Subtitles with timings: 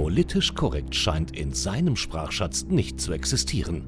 [0.00, 3.84] Politisch korrekt scheint in seinem Sprachschatz nicht zu existieren.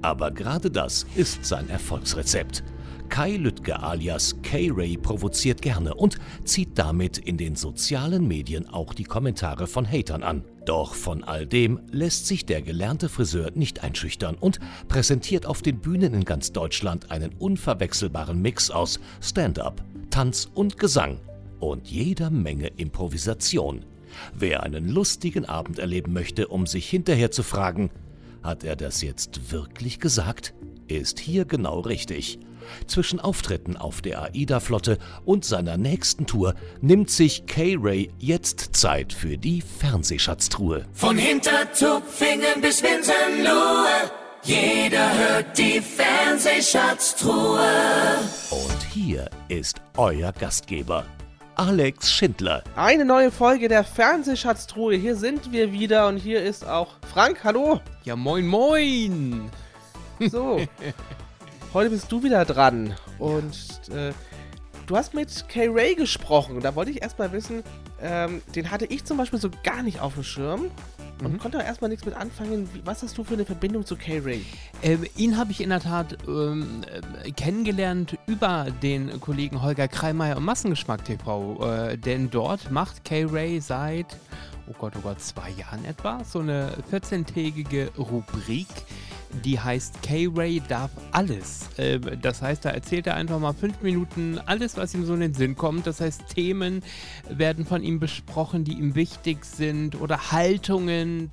[0.00, 2.64] Aber gerade das ist sein Erfolgsrezept.
[3.10, 9.04] Kai Lüttke alias K-Ray provoziert gerne und zieht damit in den sozialen Medien auch die
[9.04, 10.44] Kommentare von Hatern an.
[10.64, 15.78] Doch von all dem lässt sich der gelernte Friseur nicht einschüchtern und präsentiert auf den
[15.78, 21.20] Bühnen in ganz Deutschland einen unverwechselbaren Mix aus Stand-up, Tanz und Gesang
[21.58, 23.84] und jeder Menge Improvisation.
[24.34, 27.90] Wer einen lustigen Abend erleben möchte, um sich hinterher zu fragen,
[28.42, 30.54] hat er das jetzt wirklich gesagt?
[30.88, 32.38] Ist hier genau richtig.
[32.86, 39.36] Zwischen Auftritten auf der AIDA-Flotte und seiner nächsten Tour nimmt sich K-Ray jetzt Zeit für
[39.36, 40.86] die Fernsehschatztruhe.
[40.92, 44.10] Von Hintertupfingen bis Winsenlohe,
[44.42, 47.68] jeder hört die Fernsehschatztruhe.
[48.50, 51.04] Und hier ist euer Gastgeber,
[51.60, 52.64] Alex Schindler.
[52.74, 54.94] Eine neue Folge der Fernsehschatztruhe.
[54.94, 57.44] Hier sind wir wieder und hier ist auch Frank.
[57.44, 57.82] Hallo.
[58.02, 59.50] Ja, moin, moin.
[60.20, 60.62] So,
[61.74, 62.94] heute bist du wieder dran.
[63.18, 63.52] Und
[63.90, 64.14] äh,
[64.86, 66.60] du hast mit Kay Ray gesprochen.
[66.62, 67.62] Da wollte ich erstmal wissen,
[68.00, 70.70] ähm, den hatte ich zum Beispiel so gar nicht auf dem Schirm.
[71.22, 71.38] Und mhm.
[71.38, 72.68] konnte erstmal nichts mit anfangen.
[72.84, 74.44] Was hast du für eine Verbindung zu Kay Ray?
[74.82, 76.82] Ähm, ihn habe ich in der Tat ähm,
[77.22, 81.64] äh, kennengelernt über den Kollegen Holger Kreimeier und Massengeschmack TV.
[81.64, 84.06] Äh, denn dort macht Kay Ray seit,
[84.70, 88.68] oh Gott, oh Gott, zwei Jahren etwa so eine 14-tägige Rubrik
[89.44, 91.68] die heißt K-Ray darf alles.
[91.78, 95.20] Ähm, das heißt, da erzählt er einfach mal fünf Minuten alles, was ihm so in
[95.20, 95.86] den Sinn kommt.
[95.86, 96.82] Das heißt, Themen
[97.28, 101.30] werden von ihm besprochen, die ihm wichtig sind oder Haltungen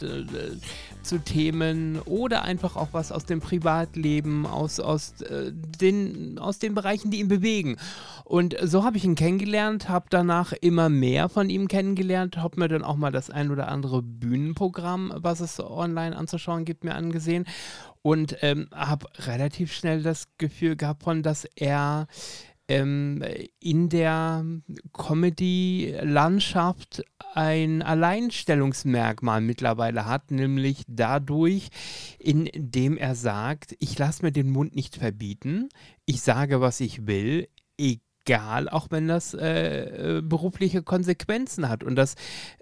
[1.08, 6.75] zu Themen oder einfach auch was aus dem Privatleben, aus, aus, äh, den, aus den
[6.75, 7.77] Bereichen, die ihn bewegen.
[8.25, 12.67] Und so habe ich ihn kennengelernt, habe danach immer mehr von ihm kennengelernt, habe mir
[12.67, 17.45] dann auch mal das ein oder andere Bühnenprogramm, was es online anzuschauen gibt, mir angesehen
[18.02, 22.07] und ähm, habe relativ schnell das Gefühl gehabt von, dass er
[22.67, 23.23] ähm,
[23.59, 24.45] in der
[24.94, 31.69] Comedy-Landschaft ein Alleinstellungsmerkmal mittlerweile hat, nämlich dadurch,
[32.19, 35.67] indem er sagt, ich lasse mir den Mund nicht verbieten,
[36.06, 41.83] ich sage, was ich will, egal egal, auch wenn das äh, äh, berufliche Konsequenzen hat.
[41.83, 42.15] Und das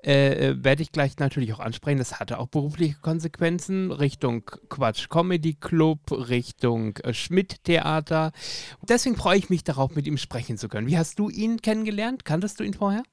[0.05, 1.97] äh, äh, werde ich gleich natürlich auch ansprechen.
[1.97, 8.31] Das hatte auch berufliche Konsequenzen Richtung Quatsch Comedy Club, Richtung äh, Schmidt Theater.
[8.87, 10.87] Deswegen freue ich mich darauf, mit ihm sprechen zu können.
[10.87, 12.25] Wie hast du ihn kennengelernt?
[12.25, 13.03] Kanntest du ihn vorher?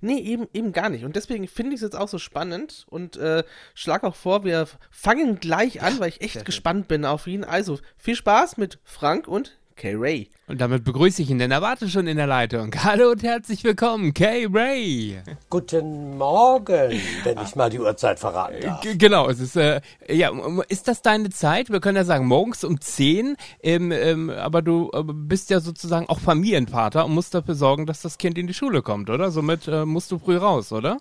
[0.00, 1.04] Nee, eben, eben gar nicht.
[1.04, 3.44] Und deswegen finde ich es jetzt auch so spannend und äh,
[3.74, 7.44] schlag auch vor, wir fangen gleich an, ja, weil ich echt gespannt bin auf ihn.
[7.44, 10.28] Also viel Spaß mit Frank und Kay Ray.
[10.48, 12.72] Und damit begrüße ich ihn, denn er wartet schon in der Leitung.
[12.82, 15.20] Hallo und herzlich willkommen, Kay Ray.
[15.48, 18.80] Guten Morgen, wenn ich mal die Uhrzeit verraten darf.
[18.80, 19.80] G genau, es ist, äh,
[20.10, 20.32] ja,
[20.68, 21.70] ist das deine Zeit?
[21.70, 26.08] Wir können ja sagen, morgens um 10, ähm, ähm, aber du äh, bist ja sozusagen
[26.08, 29.30] auch Familienvater und musst dafür sorgen, dass das Kind in die Schule kommt, oder?
[29.30, 30.98] Somit äh, musst du früh raus, oder?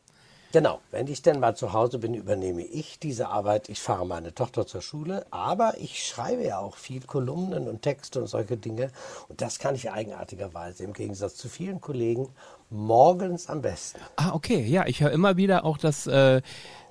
[0.54, 3.68] Genau, wenn ich denn mal zu Hause bin, übernehme ich diese Arbeit.
[3.68, 8.22] Ich fahre meine Tochter zur Schule, aber ich schreibe ja auch viel Kolumnen und Texte
[8.22, 8.90] und solche Dinge.
[9.28, 12.30] Und das kann ich eigenartigerweise im Gegensatz zu vielen Kollegen
[12.70, 14.00] morgens am besten.
[14.16, 16.42] Ah, okay, ja, ich höre immer wieder auch, dass äh,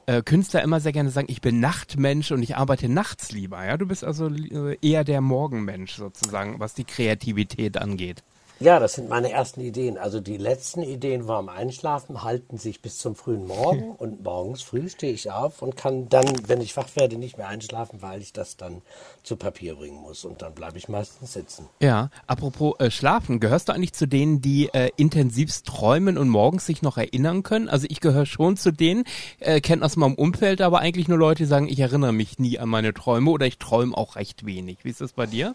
[0.05, 3.65] äh, Künstler immer sehr gerne sagen, ich bin Nachtmensch und ich arbeite nachts lieber.
[3.65, 8.23] Ja, du bist also äh, eher der Morgenmensch sozusagen, was die Kreativität angeht.
[8.59, 9.99] Ja, das sind meine ersten Ideen.
[9.99, 14.89] Also die letzten Ideen vorm Einschlafen halten sich bis zum frühen Morgen und morgens früh
[14.89, 18.33] stehe ich auf und kann dann, wenn ich wach werde, nicht mehr einschlafen, weil ich
[18.33, 18.81] das dann
[19.23, 21.69] zu Papier bringen muss und dann bleibe ich meistens sitzen.
[21.83, 26.65] Ja, apropos äh, Schlafen, gehörst du eigentlich zu denen, die äh, intensivst träumen und morgens
[26.65, 27.69] sich noch erinnern können?
[27.69, 29.05] Also ich gehöre schon zu denen,
[29.39, 32.59] äh, kennt aus meinem Umfeld, aber eigentlich nur Leute, die sagen, ich erinnere mich nie
[32.59, 34.79] an meine Träume oder ich träume auch recht wenig.
[34.83, 35.55] Wie ist das bei dir?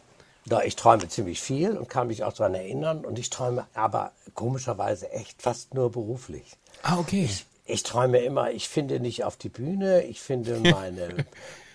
[0.52, 3.06] Ja, ich träume ziemlich viel und kann mich auch daran erinnern.
[3.06, 6.58] Und ich träume aber komischerweise echt fast nur beruflich.
[6.84, 7.24] Ah, okay.
[7.24, 11.26] Ich, ich träume immer, ich finde nicht auf die Bühne, ich finde meine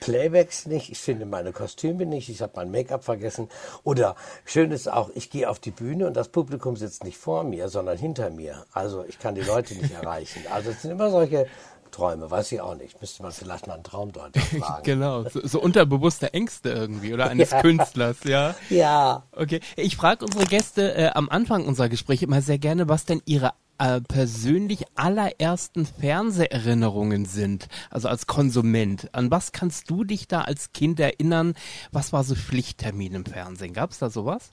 [0.00, 3.48] Playbacks nicht, ich finde meine Kostüme nicht, ich habe mein Make-up vergessen.
[3.82, 4.14] Oder
[4.44, 7.70] schön ist auch, ich gehe auf die Bühne und das Publikum sitzt nicht vor mir,
[7.70, 8.66] sondern hinter mir.
[8.72, 10.42] Also ich kann die Leute nicht erreichen.
[10.52, 11.46] Also es sind immer solche
[11.96, 13.00] Träume, weiß ich auch nicht.
[13.00, 14.82] Müsste man vielleicht mal einen Traumdeuter fragen.
[14.84, 17.62] genau, so, so, unterbewusste Ängste irgendwie oder eines ja.
[17.62, 18.54] Künstlers, ja?
[18.68, 19.22] Ja.
[19.32, 23.22] Okay, ich frage unsere Gäste äh, am Anfang unserer Gespräche immer sehr gerne, was denn
[23.24, 29.08] ihre äh, persönlich allerersten Fernseherinnerungen sind, also als Konsument.
[29.14, 31.54] An was kannst du dich da als Kind erinnern?
[31.92, 33.72] Was war so Pflichttermin im Fernsehen?
[33.72, 34.52] Gab es da sowas?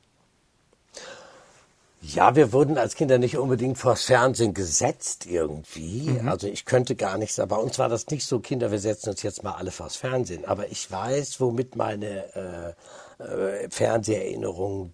[2.05, 6.19] Ja, wir wurden als Kinder nicht unbedingt vors Fernsehen gesetzt irgendwie.
[6.25, 9.09] Also ich könnte gar nichts, aber bei uns war das nicht so, Kinder, wir setzen
[9.11, 10.44] uns jetzt mal alle vors Fernsehen.
[10.45, 12.75] Aber ich weiß, womit meine
[13.19, 14.94] äh, äh, Fernseherinnerungen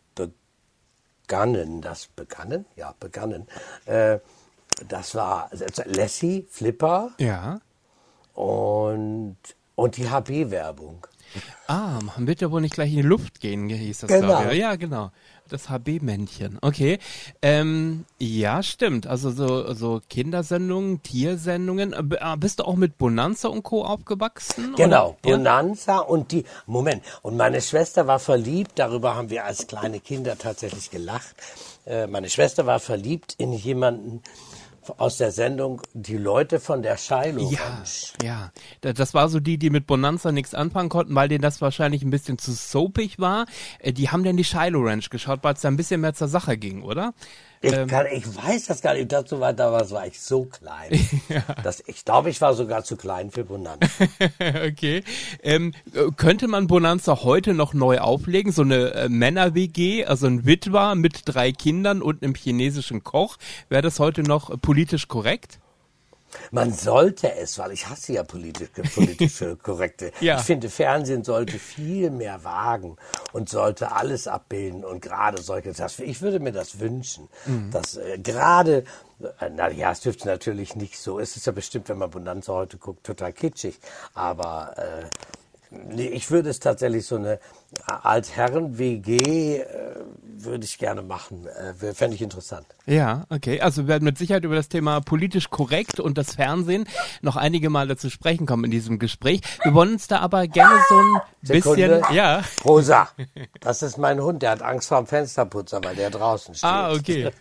[1.25, 1.81] begannen.
[1.81, 2.65] Das begannen?
[2.75, 3.47] Ja, begannen.
[3.85, 4.19] Äh,
[4.87, 7.59] das war also Lassie, Flipper Ja.
[8.35, 9.37] und,
[9.75, 11.05] und die HB-Werbung.
[11.67, 14.27] Ah, man wird ja wohl nicht gleich in die Luft gehen, hieß das, Genau.
[14.39, 14.59] glaube ich.
[14.59, 15.11] Ja, genau.
[15.49, 16.57] Das HB-Männchen.
[16.61, 16.99] Okay.
[17.41, 19.07] Ähm, ja, stimmt.
[19.07, 21.93] Also so, so Kindersendungen, Tiersendungen.
[21.93, 23.83] Äh, äh, Bist du auch mit Bonanza und Co.
[23.83, 24.75] aufgewachsen?
[24.75, 25.37] Genau, Oder?
[25.37, 30.37] Bonanza und die, Moment, und meine Schwester war verliebt, darüber haben wir als kleine Kinder
[30.37, 31.35] tatsächlich gelacht.
[31.85, 34.21] Äh, meine Schwester war verliebt in jemanden
[34.97, 38.13] aus der Sendung Die Leute von der Shiloh Ja, Ranch.
[38.23, 38.51] ja.
[38.81, 42.03] Da- Das war so die, die mit Bonanza nichts anfangen konnten, weil denen das wahrscheinlich
[42.03, 43.45] ein bisschen zu soapig war.
[43.79, 46.27] Äh, Die haben dann die Shiloh Ranch geschaut, weil es da ein bisschen mehr zur
[46.27, 47.13] Sache ging, oder?
[47.61, 47.87] Ich, Ähm.
[47.87, 50.91] kann, ich weiß das gar nicht, dazu war, damals war ich so klein.
[51.63, 53.85] dass, ich glaube, ich war sogar zu klein für Bonanza.
[54.65, 55.03] okay.
[55.43, 58.53] Ähm, äh, könnte man Bonanza heute noch neu auflegen?
[58.53, 63.37] So eine äh, Männer-WG, also ein Witwer mit drei Kindern und einem chinesischen Koch.
[63.67, 65.59] Wäre das heute noch äh, politisch korrekt?
[66.51, 70.11] Man sollte es, weil ich hasse ja politisch, politische korrekte.
[70.19, 70.37] Ja.
[70.37, 72.97] Ich finde, Fernsehen sollte viel mehr wagen
[73.33, 77.29] und sollte alles abbilden und gerade solche, das, ich würde mir das wünschen,
[77.71, 78.83] dass äh, gerade,
[79.39, 82.53] äh, na ja, es dürfte natürlich nicht so, es ist ja bestimmt, wenn man Bonanza
[82.53, 83.79] heute guckt, total kitschig,
[84.13, 85.05] aber äh,
[85.95, 87.39] ich würde es tatsächlich so eine
[87.85, 89.65] Altherren-WG äh,
[90.43, 92.65] würde ich gerne machen, äh, fände ich interessant.
[92.85, 93.61] Ja, okay.
[93.61, 96.87] Also wir werden mit Sicherheit über das Thema politisch korrekt und das Fernsehen
[97.21, 99.41] noch einige Male zu sprechen kommen in diesem Gespräch.
[99.63, 101.99] Wir wollen uns da aber gerne so ein Sekunde.
[101.99, 102.41] bisschen, ja.
[102.65, 103.09] Rosa,
[103.59, 106.69] das ist mein Hund, der hat Angst vor dem Fensterputzer, weil der draußen steht.
[106.69, 107.31] Ah, okay.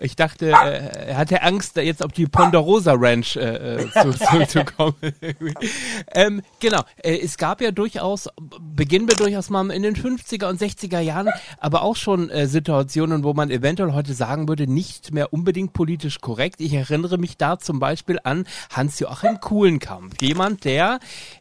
[0.00, 4.12] Ich dachte, äh, er hatte Angst, da jetzt auf die Ponderosa Ranch äh, äh, zu,
[4.12, 4.94] zu, zu kommen.
[6.14, 8.28] ähm, genau, äh, es gab ja durchaus,
[8.60, 11.28] beginnen wir durchaus mal in den 50er und 60er Jahren,
[11.58, 16.20] aber auch schon äh, Situationen, wo man eventuell heute sagen würde, nicht mehr unbedingt politisch
[16.20, 16.60] korrekt.
[16.60, 20.20] Ich erinnere mich da zum Beispiel an Hans-Joachim Kuhlenkampf.
[20.20, 20.98] Jemand, der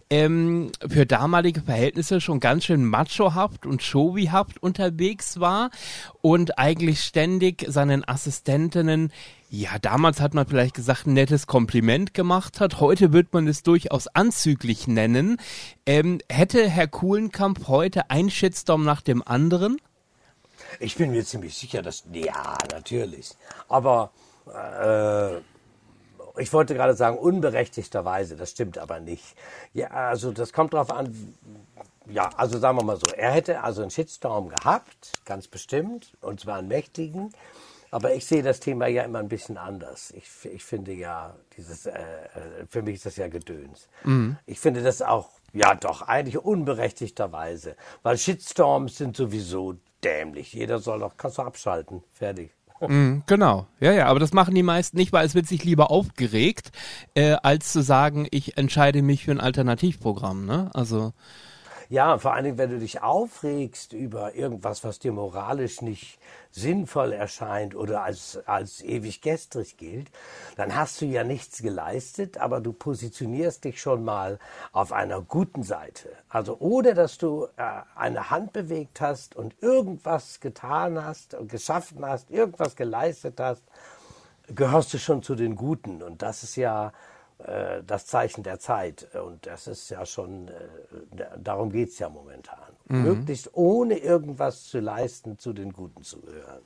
[0.10, 5.70] ähm, für damalige Verhältnisse schon ganz schön machohaft und showyhaft unterwegs war
[6.22, 9.12] und eigentlich ständig seinen Assistentinnen,
[9.56, 12.80] ja, damals hat man vielleicht gesagt, ein nettes Kompliment gemacht hat.
[12.80, 15.38] Heute wird man es durchaus anzüglich nennen.
[15.86, 19.78] Ähm, hätte Herr Kuhlenkamp heute ein Shitstorm nach dem anderen?
[20.80, 22.04] Ich bin mir ziemlich sicher, dass.
[22.12, 23.30] Ja, natürlich.
[23.70, 24.12] Aber
[24.48, 25.42] äh,
[26.38, 29.36] ich wollte gerade sagen, unberechtigterweise, das stimmt aber nicht.
[29.74, 31.36] Ja, also das kommt drauf an.
[32.08, 36.42] Ja, also sagen wir mal so, er hätte also einen Shitstorm gehabt, ganz bestimmt, und
[36.42, 37.34] zwar einen mächtigen.
[37.92, 40.12] Aber ich sehe das Thema ja immer ein bisschen anders.
[40.18, 43.88] Ich, ich finde ja, dieses, äh, äh, für mich ist das ja Gedöns.
[44.48, 47.76] Ich finde das auch, ja doch, eigentlich unberechtigterweise.
[48.02, 50.54] Weil Shitstorms sind sowieso dämlich.
[50.54, 52.04] Jeder soll doch, kannst du abschalten.
[52.12, 52.52] Fertig.
[52.90, 55.92] Mhm, genau, ja, ja, aber das machen die meisten nicht, weil es wird sich lieber
[55.92, 56.72] aufgeregt,
[57.14, 60.70] äh, als zu sagen, ich entscheide mich für ein Alternativprogramm, ne?
[60.74, 61.14] Also,
[61.90, 66.20] Ja, vor allen Dingen, wenn du dich aufregst über irgendwas, was dir moralisch nicht
[66.52, 70.12] sinnvoll erscheint oder als, als ewig gestrig gilt,
[70.56, 74.40] dann hast du ja nichts geleistet, aber du positionierst dich schon mal
[74.72, 76.10] auf einer guten Seite.
[76.30, 82.06] Also ohne, dass du äh, eine Hand bewegt hast und irgendwas getan hast und geschaffen
[82.06, 83.64] hast, irgendwas geleistet hast,
[84.48, 86.04] gehörst du schon zu den Guten.
[86.04, 86.94] Und das ist ja
[87.86, 89.08] das Zeichen der Zeit.
[89.16, 92.58] Und das ist ja schon, äh, darum geht's ja momentan.
[92.88, 96.62] Möglichst ohne irgendwas zu leisten, zu den Guten zu gehören.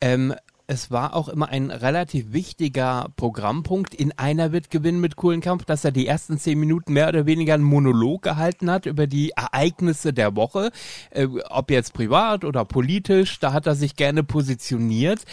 [0.00, 0.34] ähm,
[0.66, 3.94] es war auch immer ein relativ wichtiger Programmpunkt.
[3.94, 7.52] In einer wird gewinnen mit Kuhlenkampf, dass er die ersten zehn Minuten mehr oder weniger
[7.52, 10.70] einen Monolog gehalten hat über die Ereignisse der Woche,
[11.10, 13.38] äh, ob jetzt privat oder politisch.
[13.40, 15.24] Da hat er sich gerne positioniert.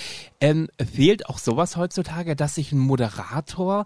[0.41, 3.85] Ähm, fehlt auch sowas heutzutage, dass sich ein Moderator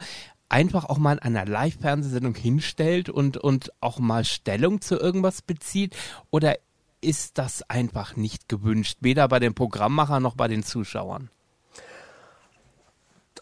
[0.49, 5.95] einfach auch mal in einer Live-Fernsehsendung hinstellt und, und auch mal Stellung zu irgendwas bezieht?
[6.31, 6.57] Oder
[7.01, 11.29] ist das einfach nicht gewünscht, weder bei den Programmmachern noch bei den Zuschauern?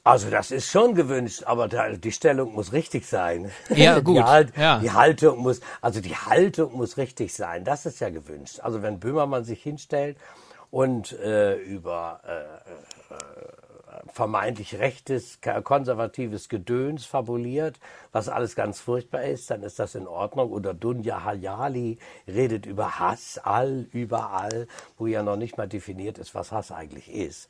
[0.06, 3.50] Also das ist schon gewünscht, aber die Stellung muss richtig sein.
[3.70, 4.80] Ja, gut, Die, halt, ja.
[4.80, 7.64] die Haltung muss, also die Haltung muss richtig sein.
[7.64, 8.60] Das ist ja gewünscht.
[8.62, 10.18] Also wenn Böhmermann sich hinstellt
[10.72, 13.63] und äh, über äh, äh,
[14.08, 17.80] vermeintlich rechtes, konservatives Gedöns fabuliert,
[18.12, 20.52] was alles ganz furchtbar ist, dann ist das in Ordnung.
[20.52, 21.98] Oder Dunja Hayali
[22.28, 27.12] redet über Hass all, überall, wo ja noch nicht mal definiert ist, was Hass eigentlich
[27.12, 27.50] ist.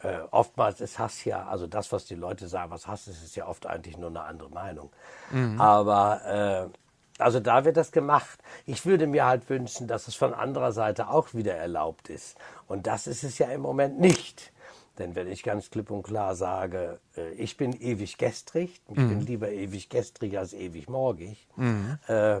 [0.00, 3.36] Äh, oftmals ist Hass ja, also das, was die Leute sagen, was Hass ist, ist
[3.36, 4.90] ja oft eigentlich nur eine andere Meinung.
[5.30, 5.60] Mhm.
[5.60, 6.78] Aber äh,
[7.18, 8.40] also da wird das gemacht.
[8.66, 12.36] Ich würde mir halt wünschen, dass es von anderer Seite auch wieder erlaubt ist.
[12.66, 14.52] Und das ist es ja im Moment nicht.
[14.98, 19.08] Denn wenn ich ganz klipp und klar sage, äh, ich bin ewig gestrig, ich mhm.
[19.08, 21.98] bin lieber ewig gestrig als ewig morgig, mhm.
[22.06, 22.40] äh,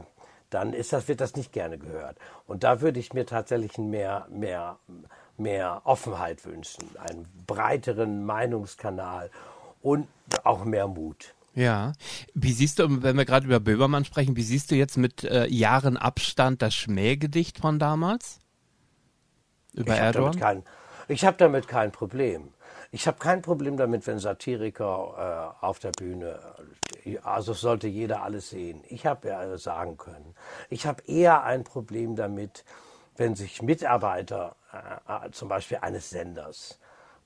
[0.50, 2.16] dann ist das, wird das nicht gerne gehört.
[2.46, 4.78] Und da würde ich mir tatsächlich mehr, mehr,
[5.36, 9.30] mehr Offenheit wünschen, einen breiteren Meinungskanal
[9.82, 10.06] und
[10.44, 11.34] auch mehr Mut.
[11.54, 11.92] Ja.
[12.34, 15.46] Wie siehst du, wenn wir gerade über Böhmermann sprechen, wie siehst du jetzt mit äh,
[15.46, 18.38] Jahren Abstand das Schmähgedicht von damals?
[19.72, 20.62] Über ich Erdogan?
[21.08, 22.52] Ich habe damit kein Problem.
[22.90, 26.38] Ich habe kein Problem damit, wenn Satiriker äh, auf der Bühne,
[27.22, 28.82] also sollte jeder alles sehen.
[28.88, 30.34] Ich habe ja sagen können.
[30.70, 32.64] Ich habe eher ein Problem damit,
[33.16, 36.78] wenn sich Mitarbeiter äh, äh zum Beispiel eines Senders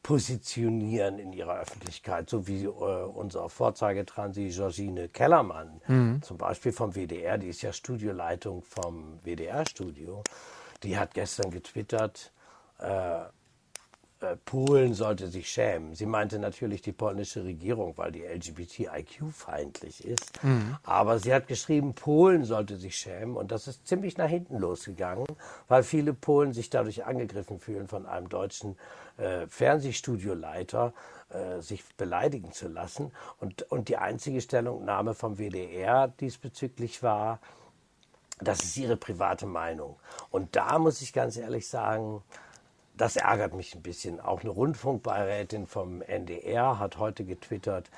[0.03, 6.23] positionieren in ihrer Öffentlichkeit, so wie äh, unser Vorzeigetransi Georgine Kellermann, mhm.
[6.23, 10.23] zum Beispiel vom WDR, die ist ja Studioleitung vom WDR-Studio,
[10.83, 12.33] die hat gestern getwittert,
[12.79, 13.21] äh,
[14.45, 15.95] Polen sollte sich schämen.
[15.95, 20.43] Sie meinte natürlich die polnische Regierung, weil die LGBTIQ-feindlich ist.
[20.43, 20.77] Mhm.
[20.83, 23.37] Aber sie hat geschrieben, Polen sollte sich schämen.
[23.37, 25.27] Und das ist ziemlich nach hinten losgegangen,
[25.69, 28.77] weil viele Polen sich dadurch angegriffen fühlen von einem deutschen
[29.19, 30.93] äh, Fernsehstudioleiter,
[31.31, 33.13] äh, sich beleidigen zu lassen.
[33.39, 37.39] Und, und die einzige Stellungnahme vom WDR diesbezüglich war,
[38.41, 39.97] das ist ihre private Meinung.
[40.31, 42.23] Und da muss ich ganz ehrlich sagen,
[42.99, 44.21] das ärgert mich ein bisschen.
[44.21, 47.91] Auch eine Rundfunkbeirätin vom NDR hat heute getwittert,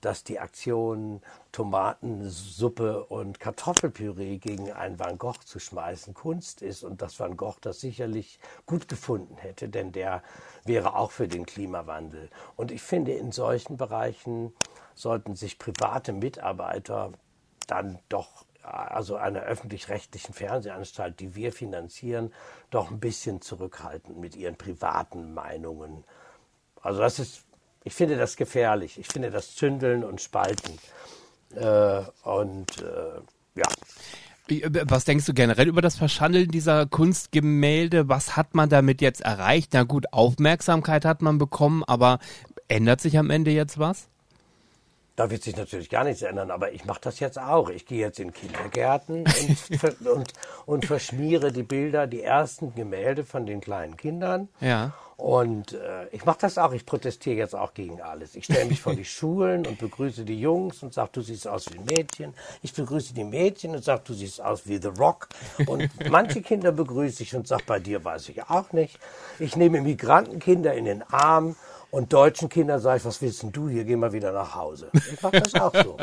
[0.00, 1.20] dass die Aktion
[1.52, 7.58] Tomatensuppe und Kartoffelpüree gegen einen Van Gogh zu schmeißen Kunst ist und dass Van Gogh
[7.60, 10.22] das sicherlich gut gefunden hätte, denn der
[10.64, 12.30] wäre auch für den Klimawandel.
[12.56, 14.54] Und ich finde, in solchen Bereichen
[14.94, 17.12] sollten sich private Mitarbeiter
[17.66, 22.32] dann doch also einer öffentlich-rechtlichen Fernsehanstalt, die wir finanzieren,
[22.70, 26.04] doch ein bisschen zurückhalten mit ihren privaten Meinungen.
[26.82, 27.44] Also das ist,
[27.84, 28.98] ich finde das gefährlich.
[28.98, 30.78] Ich finde das Zündeln und Spalten.
[31.54, 33.20] Äh, und äh,
[33.54, 33.66] ja.
[34.84, 38.08] Was denkst du generell über das Verschandeln dieser Kunstgemälde?
[38.08, 39.70] Was hat man damit jetzt erreicht?
[39.74, 42.18] Na gut, Aufmerksamkeit hat man bekommen, aber
[42.66, 44.08] ändert sich am Ende jetzt was?
[45.20, 47.68] Da wird sich natürlich gar nichts ändern, aber ich mache das jetzt auch.
[47.68, 50.32] Ich gehe jetzt in Kindergärten und, und,
[50.64, 54.48] und, verschmiere die Bilder, die ersten Gemälde von den kleinen Kindern.
[54.60, 54.94] Ja.
[55.18, 56.72] Und äh, ich mache das auch.
[56.72, 58.34] Ich protestiere jetzt auch gegen alles.
[58.34, 61.70] Ich stelle mich vor die Schulen und begrüße die Jungs und sage, du siehst aus
[61.70, 62.32] wie ein Mädchen.
[62.62, 65.28] Ich begrüße die Mädchen und sage, du siehst aus wie The Rock.
[65.66, 68.98] Und manche Kinder begrüße ich und sage, bei dir weiß ich auch nicht.
[69.38, 71.56] Ich nehme Migrantenkinder in den Arm
[71.90, 73.84] und deutschen Kindern sage ich, was willst denn du hier?
[73.84, 74.90] Geh mal wieder nach Hause.
[74.92, 75.96] Ich mache das auch so.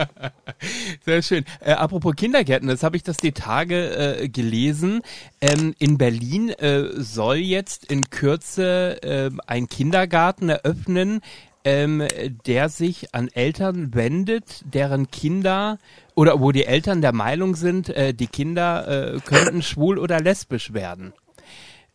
[1.05, 1.45] Sehr schön.
[1.59, 5.01] Äh, apropos Kindergärten, das habe ich das die Tage äh, gelesen.
[5.41, 11.21] Ähm, in Berlin äh, soll jetzt in Kürze äh, ein Kindergarten eröffnen,
[11.63, 12.07] ähm,
[12.45, 15.79] der sich an Eltern wendet, deren Kinder
[16.15, 20.73] oder wo die Eltern der Meinung sind, äh, die Kinder äh, könnten schwul oder lesbisch
[20.73, 21.13] werden.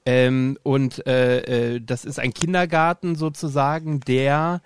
[0.05, 4.61] Ähm, und äh, äh, das ist ein Kindergarten sozusagen, der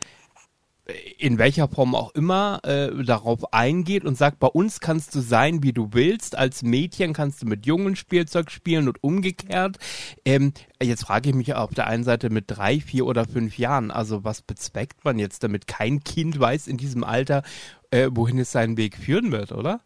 [0.87, 5.21] äh, in welcher Form auch immer äh, darauf eingeht und sagt, bei uns kannst du
[5.21, 6.38] sein, wie du willst.
[6.38, 9.76] Als Mädchen kannst du mit Jungen Spielzeug spielen und umgekehrt.
[10.25, 10.52] Ähm,
[10.83, 14.25] jetzt frage ich mich auf der einen Seite mit drei, vier oder fünf Jahren, also
[14.25, 15.66] was bezweckt man jetzt damit?
[15.66, 17.43] Kein Kind weiß in diesem Alter,
[17.90, 19.81] äh, wohin es seinen Weg führen wird, oder?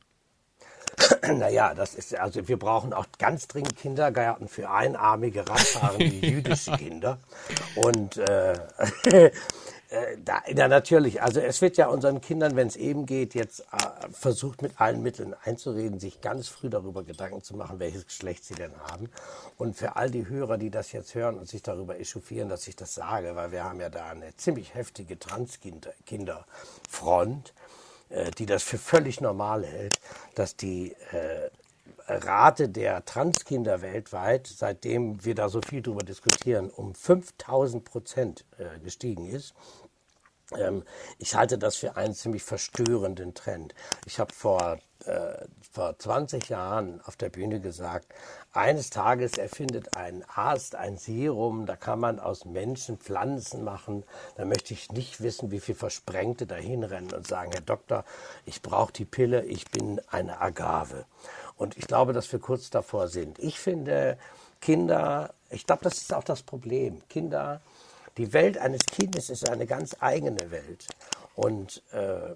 [1.27, 7.19] Naja, das ist also wir brauchen auch ganz dringend Kindergärten für einarmige, radfahrende jüdische Kinder.
[7.77, 8.53] Und äh,
[9.91, 13.61] äh, da, ja, natürlich, also es wird ja unseren Kindern, wenn es eben geht, jetzt
[13.61, 13.65] äh,
[14.13, 18.55] versucht mit allen Mitteln einzureden, sich ganz früh darüber Gedanken zu machen, welches Geschlecht sie
[18.55, 19.11] denn haben.
[19.59, 22.77] Und für all die Hörer, die das jetzt hören und sich darüber echauffieren, dass ich
[22.77, 27.53] das sage, weil wir haben ja da eine ziemlich heftige Transkinderfront,
[28.39, 30.01] die das für völlig normal hält,
[30.35, 31.51] dass die äh,
[32.07, 38.79] Rate der Transkinder weltweit, seitdem wir da so viel drüber diskutieren, um 5000 Prozent äh,
[38.81, 39.55] gestiegen ist.
[40.57, 40.83] Ähm,
[41.19, 43.75] ich halte das für einen ziemlich verstörenden Trend.
[44.07, 48.07] Ich habe vor äh, vor 20 Jahren auf der Bühne gesagt,
[48.53, 54.05] eines Tages erfindet ein Arzt ein Serum, da kann man aus Menschen Pflanzen machen.
[54.37, 58.05] Da möchte ich nicht wissen, wie viele Versprengte dahin rennen und sagen, Herr Doktor,
[58.47, 61.05] ich brauche die Pille, ich bin eine Agave.
[61.57, 63.39] Und ich glaube, dass wir kurz davor sind.
[63.39, 64.19] Ich finde,
[64.61, 67.03] Kinder, ich glaube, das ist auch das Problem.
[67.09, 67.61] Kinder,
[68.17, 70.87] die Welt eines Kindes ist eine ganz eigene Welt.
[71.37, 72.35] Und äh,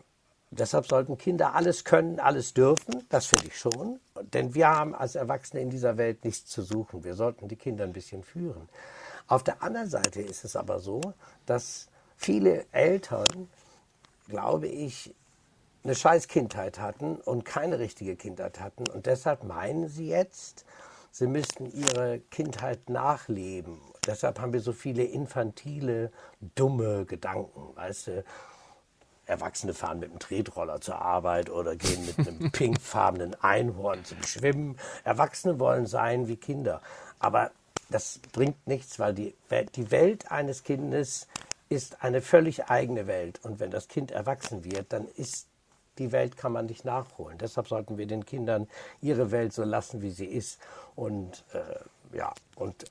[0.59, 3.05] Deshalb sollten Kinder alles können, alles dürfen.
[3.09, 4.01] Das finde ich schon.
[4.33, 7.05] Denn wir haben als Erwachsene in dieser Welt nichts zu suchen.
[7.05, 8.69] Wir sollten die Kinder ein bisschen führen.
[9.27, 11.01] Auf der anderen Seite ist es aber so,
[11.47, 13.49] dass viele Eltern,
[14.29, 15.15] glaube ich,
[15.83, 18.89] eine scheiß Kindheit hatten und keine richtige Kindheit hatten.
[18.89, 20.65] Und deshalb meinen sie jetzt,
[21.11, 23.79] sie müssten ihre Kindheit nachleben.
[24.07, 26.11] Deshalb haben wir so viele infantile,
[26.55, 27.75] dumme Gedanken.
[27.77, 28.25] Weißt du,
[29.27, 34.79] Erwachsene fahren mit einem Tretroller zur Arbeit oder gehen mit einem pinkfarbenen Einhorn zum Schwimmen.
[35.05, 36.81] Erwachsene wollen sein wie Kinder.
[37.19, 37.51] Aber
[37.91, 39.35] das bringt nichts, weil die,
[39.77, 41.29] die Welt eines Kindes
[41.69, 43.41] ist eine völlig eigene Welt.
[43.43, 45.49] Und wenn das Kind erwachsen wird, dann ist
[45.99, 47.39] die Welt kann man nicht nachholen.
[47.39, 48.69] Deshalb sollten wir den Kindern
[49.01, 50.59] ihre Welt so lassen, wie sie ist.
[50.97, 51.61] Und äh,
[52.15, 52.85] ja, und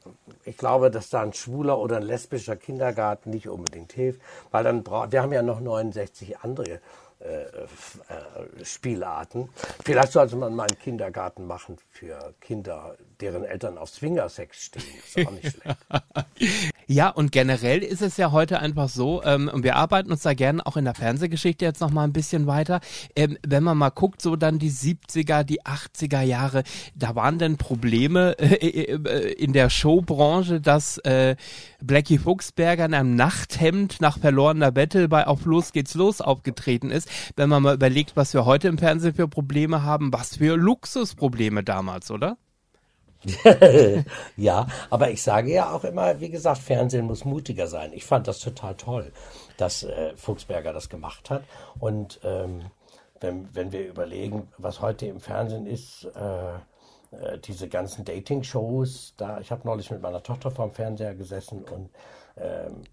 [0.45, 4.83] ich glaube, dass da ein schwuler oder ein lesbischer Kindergarten nicht unbedingt hilft, weil dann
[4.83, 6.79] braucht, wir haben ja noch 69 andere
[7.23, 9.49] äh, äh, Spielarten.
[9.85, 14.83] Vielleicht sollte man mal einen Kindergarten machen für Kinder, deren Eltern auf Swingersex stehen.
[15.05, 15.77] Ist auch nicht schlecht.
[16.87, 20.33] Ja, und generell ist es ja heute einfach so, ähm, und wir arbeiten uns da
[20.33, 22.81] gerne auch in der Fernsehgeschichte jetzt noch mal ein bisschen weiter.
[23.15, 26.63] Ähm, wenn man mal guckt, so dann die 70er, die 80er Jahre,
[26.93, 31.35] da waren denn Probleme äh, äh, in der Showbranche, dass äh,
[31.81, 37.09] Blackie Fuchsberger in einem Nachthemd nach verlorener Battle bei Auf Los geht's los aufgetreten ist.
[37.35, 41.63] Wenn man mal überlegt, was wir heute im Fernsehen für Probleme haben, was für Luxusprobleme
[41.63, 42.37] damals, oder?
[44.37, 47.93] ja, aber ich sage ja auch immer, wie gesagt, Fernsehen muss mutiger sein.
[47.93, 49.11] Ich fand das total toll,
[49.57, 51.43] dass äh, Fuchsberger das gemacht hat.
[51.79, 52.65] Und ähm,
[53.21, 59.39] wenn, wenn wir überlegen, was heute im Fernsehen ist, äh, äh diese ganzen Dating-Shows, da,
[59.39, 61.89] ich habe neulich mit meiner Tochter vorm Fernseher gesessen und
[62.37, 62.83] ähm,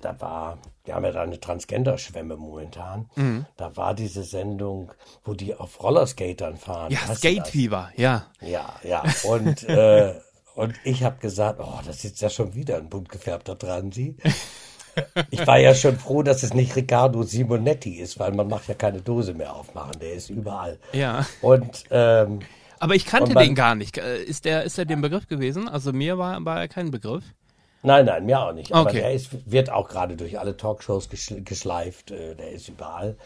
[0.00, 3.08] da war, wir haben ja da eine Transgender-Schwemme momentan.
[3.16, 3.46] Mhm.
[3.56, 4.92] Da war diese Sendung,
[5.24, 6.92] wo die auf Rollerskatern fahren.
[6.92, 8.26] Ja, Skate Fever, ja.
[8.40, 9.04] Ja, ja.
[9.24, 10.14] Und, äh,
[10.54, 14.16] und ich habe gesagt, oh, das ist ja schon wieder ein bunt gefärbter Transi.
[15.30, 18.74] Ich war ja schon froh, dass es nicht Riccardo Simonetti ist, weil man macht ja
[18.74, 19.98] keine Dose mehr aufmachen.
[20.00, 20.78] Der ist überall.
[20.92, 21.26] Ja.
[21.42, 22.40] Und ähm,
[22.78, 23.98] aber ich kannte man, den gar nicht.
[23.98, 25.68] Äh, ist der, ist der dem Begriff gewesen?
[25.68, 27.24] Also mir war, war er kein Begriff.
[27.86, 28.72] Nein, nein, mir auch nicht.
[28.72, 28.98] Aber okay.
[28.98, 32.10] der ist, wird auch gerade durch alle Talkshows geschleift.
[32.10, 33.16] Äh, der ist überall.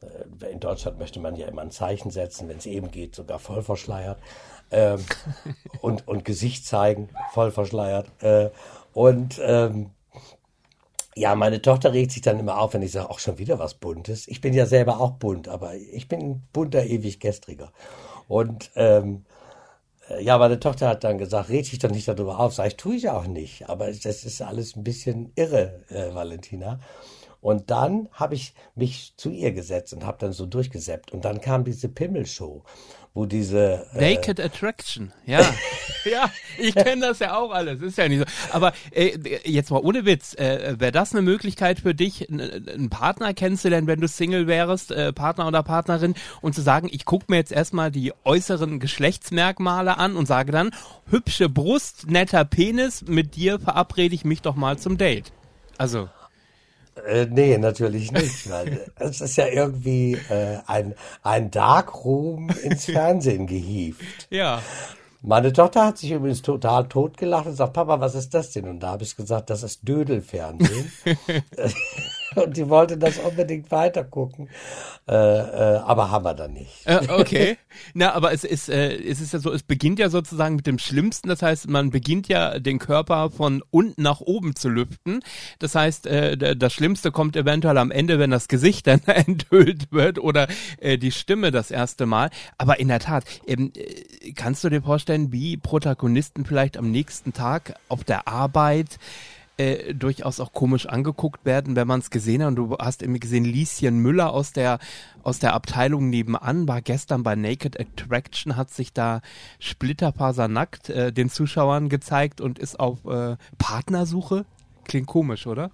[0.00, 3.40] Äh, in Deutschland möchte man ja immer ein Zeichen setzen, wenn es eben geht, sogar
[3.40, 4.20] voll verschleiert.
[4.70, 5.04] Ähm,
[5.80, 8.06] und, und Gesicht zeigen, voll verschleiert.
[8.22, 8.50] Äh,
[8.92, 9.90] und ähm,
[11.16, 13.74] ja, meine Tochter regt sich dann immer auf, wenn ich sage, auch schon wieder was
[13.74, 14.28] Buntes.
[14.28, 17.72] Ich bin ja selber auch bunt, aber ich bin ein bunter, ewig gestriger.
[18.28, 19.35] Und ähm, äh,
[20.20, 22.54] ja, meine Tochter hat dann gesagt, red dich doch nicht darüber auf.
[22.54, 23.68] Sag ich, tue ich auch nicht.
[23.68, 26.80] Aber das ist alles ein bisschen irre, äh, Valentina.
[27.40, 31.12] Und dann habe ich mich zu ihr gesetzt und habe dann so durchgesäppt.
[31.12, 32.64] Und dann kam diese Pimmelshow
[33.16, 35.40] wo diese äh Naked Attraction, ja,
[36.04, 38.24] ja, ich kenne das ja auch alles, ist ja nicht so.
[38.52, 43.32] Aber äh, jetzt mal ohne Witz, äh, wäre das eine Möglichkeit für dich, einen Partner
[43.32, 47.38] kennenzulernen, wenn du Single wärst, äh, Partner oder Partnerin, und zu sagen, ich gucke mir
[47.38, 50.70] jetzt erstmal die äußeren Geschlechtsmerkmale an und sage dann,
[51.08, 55.32] hübsche Brust, netter Penis, mit dir verabrede ich mich doch mal zum Date.
[55.78, 56.10] Also
[57.04, 63.46] äh, nee, natürlich nicht, weil es ist ja irgendwie äh, ein, ein Darkroom ins Fernsehen
[63.46, 64.28] gehievt.
[64.30, 64.62] Ja.
[65.22, 68.68] Meine Tochter hat sich übrigens total totgelacht und sagt, Papa, was ist das denn?
[68.68, 70.92] Und da habe ich gesagt, das ist Dödelfernsehen.
[72.36, 74.48] und die wollte das unbedingt weitergucken.
[75.08, 76.84] Äh, äh, aber haben wir dann nicht.
[76.84, 77.58] Äh, okay.
[77.94, 80.78] Na, aber es ist, äh, es ist ja so, es beginnt ja sozusagen mit dem
[80.78, 81.28] Schlimmsten.
[81.28, 85.20] Das heißt, man beginnt ja den Körper von unten nach oben zu lüften.
[85.60, 90.18] Das heißt, äh, das Schlimmste kommt eventuell am Ende, wenn das Gesicht dann enthüllt wird
[90.18, 92.30] oder äh, die Stimme das erste Mal.
[92.58, 97.32] Aber in der Tat, ähm, äh, kannst du dir vorstellen, wie Protagonisten vielleicht am nächsten
[97.32, 98.98] Tag auf der Arbeit
[99.56, 102.48] äh, durchaus auch komisch angeguckt werden, wenn man es gesehen hat.
[102.48, 104.78] Und du hast irgendwie gesehen, Lieschen Müller aus der,
[105.22, 109.20] aus der Abteilung nebenan war gestern bei Naked Attraction, hat sich da
[109.58, 114.44] splitterfasernackt äh, den Zuschauern gezeigt und ist auf äh, Partnersuche.
[114.86, 115.70] Klingt komisch, oder?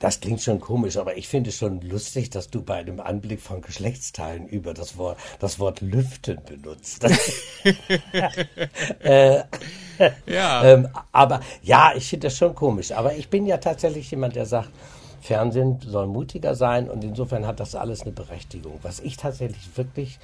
[0.00, 3.40] Das klingt schon komisch, aber ich finde es schon lustig, dass du bei dem Anblick
[3.40, 7.04] von Geschlechtsteilen über das Wort, das Wort lüften benutzt.
[9.02, 9.42] äh,
[10.26, 10.62] ja.
[10.72, 12.92] Ähm, aber ja, ich finde das schon komisch.
[12.92, 14.70] Aber ich bin ja tatsächlich jemand, der sagt,
[15.20, 18.78] Fernsehen soll mutiger sein und insofern hat das alles eine Berechtigung.
[18.82, 20.18] Was ich tatsächlich wirklich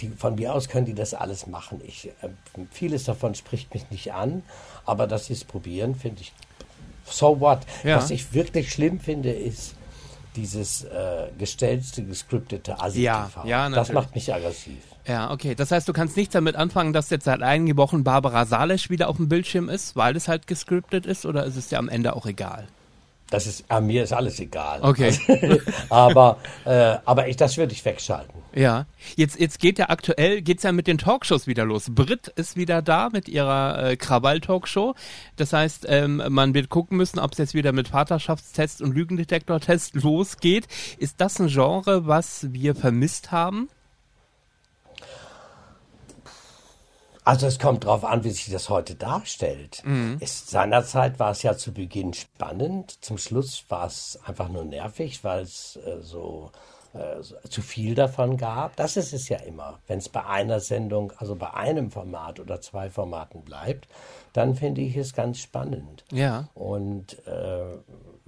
[0.00, 1.80] die, von mir aus können die das alles machen.
[1.86, 2.28] Ich, äh,
[2.70, 4.42] vieles davon spricht mich nicht an,
[4.84, 6.32] aber dass sie es probieren, finde ich
[7.12, 7.60] so what.
[7.84, 7.96] Ja.
[7.96, 9.74] Was ich wirklich schlimm finde, ist
[10.36, 14.78] dieses äh, gestellte, gescriptete asi ja, ja, Das macht mich aggressiv.
[15.06, 15.54] Ja, okay.
[15.54, 19.08] Das heißt, du kannst nicht damit anfangen, dass jetzt seit einigen Wochen Barbara Salesch wieder
[19.08, 22.14] auf dem Bildschirm ist, weil es halt gescriptet ist, oder ist es dir am Ende
[22.14, 22.68] auch egal?
[23.30, 24.80] Das ist, äh, mir ist alles egal.
[24.82, 25.12] Okay.
[25.90, 28.38] aber, äh, aber ich, das würde ich wegschalten.
[28.54, 28.86] Ja.
[29.16, 31.86] Jetzt, jetzt geht ja aktuell, geht's ja mit den Talkshows wieder los.
[31.90, 34.94] Brit ist wieder da mit ihrer äh, Krawall-Talkshow.
[35.36, 39.94] Das heißt, ähm, man wird gucken müssen, ob es jetzt wieder mit Vaterschaftstest und Lügendetektortest
[40.02, 40.66] losgeht.
[40.98, 43.68] Ist das ein Genre, was wir vermisst haben?
[47.28, 49.82] Also es kommt darauf an, wie sich das heute darstellt.
[49.84, 50.16] Mhm.
[50.18, 55.22] Es, seinerzeit war es ja zu Beginn spannend, zum Schluss war es einfach nur nervig,
[55.24, 56.50] weil es äh, so
[56.94, 58.76] äh, zu viel davon gab.
[58.76, 59.78] Das ist es ja immer.
[59.86, 63.88] Wenn es bei einer Sendung, also bei einem Format oder zwei Formaten bleibt,
[64.32, 66.06] dann finde ich es ganz spannend.
[66.10, 66.48] Ja.
[66.54, 67.76] Und äh,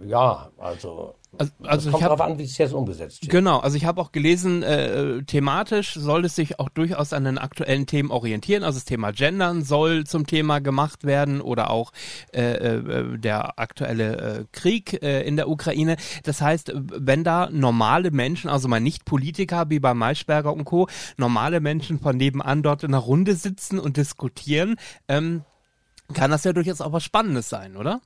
[0.04, 3.31] ja, also, also, also kommt darauf an, wie es jetzt umgesetzt wird.
[3.31, 7.38] Genau, also ich habe auch gelesen, äh, thematisch soll es sich auch durchaus an den
[7.38, 8.64] aktuellen Themen orientieren.
[8.64, 11.93] Also das Thema Gendern soll zum Thema gemacht werden oder auch
[12.33, 15.97] äh, äh, der aktuelle äh, Krieg äh, in der Ukraine.
[16.25, 20.88] Das heißt, wenn da normale Menschen, also mal nicht Politiker wie bei Maischberger und Co.,
[21.16, 24.77] normale Menschen von nebenan dort in einer Runde sitzen und diskutieren,
[25.09, 25.45] ähm,
[26.12, 28.01] kann das ja durchaus auch was Spannendes sein, oder?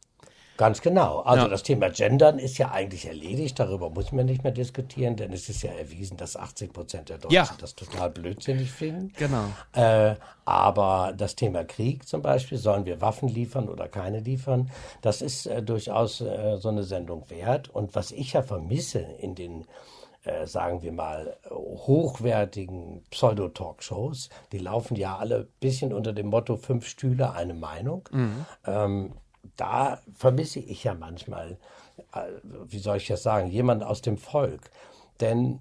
[0.56, 1.20] Ganz genau.
[1.20, 1.48] Also ja.
[1.48, 3.58] das Thema Gendern ist ja eigentlich erledigt.
[3.58, 7.18] Darüber muss man nicht mehr diskutieren, denn es ist ja erwiesen, dass 80 Prozent der
[7.18, 7.48] Deutschen ja.
[7.58, 9.12] das total blödsinnig finden.
[9.16, 9.46] Genau.
[9.72, 10.14] Äh,
[10.44, 14.70] aber das Thema Krieg zum Beispiel, sollen wir Waffen liefern oder keine liefern,
[15.02, 17.68] das ist äh, durchaus äh, so eine Sendung wert.
[17.68, 19.66] Und was ich ja vermisse in den
[20.22, 26.56] äh, sagen wir mal, hochwertigen Pseudo-Talkshows, die laufen ja alle ein bisschen unter dem Motto
[26.56, 28.08] fünf Stühle, eine Meinung.
[28.10, 28.46] Mhm.
[28.66, 29.12] Ähm,
[29.56, 31.58] da vermisse ich ja manchmal,
[32.12, 32.30] äh,
[32.66, 34.70] wie soll ich das sagen, jemand aus dem Volk.
[35.20, 35.60] Denn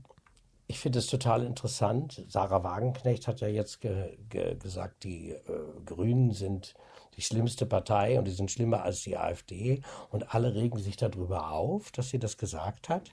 [0.68, 2.24] ich finde es total interessant.
[2.28, 5.42] Sarah Wagenknecht hat ja jetzt ge ge gesagt, die äh,
[5.86, 6.74] Grünen sind
[7.16, 9.82] die schlimmste Partei und die sind schlimmer als die AfD.
[10.10, 13.12] Und alle regen sich darüber auf, dass sie das gesagt hat.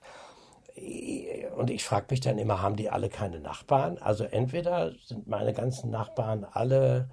[1.57, 3.99] Und ich frage mich dann immer, haben die alle keine Nachbarn?
[3.99, 7.11] Also entweder sind meine ganzen Nachbarn alle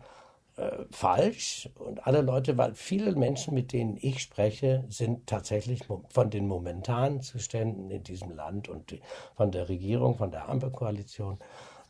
[0.58, 6.30] äh, falsch und alle Leute, weil viele Menschen, mit denen ich spreche, sind tatsächlich von
[6.30, 9.02] den momentanen Zuständen in diesem Land und die,
[9.36, 11.38] von der Regierung, von der Ampelkoalition,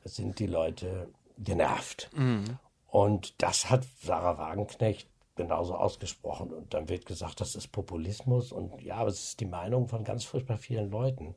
[0.04, 2.10] sind die Leute genervt.
[2.14, 2.60] Mhm.
[2.88, 6.52] Und das hat Sarah Wagenknecht genauso ausgesprochen.
[6.52, 8.52] Und dann wird gesagt, das ist Populismus.
[8.52, 11.36] Und ja, aber es ist die Meinung von ganz furchtbar vielen Leuten.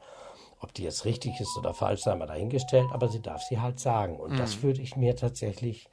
[0.58, 3.78] Ob die jetzt richtig ist oder falsch, sei mal dahingestellt, aber sie darf sie halt
[3.78, 4.18] sagen.
[4.18, 4.36] Und mhm.
[4.36, 5.88] das würde ich mir tatsächlich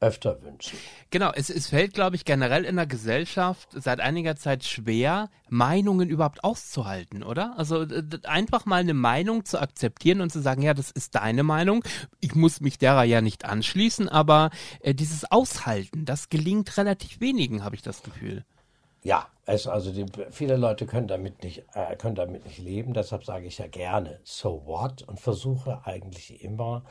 [0.00, 0.78] öfter wünschen.
[1.10, 6.08] Genau, es, es fällt, glaube ich, generell in der Gesellschaft seit einiger Zeit schwer, Meinungen
[6.08, 7.54] überhaupt auszuhalten, oder?
[7.56, 7.86] Also
[8.24, 11.82] einfach mal eine Meinung zu akzeptieren und zu sagen, ja, das ist deine Meinung,
[12.20, 17.64] ich muss mich derer ja nicht anschließen, aber äh, dieses Aushalten, das gelingt relativ wenigen,
[17.64, 18.44] habe ich das Gefühl.
[19.02, 23.24] Ja, es, also die, viele Leute können damit nicht, äh, können damit nicht leben, deshalb
[23.24, 25.02] sage ich ja gerne, so what?
[25.02, 26.84] Und versuche eigentlich immer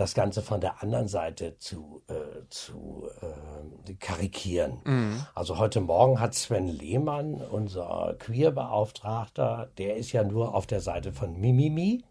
[0.00, 4.78] das Ganze von der anderen Seite zu, äh, zu äh, karikieren.
[4.84, 5.26] Mhm.
[5.34, 11.12] Also heute Morgen hat Sven Lehmann, unser Queer-Beauftragter, der ist ja nur auf der Seite
[11.12, 12.02] von Mimimi,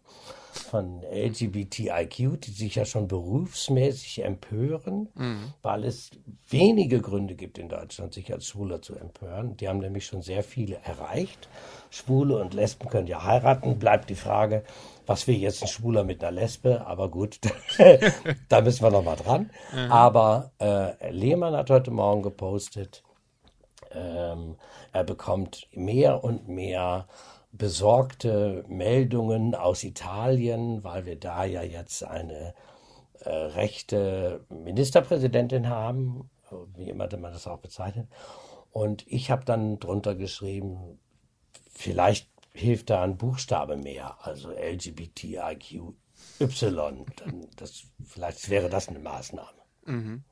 [0.52, 5.52] von LGBTIQ, die sich ja schon berufsmäßig empören, mhm.
[5.62, 6.10] weil es
[6.48, 9.56] wenige Gründe gibt in Deutschland, sich als Schwuler zu empören.
[9.56, 11.48] Die haben nämlich schon sehr viele erreicht.
[11.90, 13.78] Schwule und Lesben können ja heiraten.
[13.78, 14.64] Bleibt die Frage,
[15.10, 16.86] was will jetzt ein Schwuler mit einer Lesbe?
[16.86, 17.40] Aber gut,
[18.48, 19.50] da müssen wir noch mal dran.
[19.72, 19.90] Mhm.
[19.90, 23.02] Aber äh, Lehmann hat heute Morgen gepostet,
[23.90, 24.54] ähm,
[24.92, 27.08] er bekommt mehr und mehr
[27.50, 32.54] besorgte Meldungen aus Italien, weil wir da ja jetzt eine
[33.24, 36.30] äh, rechte Ministerpräsidentin haben,
[36.76, 38.06] wie immer man das auch bezeichnet.
[38.70, 41.00] Und ich habe dann drunter geschrieben,
[41.72, 45.94] vielleicht hilft da ein Buchstabe mehr, also LGBTIQY.
[47.56, 49.60] Das, vielleicht wäre das eine Maßnahme.
[49.86, 50.22] Mhm.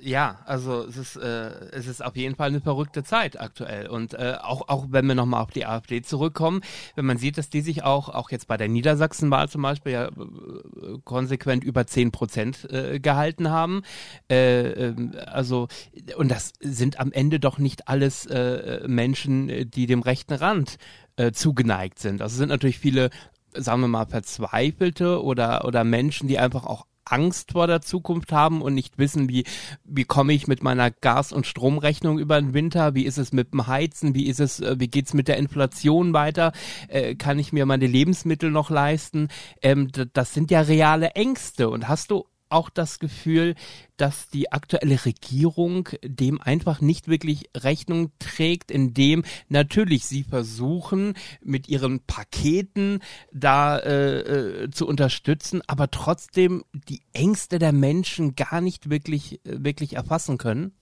[0.00, 3.88] Ja, also es ist, äh, es ist auf jeden Fall eine verrückte Zeit aktuell.
[3.88, 6.62] Und äh, auch, auch wenn wir nochmal auf die AfD zurückkommen,
[6.96, 10.06] wenn man sieht, dass die sich auch, auch jetzt bei der Niedersachsenwahl zum Beispiel ja
[10.06, 13.82] äh, konsequent über 10 Prozent äh, gehalten haben.
[14.28, 15.68] Äh, ähm, also,
[16.16, 20.78] und das sind am Ende doch nicht alles äh, Menschen, die dem rechten Rand
[21.16, 22.22] äh, zugeneigt sind.
[22.22, 23.10] Also sind natürlich viele
[23.56, 28.62] sagen wir mal, Verzweifelte oder, oder Menschen, die einfach auch Angst vor der Zukunft haben
[28.62, 29.44] und nicht wissen, wie,
[29.84, 33.52] wie komme ich mit meiner Gas- und Stromrechnung über den Winter, wie ist es mit
[33.52, 36.52] dem Heizen, wie ist es, äh, wie geht's mit der Inflation weiter,
[36.88, 39.28] äh, kann ich mir meine Lebensmittel noch leisten?
[39.60, 41.68] Ähm, das sind ja reale Ängste.
[41.68, 42.24] Und hast du
[42.54, 43.54] auch das Gefühl,
[43.96, 51.68] dass die aktuelle Regierung dem einfach nicht wirklich Rechnung trägt, indem natürlich sie versuchen, mit
[51.68, 53.00] ihren Paketen
[53.32, 54.20] da äh,
[54.64, 60.72] äh, zu unterstützen, aber trotzdem die Ängste der Menschen gar nicht wirklich, wirklich erfassen können?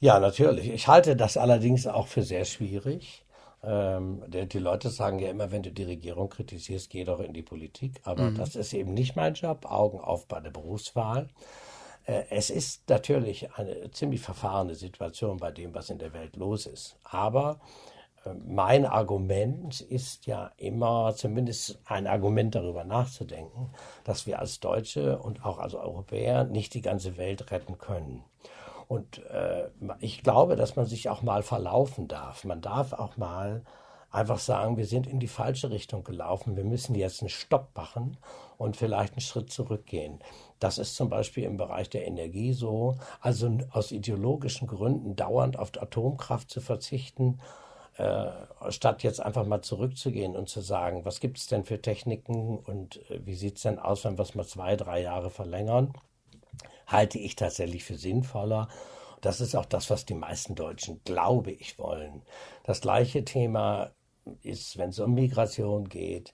[0.00, 0.70] Ja, natürlich.
[0.70, 3.25] Ich halte das allerdings auch für sehr schwierig.
[3.62, 7.42] Ähm, die, Leute sagen ja immer, wenn du die Regierung kritisierst, geh doch in die
[7.42, 8.00] Politik.
[8.04, 8.36] Aber mhm.
[8.36, 9.66] das ist eben nicht mein Job.
[9.70, 11.28] Augen auf bei der Berufswahl.
[12.04, 16.66] Äh, es ist natürlich eine ziemlich verfahrene Situation bei dem, was in der Welt los
[16.66, 16.96] ist.
[17.02, 17.60] Aber
[18.24, 23.70] äh, mein Argument ist ja immer zumindest ein Argument darüber nachzudenken,
[24.04, 28.24] dass wir als Deutsche und auch als Europäer nicht die ganze Welt retten können.
[28.88, 29.68] Und äh,
[30.00, 32.44] ich glaube, dass man sich auch mal verlaufen darf.
[32.44, 33.62] Man darf auch mal
[34.10, 36.56] einfach sagen, wir sind in die falsche Richtung gelaufen.
[36.56, 38.16] Wir müssen jetzt einen Stopp machen
[38.58, 40.20] und vielleicht einen Schritt zurückgehen.
[40.60, 42.96] Das ist zum Beispiel im Bereich der Energie so.
[43.20, 47.40] Also aus ideologischen Gründen dauernd auf Atomkraft zu verzichten,
[47.96, 48.26] äh,
[48.68, 52.98] statt jetzt einfach mal zurückzugehen und zu sagen, was gibt es denn für Techniken und
[53.10, 55.92] äh, wie sieht es denn aus, wenn wir es mal zwei, drei Jahre verlängern
[56.86, 58.68] halte ich tatsächlich für sinnvoller.
[59.20, 62.22] Das ist auch das, was die meisten Deutschen, glaube ich, wollen.
[62.64, 63.90] Das gleiche Thema
[64.42, 66.32] ist, wenn es um Migration geht.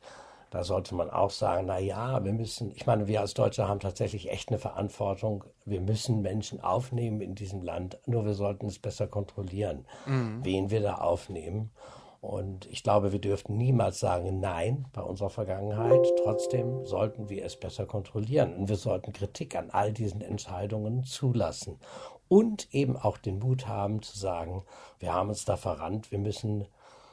[0.50, 3.80] Da sollte man auch sagen, na ja, wir müssen, ich meine, wir als Deutsche haben
[3.80, 5.44] tatsächlich echt eine Verantwortung.
[5.64, 10.44] Wir müssen Menschen aufnehmen in diesem Land, nur wir sollten es besser kontrollieren, mhm.
[10.44, 11.70] wen wir da aufnehmen.
[12.22, 16.06] Und ich glaube, wir dürften niemals sagen Nein bei unserer Vergangenheit.
[16.22, 18.54] Trotzdem sollten wir es besser kontrollieren.
[18.54, 21.80] Und wir sollten Kritik an all diesen Entscheidungen zulassen.
[22.28, 24.62] Und eben auch den Mut haben zu sagen,
[25.00, 26.68] wir haben uns da verrannt, wir müssen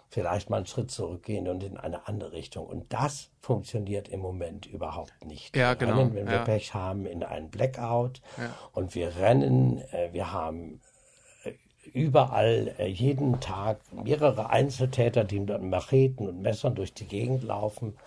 [0.09, 2.67] vielleicht mal einen Schritt zurückgehen und in eine andere Richtung.
[2.67, 5.57] Und das funktioniert im Moment überhaupt nicht.
[5.57, 5.97] Ja, genau.
[5.97, 6.43] Rennen, wenn wir ja.
[6.43, 8.53] Pech haben, in einen Blackout ja.
[8.73, 10.81] und wir rennen, äh, wir haben
[11.93, 17.97] überall äh, jeden Tag mehrere Einzeltäter, die mit Macheten und Messern durch die Gegend laufen.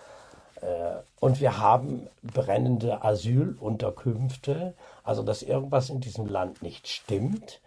[0.61, 4.73] Äh, und wir haben brennende Asylunterkünfte.
[5.03, 7.61] Also, dass irgendwas in diesem Land nicht stimmt,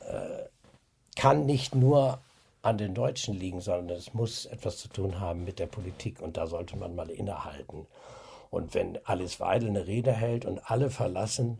[0.00, 0.44] äh,
[1.16, 2.18] kann nicht nur
[2.62, 6.20] an den Deutschen liegen, sondern es muss etwas zu tun haben mit der Politik.
[6.20, 7.86] Und da sollte man mal innehalten.
[8.50, 11.58] Und wenn Alice Weidel eine Rede hält und alle verlassen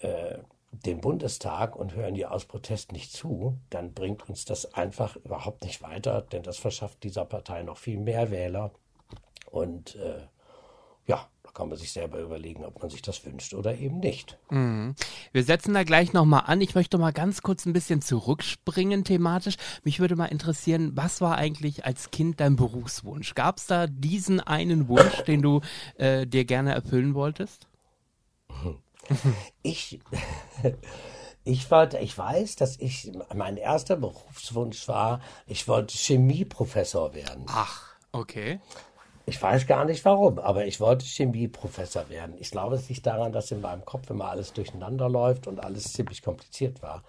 [0.00, 0.38] äh,
[0.72, 5.64] den Bundestag und hören ihr aus Protest nicht zu, dann bringt uns das einfach überhaupt
[5.64, 8.72] nicht weiter, denn das verschafft dieser Partei noch viel mehr Wähler.
[9.50, 10.22] Und äh,
[11.06, 14.38] ja, da kann man sich selber überlegen, ob man sich das wünscht oder eben nicht.
[14.50, 14.94] Mhm.
[15.32, 16.62] Wir setzen da gleich nochmal an.
[16.62, 19.56] Ich möchte mal ganz kurz ein bisschen zurückspringen thematisch.
[19.84, 23.34] Mich würde mal interessieren, was war eigentlich als Kind dein Berufswunsch?
[23.34, 25.60] Gab es da diesen einen Wunsch, den du
[25.96, 27.68] äh, dir gerne erfüllen wolltest?
[29.62, 30.00] ich,
[31.44, 37.44] ich wollte, ich weiß, dass ich, mein erster Berufswunsch war, ich wollte Chemieprofessor werden.
[37.48, 38.60] Ach, okay.
[39.24, 42.36] Ich weiß gar nicht warum, aber ich wollte Chemieprofessor werden.
[42.38, 45.92] Ich glaube, es liegt daran, dass in meinem Kopf immer alles durcheinander läuft und alles
[45.92, 47.04] ziemlich kompliziert war.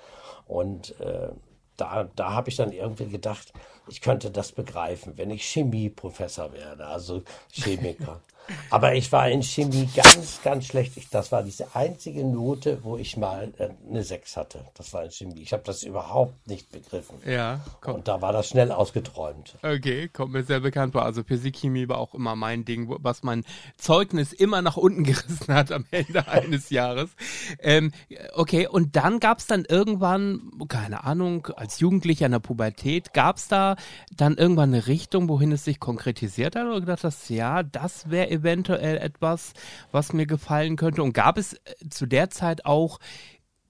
[0.46, 1.30] Und äh,
[1.76, 3.52] da, da habe ich dann irgendwie gedacht,
[3.88, 8.22] ich könnte das begreifen, wenn ich Chemieprofessor werde, also Chemiker.
[8.70, 10.98] Aber ich war in Chemie ganz, ganz schlecht.
[10.98, 14.66] Ich, das war diese einzige Note, wo ich mal äh, eine 6 hatte.
[14.76, 15.42] Das war in Chemie.
[15.42, 17.18] Ich habe das überhaupt nicht begriffen.
[17.26, 17.96] Ja, komm.
[17.96, 19.58] Und da war das schnell ausgeträumt.
[19.62, 21.04] Okay, kommt mir sehr bekannt vor.
[21.04, 23.46] Also Physik, Chemie war auch immer mein Ding, was mein
[23.78, 27.12] Zeugnis immer nach unten gerissen hat am Ende eines Jahres.
[27.60, 27.92] Ähm,
[28.34, 33.38] okay, und dann gab es dann irgendwann, keine Ahnung, als Jugendlicher in der Pubertät, gab
[33.38, 33.76] es da
[34.16, 36.66] dann irgendwann eine Richtung, wohin es sich konkretisiert hat?
[36.66, 39.54] Oder gedacht hast, ja, das wäre eventuell etwas,
[39.92, 41.04] was mir gefallen könnte?
[41.04, 43.00] Und gab es äh, zu der Zeit auch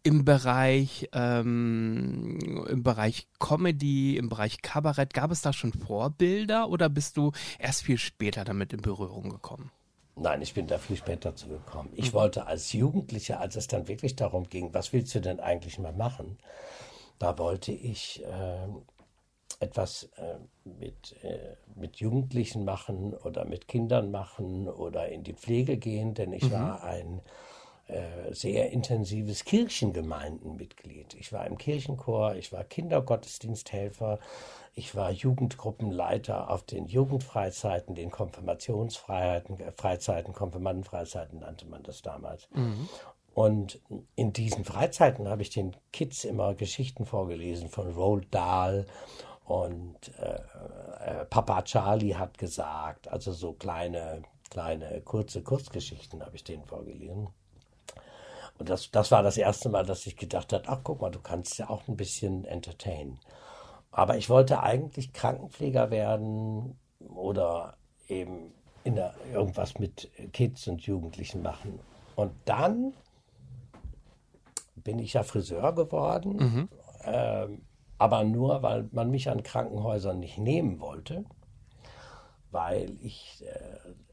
[0.03, 6.89] im Bereich, ähm, im Bereich Comedy, im Bereich Kabarett, gab es da schon Vorbilder oder
[6.89, 9.71] bist du erst viel später damit in Berührung gekommen?
[10.15, 11.89] Nein, ich bin da viel später dazu gekommen.
[11.93, 15.79] Ich wollte als Jugendlicher, als es dann wirklich darum ging, was willst du denn eigentlich
[15.79, 16.37] mal machen,
[17.17, 18.67] da wollte ich äh,
[19.63, 25.77] etwas äh, mit, äh, mit Jugendlichen machen oder mit Kindern machen oder in die Pflege
[25.77, 27.21] gehen, denn ich war ein
[27.87, 31.15] äh, sehr intensives Kirchengemeindenmitglied.
[31.15, 34.19] Ich war im Kirchenchor, ich war Kindergottesdiensthelfer,
[34.73, 42.47] ich war Jugendgruppenleiter auf den Jugendfreizeiten, den Konfirmationsfreizeiten, äh, Freizeiten, Konfirmandenfreizeiten nannte man das damals.
[43.33, 43.81] Und
[44.15, 48.85] in diesen Freizeiten habe ich den Kids immer Geschichten vorgelesen von Roald Dahl
[49.45, 50.39] und äh,
[50.99, 57.27] äh, Papa Charlie hat gesagt, also so kleine, kleine, kurze Kurzgeschichten habe ich denen vorgelesen.
[58.57, 61.19] Und das, das war das erste Mal, dass ich gedacht habe, ach guck mal, du
[61.19, 63.19] kannst ja auch ein bisschen entertainen.
[63.91, 67.75] Aber ich wollte eigentlich Krankenpfleger werden oder
[68.07, 68.53] eben
[68.83, 71.79] in der, irgendwas mit Kids und Jugendlichen machen.
[72.15, 72.93] Und dann
[74.75, 76.69] bin ich ja Friseur geworden,
[77.03, 77.61] ähm,
[77.97, 81.25] aber nur, weil man mich an Krankenhäusern nicht nehmen wollte,
[82.51, 83.43] weil ich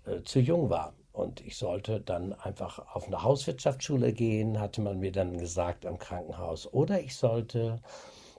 [0.06, 0.94] äh, äh, zu jung war.
[1.12, 5.98] Und ich sollte dann einfach auf eine Hauswirtschaftsschule gehen, hatte man mir dann gesagt am
[5.98, 6.72] Krankenhaus.
[6.72, 7.82] Oder ich sollte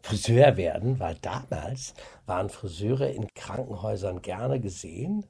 [0.02, 1.94] Friseur werden, weil damals
[2.26, 5.26] waren Friseure in Krankenhäusern gerne gesehen,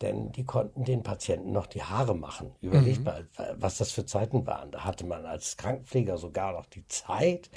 [0.00, 2.52] denn die konnten den Patienten noch die Haare machen.
[2.60, 4.70] Überlegt mal, was das für Zeiten waren.
[4.70, 7.50] Da hatte man als Krankenpfleger sogar noch die Zeit,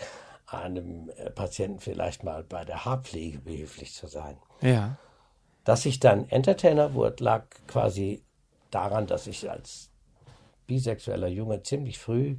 [0.53, 4.37] einem äh, Patienten vielleicht mal bei der Haarpflege behilflich zu sein.
[4.61, 4.97] Ja.
[5.63, 8.23] Dass ich dann Entertainer wurde, lag quasi
[8.71, 9.89] daran, dass ich als
[10.67, 12.37] bisexueller Junge ziemlich früh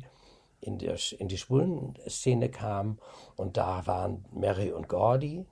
[0.61, 2.99] in, der, in die Schwulen-Szene kam
[3.37, 5.45] und da waren Mary und Gordy.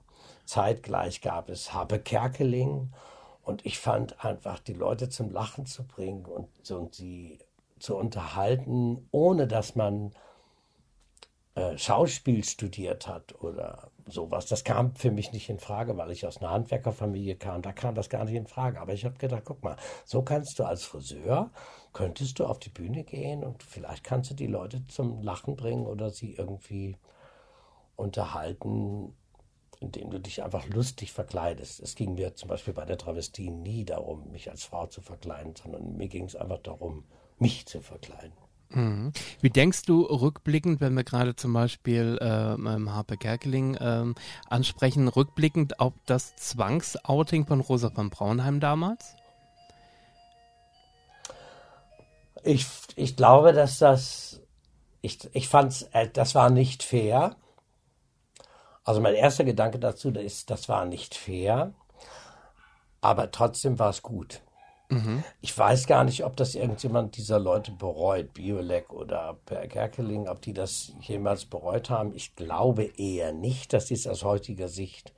[0.45, 2.91] Zeitgleich gab es Habe Kerkeling
[3.43, 7.39] und ich fand einfach, die Leute zum Lachen zu bringen und, und sie
[7.79, 10.11] zu unterhalten, ohne dass man
[11.55, 14.45] äh, Schauspiel studiert hat oder sowas.
[14.45, 17.61] Das kam für mich nicht in Frage, weil ich aus einer Handwerkerfamilie kam.
[17.61, 18.79] Da kam das gar nicht in Frage.
[18.79, 21.51] Aber ich habe gedacht, guck mal, so kannst du als Friseur,
[21.93, 25.85] könntest du auf die Bühne gehen und vielleicht kannst du die Leute zum Lachen bringen
[25.85, 26.97] oder sie irgendwie
[27.95, 29.13] unterhalten,
[29.81, 31.79] indem du dich einfach lustig verkleidest.
[31.81, 35.55] Es ging mir zum Beispiel bei der Travestie nie darum, mich als Frau zu verkleiden,
[35.55, 37.03] sondern mir ging es einfach darum,
[37.39, 38.40] mich zu verkleiden.
[38.73, 39.11] Mhm.
[39.41, 44.15] Wie denkst du rückblickend, wenn wir gerade zum Beispiel ähm, Harpe Kerkeling ähm,
[44.49, 49.15] ansprechen, rückblickend auf das Zwangsouting von Rosa von Braunheim damals?
[52.43, 54.41] Ich, ich glaube, dass das,
[55.01, 57.35] ich, ich fand äh, das war nicht fair.
[58.83, 61.73] Also mein erster Gedanke dazu ist, das war nicht fair,
[62.99, 64.41] aber trotzdem war es gut.
[65.41, 70.41] Ich weiß gar nicht, ob das irgendjemand dieser Leute bereut, Biolek oder Per Kerkeling, ob
[70.41, 72.13] die das jemals bereut haben.
[72.15, 75.13] Ich glaube eher nicht, dass sie es aus heutiger Sicht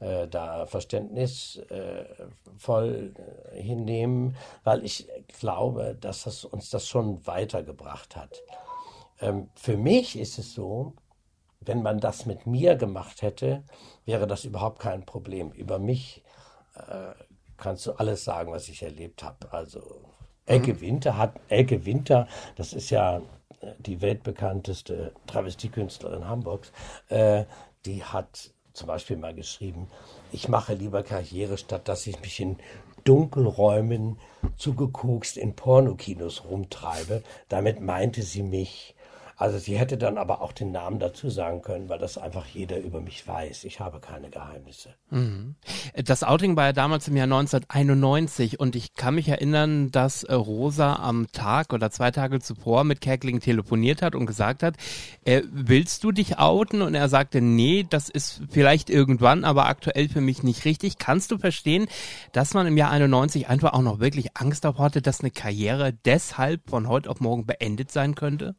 [0.00, 3.14] äh, da verständnisvoll
[3.52, 5.06] äh, hinnehmen, weil ich
[5.38, 8.42] glaube, dass das uns das schon weitergebracht hat.
[9.20, 10.94] Ähm, für mich ist es so,
[11.60, 13.64] wenn man das mit mir gemacht hätte,
[14.06, 15.52] wäre das überhaupt kein Problem.
[15.52, 16.22] Über mich
[16.74, 17.12] äh,
[17.60, 19.52] kannst du alles sagen, was ich erlebt habe.
[19.52, 20.00] Also
[20.46, 23.18] Elke Winter hat, Elke Winter, das ist ja
[23.60, 26.72] äh, die weltbekannteste Travestiekünstlerin Hamburgs,
[27.08, 27.44] äh,
[27.86, 29.88] die hat zum Beispiel mal geschrieben,
[30.32, 32.56] ich mache lieber Karriere, statt dass ich mich in
[33.04, 34.18] Dunkelräumen
[34.56, 37.22] zugekokst in Pornokinos rumtreibe.
[37.48, 38.94] Damit meinte sie mich.
[39.40, 42.78] Also sie hätte dann aber auch den Namen dazu sagen können, weil das einfach jeder
[42.78, 43.64] über mich weiß.
[43.64, 44.90] Ich habe keine Geheimnisse.
[46.04, 50.34] Das Outing war ja damals im Jahr 1991 und ich kann mich erinnern, dass äh,
[50.34, 54.76] Rosa am Tag oder zwei Tage zuvor mit Kerkeling telefoniert hat und gesagt hat,
[55.24, 56.82] äh, willst du dich outen?
[56.82, 60.98] Und er sagte, nee, das ist vielleicht irgendwann, aber aktuell für mich nicht richtig.
[60.98, 61.86] Kannst du verstehen,
[62.32, 65.94] dass man im Jahr 91 einfach auch noch wirklich Angst davor hatte, dass eine Karriere
[66.04, 68.54] deshalb von heute auf morgen beendet sein könnte?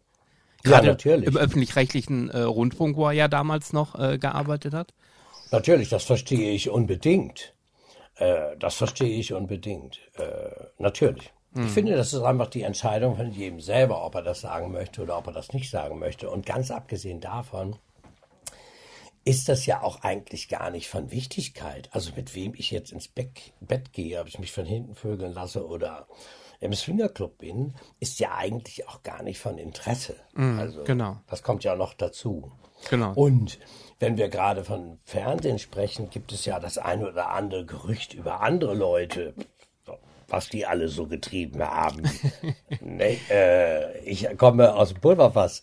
[0.63, 1.27] Ja, Gerade natürlich.
[1.27, 4.93] Im öffentlich-rechtlichen äh, Rundfunk, wo er ja damals noch äh, gearbeitet hat.
[5.51, 7.53] Natürlich, das verstehe ich unbedingt.
[8.15, 9.99] Äh, das verstehe ich unbedingt.
[10.15, 11.31] Äh, natürlich.
[11.53, 15.01] Ich finde, das ist einfach die Entscheidung von jedem selber, ob er das sagen möchte
[15.01, 16.29] oder ob er das nicht sagen möchte.
[16.29, 17.75] Und ganz abgesehen davon
[19.25, 21.89] ist das ja auch eigentlich gar nicht von Wichtigkeit.
[21.91, 25.33] Also mit wem ich jetzt ins Bett, Bett gehe, ob ich mich von hinten vögeln
[25.33, 26.07] lasse oder
[26.61, 30.15] im Swingerclub bin, ist ja eigentlich auch gar nicht von Interesse.
[30.59, 31.17] also genau.
[31.27, 32.51] das kommt ja noch dazu.
[32.89, 33.13] Genau.
[33.13, 33.59] Und
[33.99, 38.41] wenn wir gerade von Fernsehen sprechen, gibt es ja das eine oder andere Gerücht über
[38.41, 39.33] andere Leute.
[40.27, 42.03] was die alle so getrieben haben.
[42.79, 45.61] nee, äh, ich komme aus dem Pulverfass.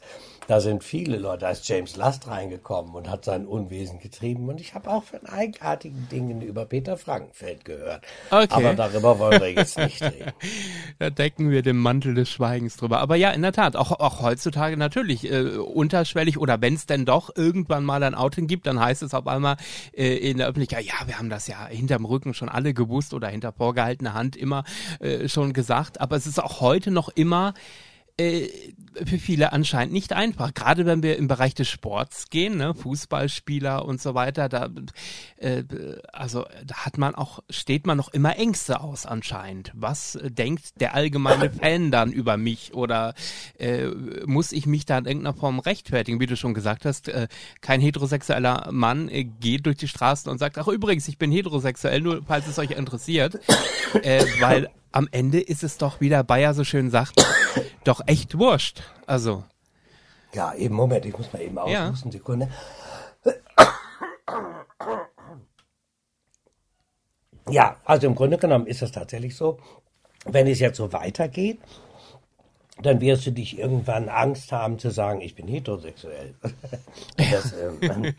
[0.48, 4.48] Da sind viele Leute, da ist James Last reingekommen und hat sein Unwesen getrieben.
[4.48, 8.02] Und ich habe auch von eigenartigen Dingen über Peter Frankenfeld gehört.
[8.30, 8.46] Okay.
[8.48, 10.32] Aber darüber wollen wir jetzt nicht reden.
[10.98, 12.98] Da decken wir den Mantel des Schweigens drüber.
[13.00, 17.04] Aber ja, in der Tat, auch, auch heutzutage natürlich äh, unterschwellig oder wenn es denn
[17.04, 19.58] doch irgendwann mal ein Outing gibt, dann heißt es auf einmal
[19.92, 23.28] äh, in der Öffentlichkeit, ja, wir haben das ja hinterm Rücken schon alle gewusst oder
[23.28, 24.64] hinter vorgehaltener Hand immer
[24.98, 26.00] äh, schon gesagt.
[26.00, 27.52] Aber es ist auch heute noch immer
[28.18, 28.48] äh,
[29.04, 30.52] für viele anscheinend nicht einfach.
[30.52, 34.68] Gerade wenn wir im Bereich des Sports gehen, ne, Fußballspieler und so weiter, da
[35.36, 35.62] äh,
[36.12, 39.70] also da hat man auch, steht man noch immer Ängste aus anscheinend.
[39.74, 43.14] Was äh, denkt der allgemeine Fan dann über mich oder
[43.58, 43.86] äh,
[44.26, 46.20] muss ich mich da in irgendeiner Form rechtfertigen?
[46.20, 47.28] Wie du schon gesagt hast, äh,
[47.60, 49.10] kein heterosexueller Mann
[49.40, 52.72] geht durch die Straßen und sagt, ach übrigens, ich bin heterosexuell, nur falls es euch
[52.72, 53.38] interessiert,
[54.02, 57.24] äh, weil am Ende ist es doch, wie der Bayer so schön sagt,
[57.84, 58.82] doch echt wurscht.
[59.06, 59.44] Also.
[60.34, 61.86] Ja, eben, Moment, ich muss mal eben Ja.
[61.88, 62.48] aushusten, Sekunde.
[67.50, 69.58] Ja, also im Grunde genommen ist es tatsächlich so,
[70.26, 71.60] wenn es jetzt so weitergeht,
[72.82, 76.34] dann wirst du dich irgendwann Angst haben zu sagen, ich bin heterosexuell.
[77.30, 78.14] Das ähm,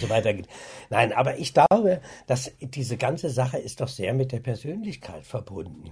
[0.00, 0.46] so weitergeht.
[0.88, 5.90] Nein, aber ich glaube, dass diese ganze Sache ist doch sehr mit der Persönlichkeit verbunden.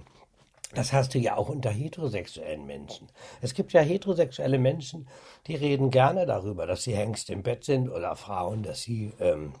[0.75, 3.07] Das hast du ja auch unter heterosexuellen Menschen.
[3.41, 5.07] Es gibt ja heterosexuelle Menschen,
[5.47, 9.53] die reden gerne darüber, dass sie Hengst im Bett sind oder Frauen, dass sie ähm,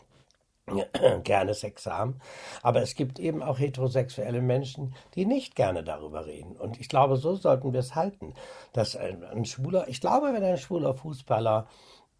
[1.23, 2.19] gerne Sex haben.
[2.61, 6.57] Aber es gibt eben auch heterosexuelle Menschen, die nicht gerne darüber reden.
[6.57, 8.33] Und ich glaube, so sollten wir es halten.
[8.73, 11.67] Dass ein, ein schwuler, ich glaube, wenn ein schwuler Fußballer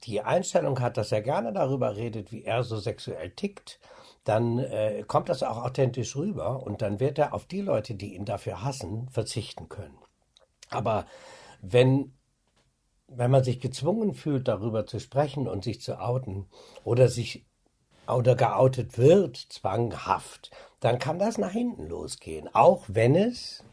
[0.03, 3.79] die Einstellung hat, dass er gerne darüber redet, wie er so sexuell tickt,
[4.25, 8.15] dann äh, kommt das auch authentisch rüber und dann wird er auf die Leute, die
[8.15, 9.97] ihn dafür hassen, verzichten können.
[10.69, 11.05] Aber
[11.61, 12.11] wenn
[13.07, 16.47] wenn man sich gezwungen fühlt, darüber zu sprechen und sich zu outen
[16.83, 17.45] oder sich
[18.07, 22.53] oder geoutet wird, zwanghaft, dann kann das nach hinten losgehen.
[22.53, 23.63] Auch wenn es,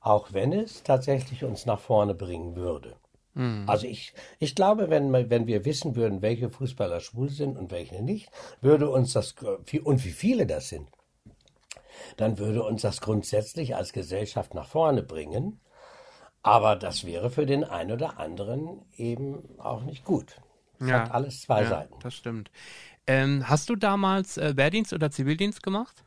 [0.00, 2.96] auch wenn es tatsächlich uns nach vorne bringen würde.
[3.66, 8.02] Also ich, ich glaube, wenn, wenn wir wissen würden, welche Fußballer schwul sind und welche
[8.02, 8.30] nicht,
[8.60, 10.88] würde uns das, und wie viele das sind,
[12.16, 15.60] dann würde uns das grundsätzlich als Gesellschaft nach vorne bringen.
[16.42, 20.36] Aber das wäre für den einen oder anderen eben auch nicht gut.
[20.78, 21.02] Es Ja.
[21.02, 21.94] hat alles zwei ja, Seiten.
[22.00, 22.50] Das stimmt.
[23.06, 26.04] Ähm, hast du damals äh, Wehrdienst oder Zivildienst gemacht?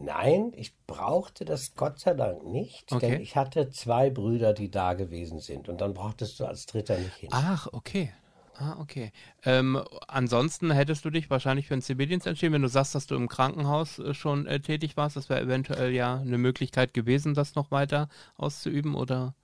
[0.00, 3.10] Nein, ich brauchte das Gott sei Dank nicht, Okay.
[3.10, 5.68] denn ich hatte zwei Brüder, die da gewesen sind.
[5.68, 7.30] Und dann brauchtest du als Dritter nicht hin.
[7.32, 8.12] Ach, okay.
[8.54, 9.12] Ah, okay.
[9.44, 13.14] Ähm, ansonsten hättest du dich wahrscheinlich für den Zivildienst entschieden, wenn du sagst, dass du
[13.14, 15.16] im Krankenhaus äh, schon äh, tätig warst.
[15.16, 19.34] Das wäre eventuell ja eine Möglichkeit gewesen, das noch weiter auszuüben, oder?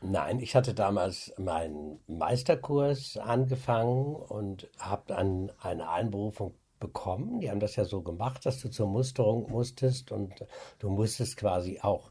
[0.00, 7.40] Nein, ich hatte damals meinen Meisterkurs angefangen und habe dann eine Einberufung bekommen.
[7.40, 10.34] Die haben das ja so gemacht, dass du zur Musterung musstest und
[10.80, 12.10] du musstest quasi auch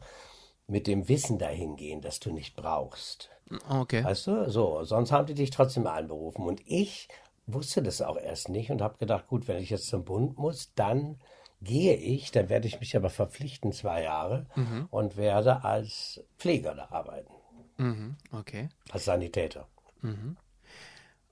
[0.65, 3.29] mit dem Wissen dahin gehen, dass du nicht brauchst.
[3.69, 4.03] Okay.
[4.03, 6.45] Weißt du, so, sonst haben die dich trotzdem einberufen.
[6.45, 7.09] Und ich
[7.45, 10.73] wusste das auch erst nicht und habe gedacht, gut, wenn ich jetzt zum Bund muss,
[10.75, 11.19] dann
[11.61, 14.47] gehe ich, dann werde ich mich aber verpflichten, zwei Jahre,
[14.89, 17.33] und werde als Pfleger da arbeiten,
[17.77, 18.15] Mhm.
[18.31, 18.69] Okay.
[18.91, 19.67] als Sanitäter.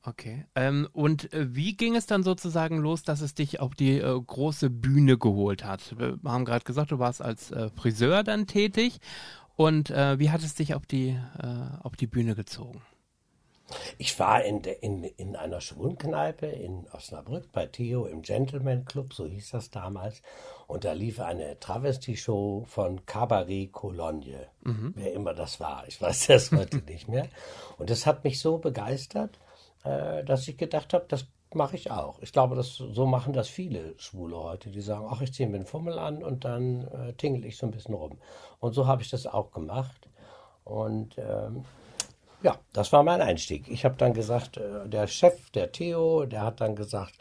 [0.09, 0.45] Okay.
[0.55, 4.19] Ähm, und äh, wie ging es dann sozusagen los, dass es dich auf die äh,
[4.19, 5.97] große Bühne geholt hat?
[5.99, 8.99] Wir haben gerade gesagt, du warst als äh, Friseur dann tätig.
[9.55, 11.47] Und äh, wie hat es dich auf die, äh,
[11.83, 12.81] auf die Bühne gezogen?
[13.99, 19.13] Ich war in, der, in, in einer Schwulenkneipe in Osnabrück bei Theo im Gentleman Club,
[19.13, 20.23] so hieß das damals.
[20.65, 24.47] Und da lief eine Travestie-Show von Cabaret Cologne.
[24.95, 25.83] Wer immer das war.
[25.87, 27.27] Ich weiß das heute nicht mehr.
[27.77, 29.37] Und das hat mich so begeistert,
[29.83, 32.19] dass ich gedacht habe, das mache ich auch.
[32.21, 35.55] Ich glaube, das, so machen das viele Schwule heute, die sagen, ach, ich ziehe mir
[35.55, 38.17] einen Fummel an und dann äh, tingle ich so ein bisschen rum.
[38.59, 40.07] Und so habe ich das auch gemacht.
[40.63, 41.65] Und ähm,
[42.43, 43.67] ja, das war mein Einstieg.
[43.67, 47.15] Ich habe dann gesagt, äh, der Chef, der Theo, der hat dann gesagt,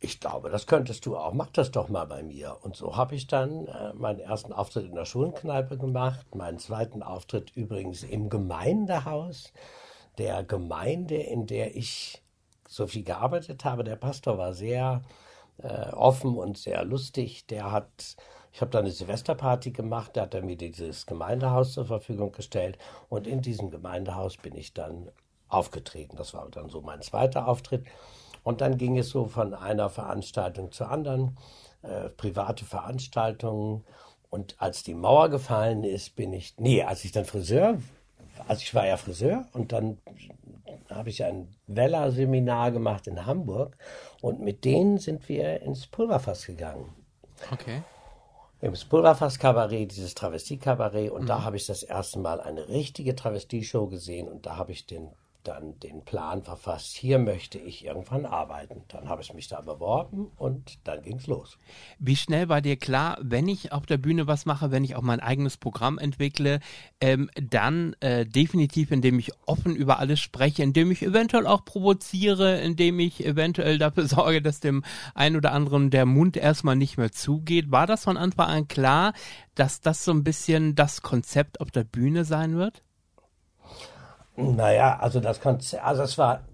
[0.00, 2.58] ich glaube, das könntest du auch, mach das doch mal bei mir.
[2.62, 7.02] Und so habe ich dann äh, meinen ersten Auftritt in der Schulenkneipe gemacht, meinen zweiten
[7.02, 9.52] Auftritt übrigens im Gemeindehaus
[10.18, 12.22] der Gemeinde, in der ich
[12.68, 13.84] so viel gearbeitet habe.
[13.84, 15.02] Der Pastor war sehr
[15.58, 17.46] äh, offen und sehr lustig.
[17.46, 18.16] Der hat,
[18.52, 22.78] ich habe da eine Silvesterparty gemacht, da hat er mir dieses Gemeindehaus zur Verfügung gestellt
[23.08, 25.10] und in diesem Gemeindehaus bin ich dann
[25.48, 26.16] aufgetreten.
[26.16, 27.84] Das war dann so mein zweiter Auftritt.
[28.42, 31.38] Und dann ging es so von einer Veranstaltung zur anderen,
[31.82, 33.84] äh, private Veranstaltungen.
[34.28, 37.78] Und als die Mauer gefallen ist, bin ich, nee, als ich dann Friseur,
[38.46, 39.98] also ich war ja Friseur und dann
[40.90, 43.76] habe ich ein Weller-Seminar gemacht in Hamburg
[44.20, 46.94] und mit denen sind wir ins Pulverfass gegangen.
[47.50, 47.82] Okay.
[48.60, 54.28] Im Pulverfass-Kabarett, dieses Travestie-Kabarett und da habe ich das erste Mal eine richtige Travestie-Show gesehen
[54.28, 55.10] und da habe ich den
[55.44, 58.82] dann den Plan verfasst, hier möchte ich irgendwann arbeiten.
[58.88, 61.58] Dann habe ich mich da beworben und dann ging es los.
[61.98, 65.02] Wie schnell war dir klar, wenn ich auf der Bühne was mache, wenn ich auch
[65.02, 66.60] mein eigenes Programm entwickle,
[67.00, 72.60] ähm, dann äh, definitiv, indem ich offen über alles spreche, indem ich eventuell auch provoziere,
[72.60, 74.82] indem ich eventuell dafür sorge, dass dem
[75.14, 77.70] einen oder anderen der Mund erstmal nicht mehr zugeht.
[77.70, 79.12] War das von Anfang an klar,
[79.54, 82.82] dass das so ein bisschen das Konzept auf der Bühne sein wird?
[84.36, 86.44] Naja, also das Konzert, also es war,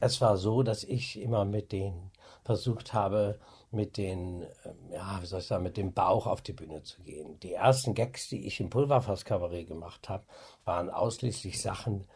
[0.00, 2.12] es war so, dass ich immer mit denen
[2.44, 3.38] versucht habe,
[3.72, 7.02] mit den, ähm, ja, wie soll ich sagen, mit dem Bauch auf die Bühne zu
[7.02, 7.40] gehen.
[7.40, 10.24] Die ersten Gags, die ich im Pulverfass-Kabarett gemacht habe,
[10.64, 12.06] waren ausschließlich Sachen,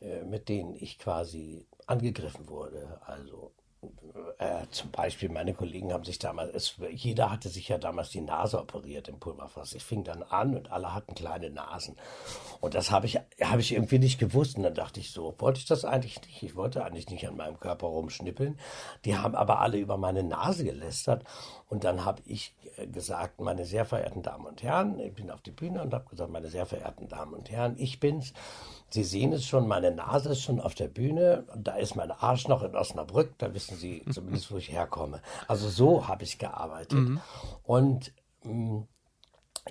[0.00, 3.00] äh, mit denen ich quasi angegriffen wurde.
[3.06, 3.52] Also
[4.38, 8.20] äh, zum Beispiel, meine Kollegen haben sich damals, es, jeder hatte sich ja damals die
[8.20, 9.74] Nase operiert im Pulverfass.
[9.74, 11.96] Ich fing dann an und alle hatten kleine Nasen.
[12.60, 14.56] Und das habe ich, hab ich irgendwie nicht gewusst.
[14.56, 16.42] Und dann dachte ich so, wollte ich das eigentlich nicht?
[16.42, 18.58] Ich wollte eigentlich nicht an meinem Körper rumschnippeln.
[19.04, 21.24] Die haben aber alle über meine Nase gelästert.
[21.68, 25.40] Und dann habe ich äh, gesagt, meine sehr verehrten Damen und Herren, ich bin auf
[25.40, 28.32] die Bühne und habe gesagt, meine sehr verehrten Damen und Herren, ich bin's.
[28.88, 31.44] Sie sehen es schon, meine Nase ist schon auf der Bühne.
[31.56, 33.34] Da ist mein Arsch noch in Osnabrück.
[33.38, 35.20] Da wissen Sie zumindest, wo ich herkomme.
[35.48, 36.98] Also so habe ich gearbeitet.
[36.98, 37.20] Mhm.
[37.64, 38.12] Und
[38.44, 38.88] mh, mm,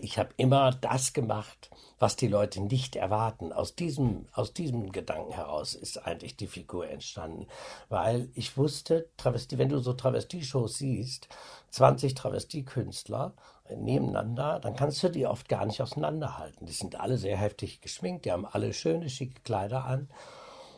[0.02, 3.54] ich habe immer das gemacht, was die Leute nicht erwarten.
[3.54, 7.48] Aus diesem, aus diesem Gedanken heraus ist eigentlich die Figur entstanden.
[7.90, 11.30] Weil ich wusste, Travestie, wenn du so Travestie-Shows siehst,
[11.72, 13.34] 20 Travestie-Künstler
[13.76, 16.66] nebeneinander, dann kannst du die oft gar nicht auseinanderhalten.
[16.68, 20.10] Die sind alle sehr heftig geschminkt, die haben alle schöne, schicke Kleider an.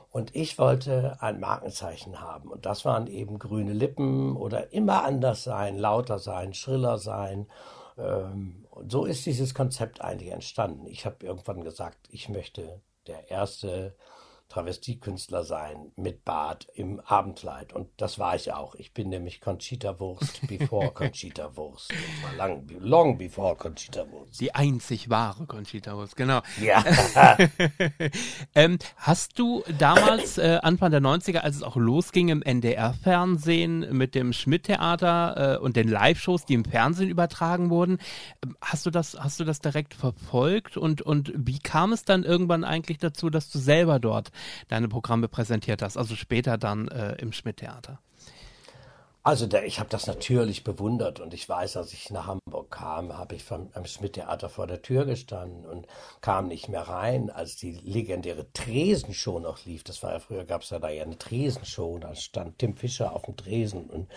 [0.09, 2.49] Und ich wollte ein Markenzeichen haben.
[2.49, 7.47] Und das waren eben grüne Lippen oder immer anders sein, lauter sein, schriller sein.
[7.97, 10.85] Ähm, und so ist dieses Konzept eigentlich entstanden.
[10.87, 13.95] Ich habe irgendwann gesagt, ich möchte der erste
[14.49, 17.73] Travestiekünstler sein mit Bart im Abendkleid.
[17.73, 18.75] Und das war ich auch.
[18.75, 21.93] Ich bin nämlich Conchita Wurst before Conchita Wurst.
[22.37, 24.39] Lang, long before Conchita Wurst.
[24.39, 26.41] Die einzig wahre Conchita Wurst, genau.
[26.61, 26.83] Ja.
[28.55, 34.15] ähm, hast du damals, äh, Anfang der 90er, als es auch losging im NDR-Fernsehen mit
[34.15, 37.97] dem Schmidt-Theater äh, und den Live-Shows, die im Fernsehen übertragen wurden,
[38.45, 40.77] ähm, hast du das, hast du das direkt verfolgt?
[40.77, 44.31] Und, und wie kam es dann irgendwann eigentlich dazu, dass du selber dort
[44.67, 47.99] deine Programme präsentiert hast, also später dann äh, im Schmidt-Theater?
[49.27, 53.17] Also der, ich habe das natürlich bewundert und ich weiß, als ich nach Hamburg kam,
[53.17, 55.85] habe ich vom, am Schmidt-Theater vor der Tür gestanden und
[56.21, 59.83] kam nicht mehr rein, als die legendäre Tresenshow noch lief.
[59.83, 63.11] Das war ja früher, gab es ja da ja eine Tresenshow, da stand Tim Fischer
[63.11, 64.07] auf dem Tresen und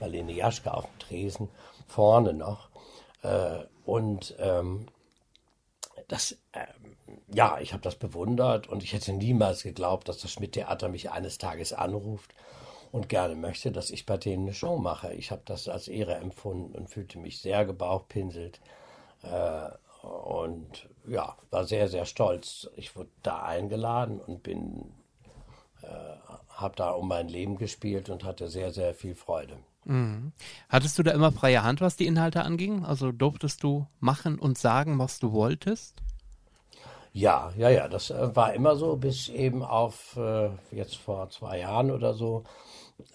[0.00, 1.50] Marlene Jaschke auf dem Tresen,
[1.86, 2.70] vorne noch.
[3.20, 4.86] Äh, und ähm,
[6.08, 6.83] das, ähm,
[7.32, 11.38] ja, ich habe das bewundert und ich hätte niemals geglaubt, dass das Schmidt-Theater mich eines
[11.38, 12.34] Tages anruft
[12.92, 15.12] und gerne möchte, dass ich bei denen eine Show mache.
[15.14, 18.60] Ich habe das als Ehre empfunden und fühlte mich sehr gebauchpinselt
[19.22, 19.68] äh,
[20.06, 22.68] und ja, war sehr, sehr stolz.
[22.76, 24.92] Ich wurde da eingeladen und bin,
[25.82, 25.86] äh,
[26.48, 29.56] habe da um mein Leben gespielt und hatte sehr, sehr viel Freude.
[29.84, 30.32] Mhm.
[30.68, 32.84] Hattest du da immer freie Hand, was die Inhalte anging?
[32.84, 36.02] Also durftest du machen und sagen, was du wolltest?
[37.14, 41.60] Ja, ja, ja, das äh, war immer so, bis eben auf äh, jetzt vor zwei
[41.60, 42.42] Jahren oder so.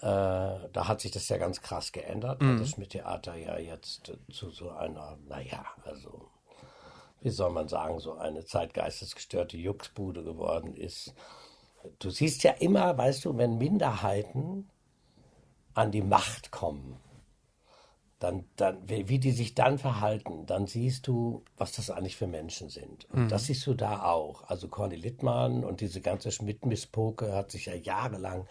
[0.00, 2.48] da hat sich das ja ganz krass geändert, mhm.
[2.48, 6.30] weil das mit Theater ja jetzt zu so einer, naja, also
[7.20, 11.14] wie soll man sagen, so eine zeitgeistesgestörte Juxbude geworden ist.
[11.98, 14.70] Du siehst ja immer, weißt du, wenn Minderheiten
[15.74, 16.98] an die Macht kommen,
[18.20, 22.68] dann, dann, wie die sich dann verhalten, dann siehst du, was das eigentlich für Menschen
[22.68, 23.08] sind.
[23.10, 23.28] Und mhm.
[23.28, 24.44] das siehst du da auch.
[24.48, 28.46] Also Corny Littmann und diese ganze Schmidt-Misspoke hat sich ja jahrelang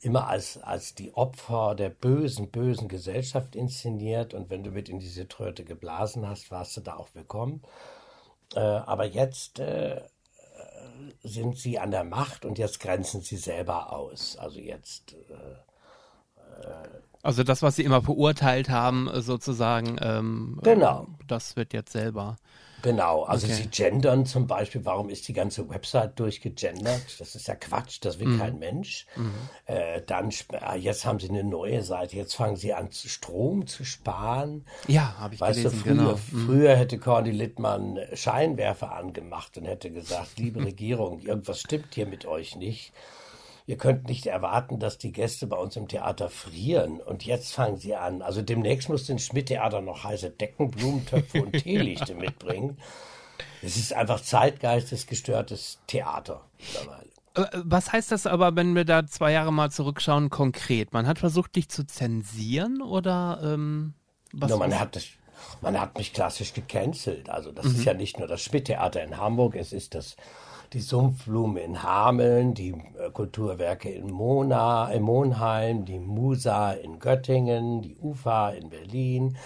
[0.00, 4.32] immer als, als die Opfer der bösen, bösen Gesellschaft inszeniert.
[4.32, 7.62] Und wenn du mit in diese Tröte geblasen hast, warst du da auch willkommen.
[8.54, 10.00] Äh, aber jetzt äh,
[11.22, 14.38] sind sie an der Macht und jetzt grenzen sie selber aus.
[14.38, 16.88] Also jetzt äh, äh
[17.22, 21.06] also das, was sie immer verurteilt haben, sozusagen, ähm, genau.
[21.26, 22.36] das wird jetzt selber
[22.82, 23.54] Genau, also Okay.
[23.54, 27.20] sie gendern zum Beispiel, warum ist die ganze Website durchgegendert?
[27.20, 29.06] Das ist ja Quatsch, das will kein Mensch.
[29.66, 33.84] Äh, dann, ah, jetzt haben sie eine neue Seite, jetzt fangen sie an, Strom zu
[33.84, 34.64] sparen.
[34.88, 36.16] Ja, habe ich Weißt gelesen, du, früher, genau.
[36.16, 42.26] früher hätte Corny Littmann Scheinwerfer angemacht und hätte gesagt, liebe Regierung, irgendwas stimmt hier mit
[42.26, 42.92] euch nicht.
[43.66, 47.00] Ihr könnt nicht erwarten, dass die Gäste bei uns im Theater frieren.
[47.00, 48.22] Und jetzt fangen sie an.
[48.22, 52.78] Also demnächst muss den Schmidt-Theater noch heiße Decken, Blumentöpfe und Teelichte mitbringen.
[53.62, 57.08] Es ist einfach zeitgeistesgestörtes Theater mittlerweile.
[57.34, 60.92] Äh, Was heißt das aber, wenn wir da zwei Jahre mal zurückschauen, konkret?
[60.92, 63.94] Man hat versucht, dich zu zensieren oder ähm,
[64.32, 64.50] was?
[64.50, 65.06] Nur man hat das,
[65.60, 67.30] man hat mich klassisch gecancelt.
[67.30, 70.16] Also das ist ja nicht nur das Schmidt-Theater in Hamburg, es ist das
[70.72, 77.82] die Sumpfblume in Hameln, die äh, Kulturwerke in Mona, in Monheim, die Musa in Göttingen,
[77.82, 79.36] die UFA in Berlin.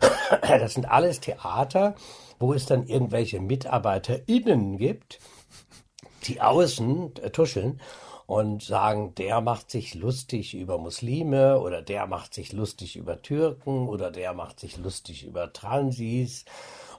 [0.42, 1.94] Das sind alles Theater,
[2.38, 5.20] wo es dann irgendwelche MitarbeiterInnen gibt,
[6.24, 7.80] die außen äh, tuscheln
[8.26, 13.88] und sagen, der macht sich lustig über Muslime oder der macht sich lustig über Türken
[13.88, 16.44] oder der macht sich lustig über Transis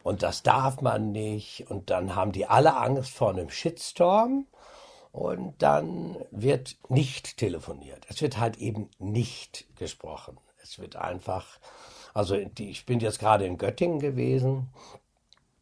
[0.03, 4.47] und das darf man nicht und dann haben die alle Angst vor einem Shitstorm
[5.11, 8.05] und dann wird nicht telefoniert.
[8.09, 10.37] Es wird halt eben nicht gesprochen.
[10.61, 11.59] Es wird einfach,
[12.13, 14.69] also ich bin jetzt gerade in Göttingen gewesen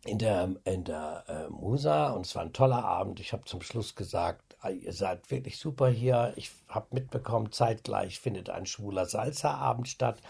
[0.06, 3.20] in der, in der äh, Musa und es war ein toller Abend.
[3.20, 6.34] Ich habe zum Schluss gesagt, ah, ihr seid wirklich super hier.
[6.36, 10.22] Ich habe mitbekommen, zeitgleich findet ein schwuler Salsa-Abend statt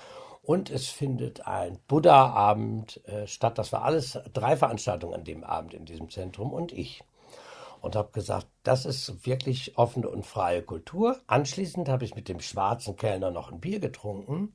[0.48, 3.58] und es findet ein Buddha-Abend äh, statt.
[3.58, 7.04] Das war alles drei Veranstaltungen an dem Abend in diesem Zentrum und ich.
[7.82, 11.20] Und habe gesagt, das ist wirklich offene und freie Kultur.
[11.28, 14.54] Anschließend habe ich mit dem schwarzen Kellner noch ein Bier getrunken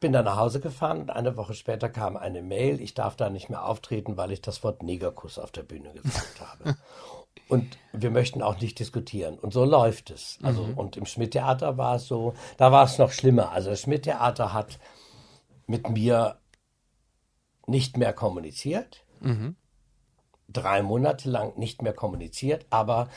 [0.00, 3.30] bin dann nach Hause gefahren und eine Woche später kam eine Mail, ich darf da
[3.30, 6.76] nicht mehr auftreten, weil ich das Wort Negerkuss auf der Bühne gesagt habe.
[7.54, 9.38] Und wir möchten auch nicht diskutieren.
[9.38, 10.40] Und so läuft es.
[10.42, 13.52] Also, und im Schmidt-Theater war es so, da war es noch schlimmer.
[13.52, 14.80] Also das Schmidt-Theater hat
[15.68, 16.40] mit mir
[17.68, 19.04] nicht mehr kommuniziert.
[20.48, 23.08] Drei Monate lang nicht mehr kommuniziert, aber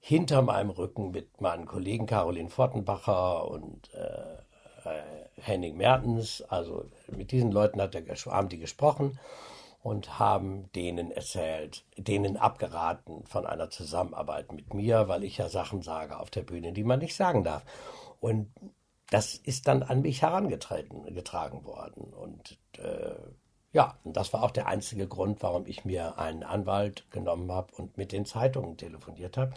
[0.00, 5.02] hinter meinem Rücken mit meinen Kollegen Caroline Fortenbacher und äh, äh,
[5.36, 9.20] Henning Mertens, also mit diesen Leuten hat er, haben die gesprochen
[9.86, 15.80] und haben denen erzählt, denen abgeraten von einer Zusammenarbeit mit mir, weil ich ja Sachen
[15.80, 17.62] sage auf der Bühne, die man nicht sagen darf.
[18.18, 18.52] Und
[19.10, 22.12] das ist dann an mich herangetreten, getragen worden.
[22.12, 23.14] Und äh,
[23.70, 27.72] ja, und das war auch der einzige Grund, warum ich mir einen Anwalt genommen habe
[27.76, 29.54] und mit den Zeitungen telefoniert habe.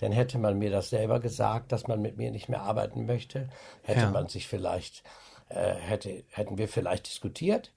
[0.00, 3.48] Denn hätte man mir das selber gesagt, dass man mit mir nicht mehr arbeiten möchte,
[3.82, 4.10] hätte Ja.
[4.12, 5.02] man sich vielleicht,
[5.48, 7.72] äh, hätte, hätten wir vielleicht diskutiert.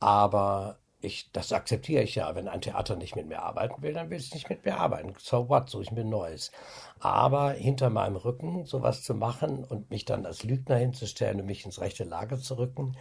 [0.00, 2.34] Aber ich, das akzeptiere ich ja.
[2.34, 5.14] Wenn ein Theater nicht mit mir arbeiten will, dann will es nicht mit mir arbeiten.
[5.18, 6.50] So what, suche ich mir Neues.
[6.98, 11.64] Aber hinter meinem Rücken sowas zu machen und mich dann als Lügner hinzustellen und mich
[11.64, 12.96] ins rechte Lager zu rücken,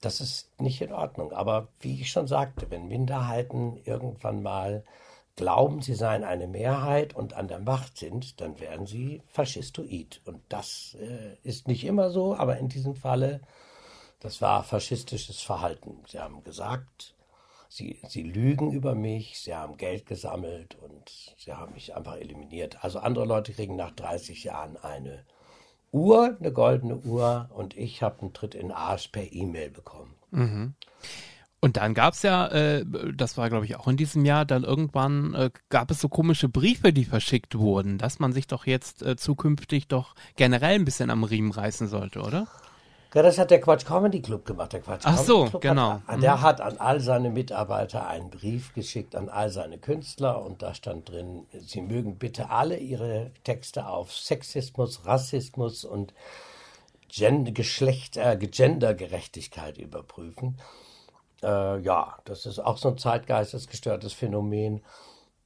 [0.00, 1.32] das ist nicht in Ordnung.
[1.32, 4.84] Aber wie ich schon sagte, wenn Minderheiten irgendwann mal
[5.36, 10.22] glauben, sie seien eine Mehrheit und an der Macht sind, dann werden sie faschistoid.
[10.24, 13.42] Und das äh, ist nicht immer so, aber in diesem Falle,
[14.20, 16.02] das war faschistisches Verhalten.
[16.08, 17.15] Sie haben gesagt,
[17.76, 22.82] sie, sie lügen über mich, sie haben Geld gesammelt und sie haben mich einfach eliminiert.
[22.82, 25.24] Also andere Leute kriegen nach 30 Jahren eine
[25.92, 30.14] Uhr, eine goldene Uhr und ich habe einen Tritt in den Arsch per E-Mail bekommen.
[31.60, 34.64] Und dann gab es ja, äh, das war glaube ich auch in diesem Jahr, dann
[34.64, 39.02] irgendwann äh, gab es so komische Briefe, die verschickt wurden, dass man sich doch jetzt
[39.02, 42.46] äh, zukünftig doch generell ein bisschen am Riemen reißen sollte, oder?
[43.14, 44.72] Ja, das hat der Quatsch Comedy Club gemacht.
[44.72, 46.00] Der Quatsch Ach so, Comedy Club genau.
[46.06, 50.62] Hat, der hat an all seine Mitarbeiter einen Brief geschickt, an all seine Künstler und
[50.62, 56.12] da stand drin, sie mögen bitte alle ihre Texte auf Sexismus, Rassismus und
[57.08, 60.58] Gen Geschlecht, äh, Gendergerechtigkeit überprüfen.
[61.42, 64.82] Äh, ja, das ist auch so ein zeitgeistesgestörtes Phänomen.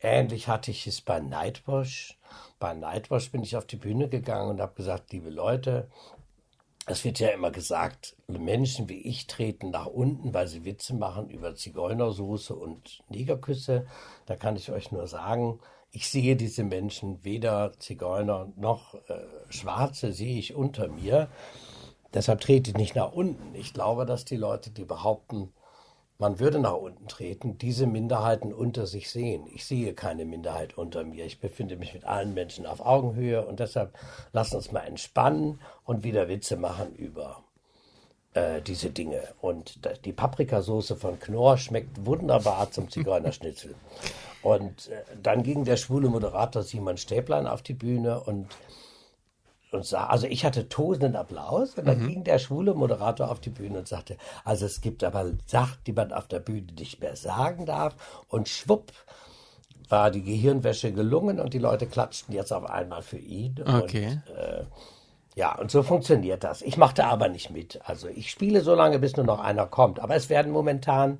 [0.01, 2.19] Ähnlich hatte ich es bei Nightwash.
[2.59, 5.89] Bei Nightwash bin ich auf die Bühne gegangen und habe gesagt, liebe Leute,
[6.91, 11.31] es wird ja immer gesagt, Menschen wie ich treten nach unten, weil sie Witze machen
[11.31, 13.87] über Zigeunersoße und Negerküsse.
[14.27, 15.61] Da kann ich euch nur sagen,
[15.93, 19.21] ich sehe diese Menschen weder Zigeuner noch äh,
[19.51, 21.29] Schwarze sehe ich unter mir.
[22.13, 23.55] Deshalb trete ich nicht nach unten.
[23.55, 25.53] Ich glaube, dass die Leute, die behaupten,
[26.21, 29.47] man würde nach unten treten, diese Minderheiten unter sich sehen.
[29.55, 31.25] Ich sehe keine Minderheit unter mir.
[31.25, 33.99] Ich befinde mich mit allen Menschen auf Augenhöhe und deshalb
[34.33, 37.43] lasst uns mal entspannen und wieder Witze machen über
[38.35, 39.23] äh, diese Dinge.
[39.41, 43.75] Und die Paprikasauce von Knorr schmeckt wunderbar zum Zigeunerschnitzel.
[44.43, 48.47] Und äh, dann ging der schwule Moderator Simon Stäblein auf die Bühne und
[49.73, 52.09] und sah, also ich hatte tosenden Applaus und dann mhm.
[52.09, 55.93] ging der schwule Moderator auf die Bühne und sagte, also es gibt aber Sachen, die
[55.93, 57.95] man auf der Bühne nicht mehr sagen darf
[58.29, 58.93] und schwupp
[59.89, 63.57] war die Gehirnwäsche gelungen und die Leute klatschten jetzt auf einmal für ihn.
[63.61, 64.21] Okay.
[64.29, 64.65] Und, äh,
[65.35, 66.63] ja, und so funktioniert das.
[66.63, 67.81] Ich machte aber nicht mit.
[67.85, 70.01] Also ich spiele so lange, bis nur noch einer kommt.
[70.01, 71.19] Aber es werden momentan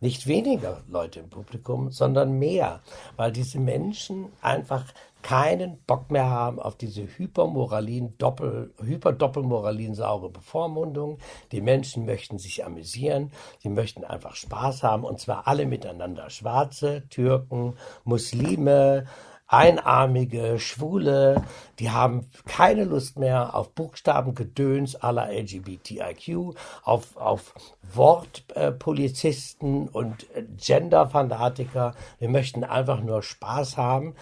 [0.00, 2.80] nicht weniger Leute im Publikum, sondern mehr,
[3.16, 4.84] weil diese Menschen einfach
[5.26, 11.18] keinen Bock mehr haben auf diese Hypermoralin, Doppel, Hyperdoppelmoralin saure Bevormundung.
[11.50, 16.30] Die Menschen möchten sich amüsieren, sie möchten einfach Spaß haben und zwar alle miteinander.
[16.30, 17.74] Schwarze, Türken,
[18.04, 19.06] Muslime,
[19.48, 21.44] Einarmige, Schwule,
[21.78, 27.54] die haben keine Lust mehr auf Buchstabengedöns aller LGBTIQ, auf, auf
[27.94, 31.94] Wortpolizisten und Genderfanatiker.
[32.18, 34.14] Wir möchten einfach nur Spaß haben.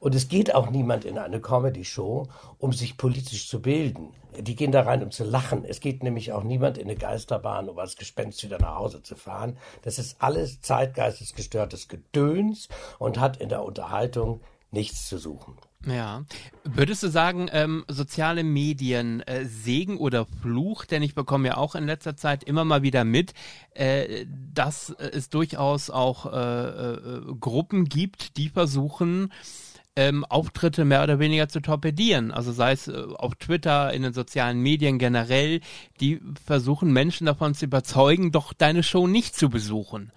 [0.00, 2.28] Und es geht auch niemand in eine Comedy-Show,
[2.58, 4.10] um sich politisch zu bilden.
[4.38, 5.64] Die gehen da rein, um zu lachen.
[5.64, 9.16] Es geht nämlich auch niemand in eine Geisterbahn, um als Gespenst wieder nach Hause zu
[9.16, 9.56] fahren.
[9.82, 12.68] Das ist alles zeitgeistesgestörtes Gedöns
[12.98, 14.40] und hat in der Unterhaltung
[14.70, 15.56] nichts zu suchen.
[15.86, 16.24] Ja.
[16.64, 20.84] Würdest du sagen, ähm, soziale Medien äh, Segen oder Fluch?
[20.84, 23.32] Denn ich bekomme ja auch in letzter Zeit immer mal wieder mit,
[23.74, 29.32] äh, dass es durchaus auch äh, äh Gruppen gibt, die versuchen,
[29.98, 32.30] ähm, Auftritte mehr oder weniger zu torpedieren.
[32.30, 35.60] Also sei es äh, auf Twitter, in den sozialen Medien generell,
[36.00, 40.12] die versuchen Menschen davon zu überzeugen, doch deine Show nicht zu besuchen.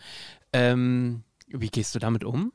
[0.54, 2.54] Ähm, wie gehst du damit um?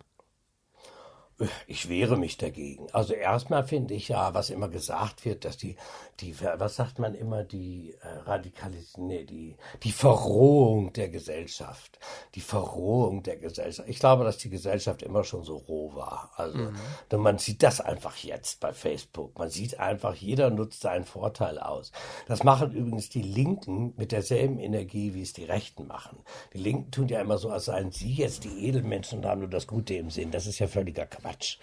[1.66, 2.86] Ich wehre mich dagegen.
[2.92, 5.76] Also erstmal finde ich ja, was immer gesagt wird, dass die,
[6.20, 11.98] die, was sagt man immer, die äh, Radikalisierung, nee, die, die Verrohung der Gesellschaft.
[12.34, 13.86] Die Verrohung der Gesellschaft.
[13.86, 16.30] Ich glaube, dass die Gesellschaft immer schon so roh war.
[16.36, 17.22] Also, mhm.
[17.22, 19.38] man sieht das einfach jetzt bei Facebook.
[19.38, 21.92] Man sieht einfach, jeder nutzt seinen Vorteil aus.
[22.28, 26.18] Das machen übrigens die Linken mit derselben Energie, wie es die Rechten machen.
[26.54, 29.50] Die Linken tun ja immer so, als seien sie jetzt die Edelmenschen und haben nur
[29.50, 30.30] das Gute im Sinn.
[30.30, 31.25] Das ist ja völliger Quatsch.
[31.26, 31.58] Quatsch.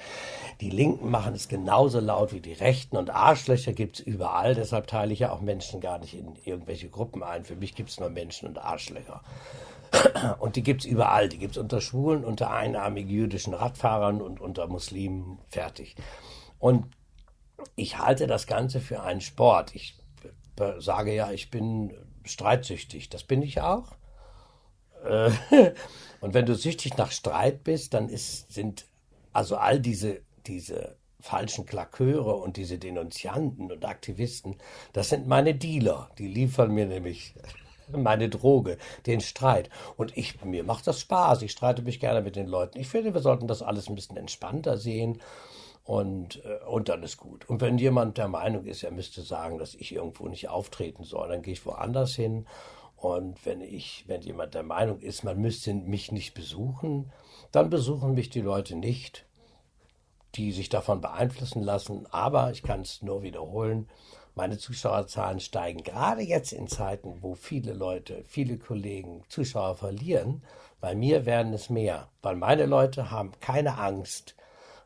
[0.62, 4.56] Die Linken machen es genauso laut wie die Rechten und Arschlöcher gibt es überall.
[4.56, 7.46] Deshalb teile ich ja auch Menschen gar nicht in irgendwelche Gruppen ein.
[7.46, 9.22] Für mich gibt es nur Menschen und Arschlöcher.
[10.40, 11.30] Und die gibt es überall.
[11.30, 15.38] Die gibt es unter Schwulen, unter einarmigen jüdischen Radfahrern und unter Muslimen.
[15.50, 15.96] Fertig.
[16.58, 16.88] Und
[17.76, 19.76] ich halte das Ganze für einen Sport.
[19.76, 19.96] Ich
[20.80, 21.94] sage ja, ich bin
[22.24, 23.10] streitsüchtig.
[23.10, 23.96] Das bin ich auch.
[25.06, 25.30] Äh,
[26.22, 28.88] und wenn du süchtig nach Streit bist, dann ist, sind
[29.34, 34.58] also all diese, diese falschen Klaköre und diese Denunzianten und Aktivisten,
[34.92, 36.10] das sind meine Dealer.
[36.18, 37.34] Die liefern mir nämlich
[37.92, 39.70] meine Droge, den Streit.
[39.98, 41.42] Und ich, mir macht das Spaß.
[41.42, 42.80] Ich streite mich gerne mit den Leuten.
[42.80, 45.22] Ich finde, wir sollten das alles ein bisschen entspannter sehen.
[45.86, 47.48] Und, äh, und dann ist gut.
[47.50, 51.30] Und wenn jemand der Meinung ist, er müsste sagen, dass ich irgendwo nicht auftreten soll,
[51.30, 52.48] dann gehe ich woanders hin.
[53.04, 57.12] Und wenn ich, wenn jemand der Meinung ist, man müsste mich nicht besuchen,
[57.52, 59.26] dann besuchen mich die Leute nicht,
[60.36, 62.08] die sich davon beeinflussen lassen.
[62.12, 63.90] Aber ich kann es nur wiederholen,
[64.36, 70.42] meine Zuschauerzahlen steigen gerade jetzt in Zeiten, wo viele Leute, viele Kollegen Zuschauer verlieren.
[70.80, 74.34] Bei mir werden es mehr, weil meine Leute haben keine Angst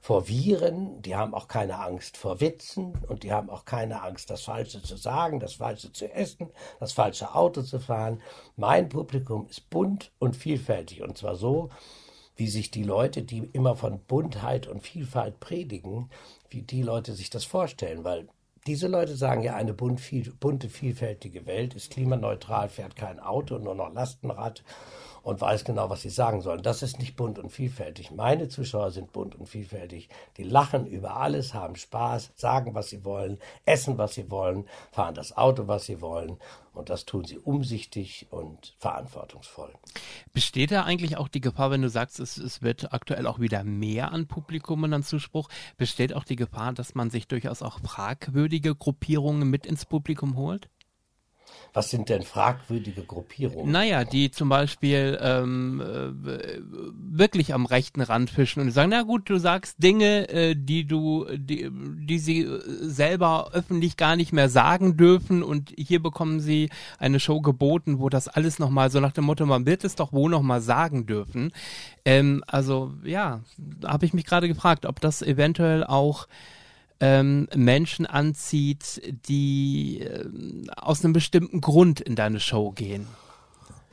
[0.02, 4.30] vor Viren, die haben auch keine Angst vor Witzen und die haben auch keine Angst,
[4.30, 8.22] das Falsche zu sagen, das Falsche zu essen, das falsche Auto zu fahren.
[8.56, 11.70] Mein Publikum ist bunt und vielfältig und zwar so,
[12.36, 16.10] wie sich die Leute, die immer von Buntheit und Vielfalt predigen,
[16.50, 18.28] wie die Leute sich das vorstellen, weil
[18.68, 23.58] diese Leute sagen ja, eine bunt, viel, bunte, vielfältige Welt ist klimaneutral, fährt kein Auto,
[23.58, 24.64] nur noch Lastenrad
[25.28, 26.64] und weiß genau, was sie sagen sollen.
[26.64, 28.12] Das ist nicht bunt und vielfältig.
[28.12, 30.08] Meine Zuschauer sind bunt und vielfältig.
[30.38, 35.16] Die lachen über alles, haben Spaß, sagen, was sie wollen, essen, was sie wollen, fahren
[35.16, 36.38] das Auto, was sie wollen.
[36.74, 39.74] Und das tun sie umsichtig und verantwortungsvoll.
[40.32, 43.66] Besteht da eigentlich auch die Gefahr, wenn du sagst, es, es wird aktuell auch wieder
[43.66, 47.82] mehr an Publikum und an Zuspruch, besteht auch die Gefahr, dass man sich durchaus auch
[47.82, 50.70] fragwürdige Gruppierungen mit ins Publikum holt?
[51.78, 53.72] Was sind denn fragwürdige Gruppierungen?
[53.72, 56.60] Naja, die zum Beispiel ähm, äh,
[56.96, 61.28] wirklich am rechten Rand fischen und sagen, na gut, du sagst Dinge, äh, die du,
[61.38, 62.50] die, die sie
[62.82, 68.10] selber öffentlich gar nicht mehr sagen dürfen und hier bekommen sie eine Show geboten, wo
[68.10, 71.52] das alles nochmal so nach dem Motto, man wird es doch wohl nochmal sagen dürfen.
[72.06, 73.42] Ähm, also ja,
[73.86, 76.28] habe ich mich gerade gefragt, ob das eventuell auch
[77.00, 80.26] ähm, Menschen anzieht, die äh,
[80.76, 83.08] aus einem bestimmten Grund in deine Show gehen?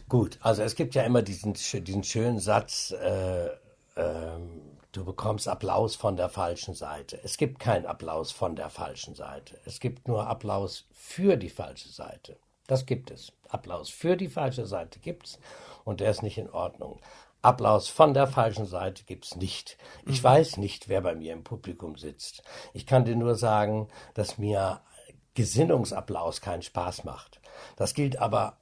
[0.09, 3.49] Gut, also es gibt ja immer diesen, diesen schönen Satz, äh,
[3.97, 4.61] ähm,
[4.93, 7.19] du bekommst Applaus von der falschen Seite.
[7.25, 9.59] Es gibt keinen Applaus von der falschen Seite.
[9.65, 12.37] Es gibt nur Applaus für die falsche Seite.
[12.67, 13.33] Das gibt es.
[13.49, 15.39] Applaus für die falsche Seite gibt es
[15.85, 17.01] und der ist nicht in Ordnung.
[17.45, 19.77] Applaus von der falschen Seite gibt es nicht.
[20.07, 20.25] Ich mhm.
[20.25, 22.43] weiß nicht, wer bei mir im Publikum sitzt.
[22.73, 24.81] Ich kann dir nur sagen, dass mir
[25.35, 27.41] Gesinnungsapplaus keinen Spaß macht.
[27.77, 28.59] Das gilt aber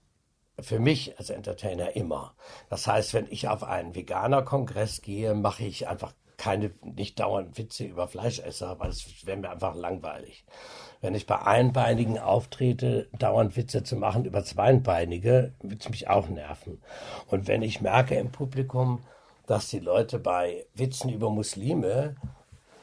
[0.61, 2.35] für mich als Entertainer immer.
[2.69, 7.85] Das heißt, wenn ich auf einen Veganer-Kongress gehe, mache ich einfach keine, nicht dauernd Witze
[7.85, 10.45] über Fleischesser, weil es wäre mir einfach langweilig.
[11.03, 16.29] Wenn ich bei Einbeinigen auftrete, dauernd Witze zu machen über Zweieinbeinige, wird es mich auch
[16.29, 16.81] nerven.
[17.27, 19.01] Und wenn ich merke im Publikum,
[19.47, 22.17] dass die Leute bei Witzen über Muslime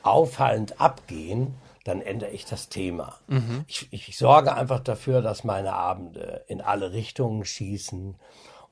[0.04, 1.56] auffallend abgehen,
[1.86, 3.16] dann ändere ich das Thema.
[3.28, 3.64] Mhm.
[3.68, 8.16] Ich, ich sorge einfach dafür, dass meine Abende in alle Richtungen schießen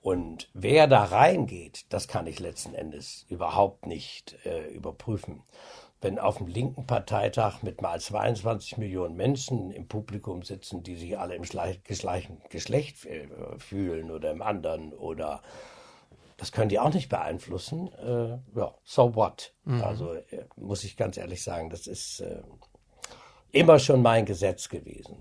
[0.01, 5.43] und wer da reingeht, das kann ich letzten Endes überhaupt nicht äh, überprüfen.
[5.99, 11.17] Wenn auf dem linken Parteitag mit mal 22 Millionen Menschen im Publikum sitzen, die sich
[11.17, 13.27] alle im gleichen Geschlecht äh,
[13.57, 15.41] fühlen oder im anderen oder
[16.37, 17.91] das können die auch nicht beeinflussen.
[17.93, 19.53] Äh, ja, so what?
[19.65, 19.83] Mhm.
[19.83, 22.41] Also äh, muss ich ganz ehrlich sagen, das ist äh,
[23.51, 25.17] immer schon mein Gesetz gewesen.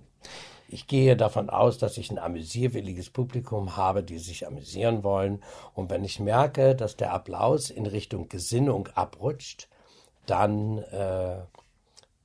[0.68, 5.42] Ich gehe davon aus, dass ich ein amüsierwilliges Publikum habe, die sich amüsieren wollen.
[5.74, 9.68] Und wenn ich merke, dass der Applaus in Richtung Gesinnung abrutscht,
[10.26, 11.36] dann äh,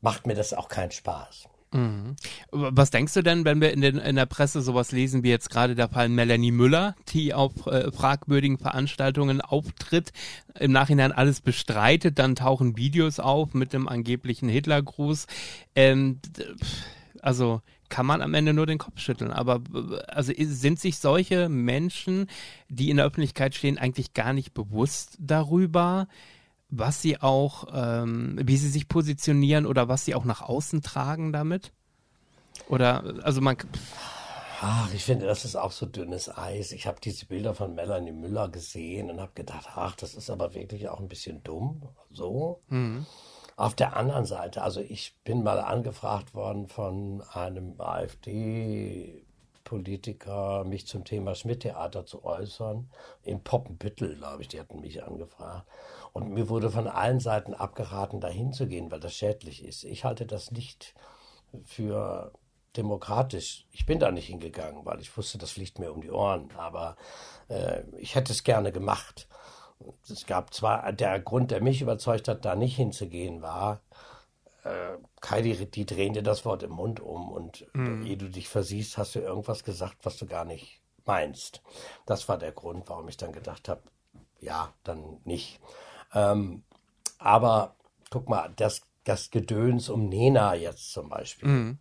[0.01, 1.47] macht mir das auch keinen Spaß.
[1.73, 2.17] Mhm.
[2.51, 5.49] Was denkst du denn, wenn wir in, den, in, der Presse sowas lesen wie jetzt
[5.49, 10.11] gerade der Fall Melanie Müller, die auf äh, fragwürdigen Veranstaltungen auftritt,
[10.59, 15.27] im Nachhinein alles bestreitet, dann tauchen Videos auf mit dem angeblichen Hitlergruß.
[15.75, 16.19] Ähm,
[17.21, 19.31] also kann man am Ende nur den Kopf schütteln.
[19.31, 19.61] Aber
[20.07, 22.27] also sind sich solche Menschen,
[22.67, 26.07] die in der Öffentlichkeit stehen, eigentlich gar nicht bewusst darüber,
[26.71, 31.33] was sie auch, ähm, wie sie sich positionieren oder was sie auch nach außen tragen
[31.33, 31.73] damit?
[32.69, 33.57] Oder, also man.
[34.61, 36.71] Ach, ich finde, das ist auch so dünnes Eis.
[36.71, 40.53] Ich habe diese Bilder von Melanie Müller gesehen und habe gedacht, ach, das ist aber
[40.53, 41.89] wirklich auch ein bisschen dumm.
[42.11, 42.61] So.
[42.69, 43.05] Mhm.
[43.57, 51.03] Auf der anderen Seite, also ich bin mal angefragt worden von einem AfD-Politiker, mich zum
[51.03, 52.89] Thema Schmidt-Theater zu äußern.
[53.23, 55.67] In Poppenbüttel, glaube ich, die hatten mich angefragt.
[56.13, 59.83] Und mir wurde von allen Seiten abgeraten, dahin zu gehen, weil das schädlich ist.
[59.83, 60.93] Ich halte das nicht
[61.63, 62.33] für
[62.75, 63.65] demokratisch.
[63.71, 66.51] Ich bin da nicht hingegangen, weil ich wusste, das fliegt mir um die Ohren.
[66.57, 66.95] Aber
[67.49, 69.27] äh, ich hätte es gerne gemacht.
[70.09, 73.81] Es gab zwar, der Grund, der mich überzeugt hat, da nicht hinzugehen, war,
[74.63, 78.05] äh, Kai, die, die drehen dir das Wort im Mund um und mhm.
[78.05, 81.61] ehe du dich versiehst, hast du irgendwas gesagt, was du gar nicht meinst.
[82.05, 83.81] Das war der Grund, warum ich dann gedacht habe,
[84.39, 85.59] ja, dann nicht.
[86.13, 86.63] Ähm,
[87.17, 87.75] aber
[88.09, 91.49] guck mal, das, das Gedöns um Nena jetzt zum Beispiel.
[91.49, 91.79] Mhm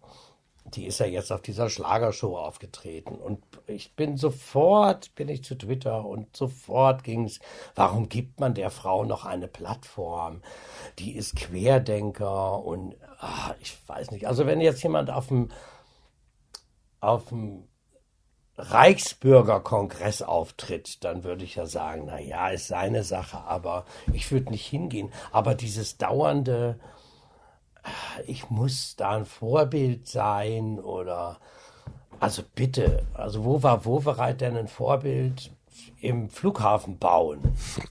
[0.75, 5.57] die ist ja jetzt auf dieser Schlagershow aufgetreten und ich bin sofort, bin ich zu
[5.57, 7.41] Twitter und sofort ging es,
[7.75, 10.43] warum gibt man der Frau noch eine Plattform?
[10.99, 14.27] Die ist Querdenker und ach, ich weiß nicht.
[14.29, 15.51] Also wenn jetzt jemand auf dem,
[17.01, 17.67] auf dem
[18.61, 24.51] Reichsbürgerkongress auftritt, dann würde ich ja sagen, na ja, ist seine Sache, aber ich würde
[24.51, 25.13] nicht hingehen.
[25.33, 26.79] Aber dieses dauernde,
[28.27, 31.39] ich muss da ein Vorbild sein oder
[32.19, 35.51] also bitte, also wo war Wovereit denn ein Vorbild
[36.01, 37.41] im Flughafen bauen?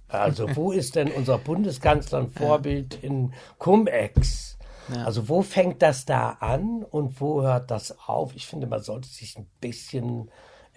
[0.07, 4.57] Also wo ist denn unser Bundeskanzler ein Vorbild in Cum-Ex?
[4.93, 5.05] Ja.
[5.05, 8.35] Also wo fängt das da an und wo hört das auf?
[8.35, 10.29] Ich finde, man sollte sich ein bisschen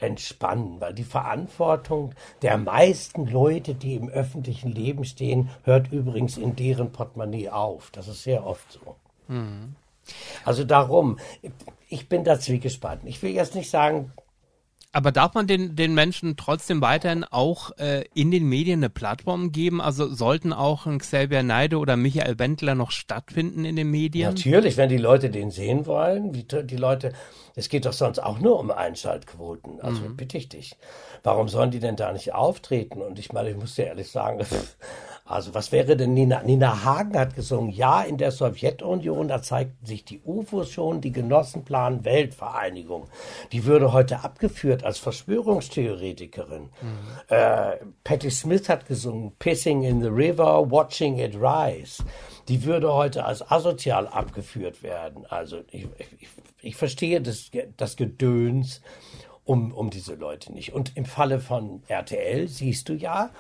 [0.03, 6.57] entspannen, weil die Verantwortung der meisten Leute, die im öffentlichen Leben stehen, hört übrigens in
[6.57, 7.91] deren Portemonnaie auf.
[7.91, 8.97] Das ist sehr oft so.
[9.29, 9.77] Mhm.
[10.45, 11.19] Also darum,
[11.89, 13.03] ich bin da zwiegespannt.
[13.05, 14.13] Ich will jetzt nicht sagen,
[14.93, 19.51] aber darf man den, den Menschen trotzdem weiterhin auch äh, in den Medien eine Plattform
[19.51, 19.81] geben?
[19.81, 24.35] Also sollten auch ein Xavier Neide oder Michael Wendler noch stattfinden in den Medien?
[24.35, 26.33] Natürlich, wenn die Leute den sehen wollen.
[26.33, 27.15] Die, die Leute,
[27.55, 29.81] es geht doch sonst auch nur um Einschaltquoten.
[29.81, 30.17] Also mhm.
[30.17, 30.77] bitte ich dich.
[31.23, 33.01] Warum sollen die denn da nicht auftreten?
[33.01, 34.45] Und ich meine, ich muss dir ehrlich sagen,
[35.33, 36.43] Also was wäre denn Nina?
[36.43, 41.11] Nina Hagen hat gesungen, ja, in der Sowjetunion, da zeigten sich die UFOs schon, die
[41.11, 43.09] Genossen planen Weltvereinigung.
[43.51, 46.65] Die würde heute abgeführt als Verschwörungstheoretikerin.
[46.65, 46.69] Mhm.
[47.29, 52.05] Äh, Patti Smith hat gesungen, Pissing in the River, Watching it Rise.
[52.49, 55.25] Die würde heute als asozial abgeführt werden.
[55.27, 55.87] Also ich,
[56.19, 56.29] ich,
[56.61, 58.83] ich verstehe das, das Gedöns
[59.45, 60.73] um, um diese Leute nicht.
[60.73, 63.31] Und im Falle von RTL siehst du ja,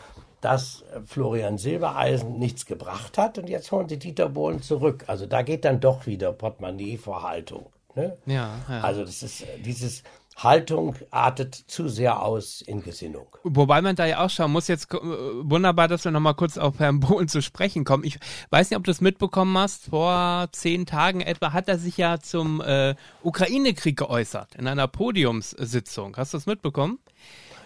[0.42, 5.04] dass Florian Silbereisen nichts gebracht hat und jetzt holen sie Dieter Bohlen zurück.
[5.06, 7.66] Also da geht dann doch wieder Portemonnaie vor Haltung.
[7.94, 8.16] Ne?
[8.26, 8.80] Ja, ja.
[8.80, 10.02] Also das ist dieses
[10.36, 13.26] Haltung artet zu sehr aus in Gesinnung.
[13.44, 16.78] Wobei man da ja auch schauen muss, jetzt äh, wunderbar, dass wir nochmal kurz auf
[16.78, 18.02] Herrn Bohlen zu sprechen kommen.
[18.04, 18.18] Ich
[18.50, 22.18] weiß nicht, ob du es mitbekommen hast, vor zehn Tagen etwa hat er sich ja
[22.18, 26.16] zum äh, Ukraine-Krieg geäußert, in einer Podiumssitzung.
[26.16, 26.98] Hast du das mitbekommen?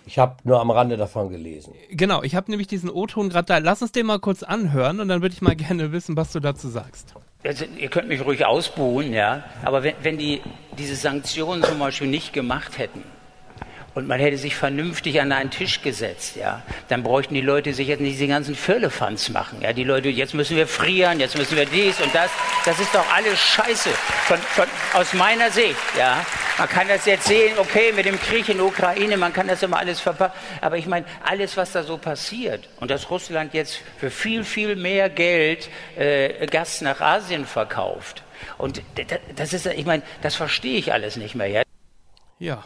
[0.07, 1.75] Ich habe nur am Rande davon gelesen.
[1.91, 3.59] Genau, ich habe nämlich diesen O-Ton gerade da.
[3.59, 6.41] Lass uns den mal kurz anhören und dann würde ich mal gerne wissen, was du
[6.41, 7.15] dazu sagst.
[7.45, 10.41] Also, ihr könnt mich ruhig ausbuhen, ja, aber wenn, wenn die
[10.79, 13.03] diese Sanktionen zum Beispiel nicht gemacht hätten,
[13.97, 17.89] und man hätte sich vernünftig an einen Tisch gesetzt, ja, dann bräuchten die Leute sich
[17.89, 19.63] jetzt nicht diese ganzen Firlefanz machen.
[19.63, 22.31] Ja, die Leute, jetzt müssen wir frieren, jetzt müssen wir dies und das.
[22.67, 23.89] Das ist doch alles Scheiße
[24.27, 25.79] von, von, aus meiner Sicht.
[25.97, 26.27] Ja,
[26.59, 29.63] man kann das jetzt sehen, okay, mit dem Krieg in der Ukraine, man kann das
[29.63, 30.39] immer alles verpacken.
[30.61, 34.77] Aber ich meine, alles, was da so passiert und dass Russland jetzt für viel, viel
[34.77, 38.25] mehr Geld äh, Gas nach Asien verkauft.
[38.59, 38.83] Und
[39.37, 41.49] das ist, ich meine, das verstehe ich alles nicht mehr.
[41.49, 41.63] Ja.
[42.39, 42.63] Ja,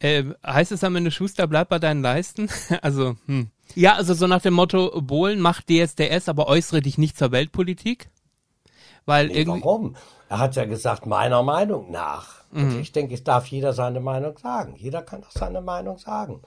[0.00, 2.48] äh, heißt es am Ende, Schuster, bleib bei deinen Leisten?
[2.82, 3.50] also, hm.
[3.74, 8.08] Ja, also so nach dem Motto, Bohlen macht DSDS, aber äußere dich nicht zur Weltpolitik?
[9.04, 9.60] Weil nee, irgendwie.
[9.60, 9.96] Warum?
[10.28, 12.44] Er hat ja gesagt, meiner Meinung nach.
[12.50, 12.62] Mhm.
[12.62, 14.74] Und ich denke, es darf jeder seine Meinung sagen.
[14.76, 16.42] Jeder kann doch seine Meinung sagen.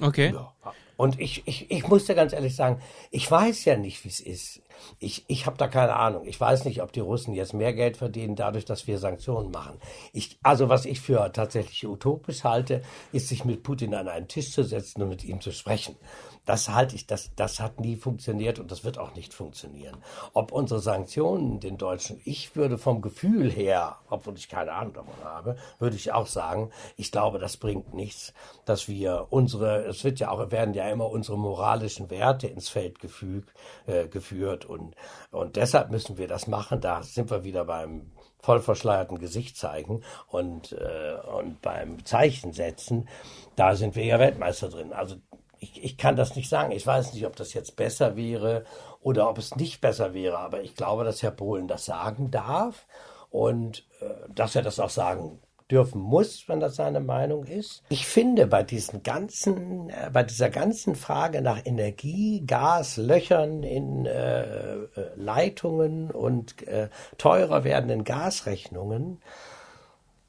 [0.00, 0.32] Okay.
[0.34, 0.52] Ja.
[0.96, 4.20] Und ich, ich, ich muss dir ganz ehrlich sagen, ich weiß ja nicht, wie es
[4.20, 4.62] ist.
[4.98, 6.24] Ich, ich habe da keine Ahnung.
[6.26, 9.78] Ich weiß nicht, ob die Russen jetzt mehr Geld verdienen, dadurch, dass wir Sanktionen machen.
[10.12, 14.52] Ich, also was ich für tatsächlich utopisch halte, ist, sich mit Putin an einen Tisch
[14.52, 15.96] zu setzen und mit ihm zu sprechen.
[16.44, 19.96] Das halte ich, das, das hat nie funktioniert und das wird auch nicht funktionieren.
[20.34, 25.24] Ob unsere Sanktionen den Deutschen, ich würde vom Gefühl her, obwohl ich keine Ahnung davon
[25.24, 28.34] habe, würde ich auch sagen, ich glaube, das bringt nichts,
[28.66, 32.98] dass wir unsere, es wird ja auch, werden ja immer unsere moralischen Werte ins Feld
[32.98, 33.46] gefüg,
[33.86, 34.94] äh, geführt und,
[35.30, 36.80] und deshalb müssen wir das machen.
[36.80, 43.08] Da sind wir wieder beim voll verschleierten Gesicht zeigen und, äh, und beim Zeichen setzen,
[43.56, 44.92] da sind wir ja Weltmeister drin.
[44.92, 45.16] Also
[45.58, 46.72] ich, ich kann das nicht sagen.
[46.72, 48.64] Ich weiß nicht, ob das jetzt besser wäre
[49.00, 50.38] oder ob es nicht besser wäre.
[50.38, 52.86] Aber ich glaube, dass Herr Bohlen das sagen darf
[53.30, 55.40] und äh, dass er das auch sagen
[55.70, 57.82] dürfen muss, wenn das seine Meinung ist.
[57.88, 64.06] Ich finde bei diesen ganzen, äh, bei dieser ganzen Frage nach Energie, Gas, Löchern in
[64.06, 64.86] äh, äh
[65.16, 69.22] Leitungen und äh, teurer werdenden Gasrechnungen,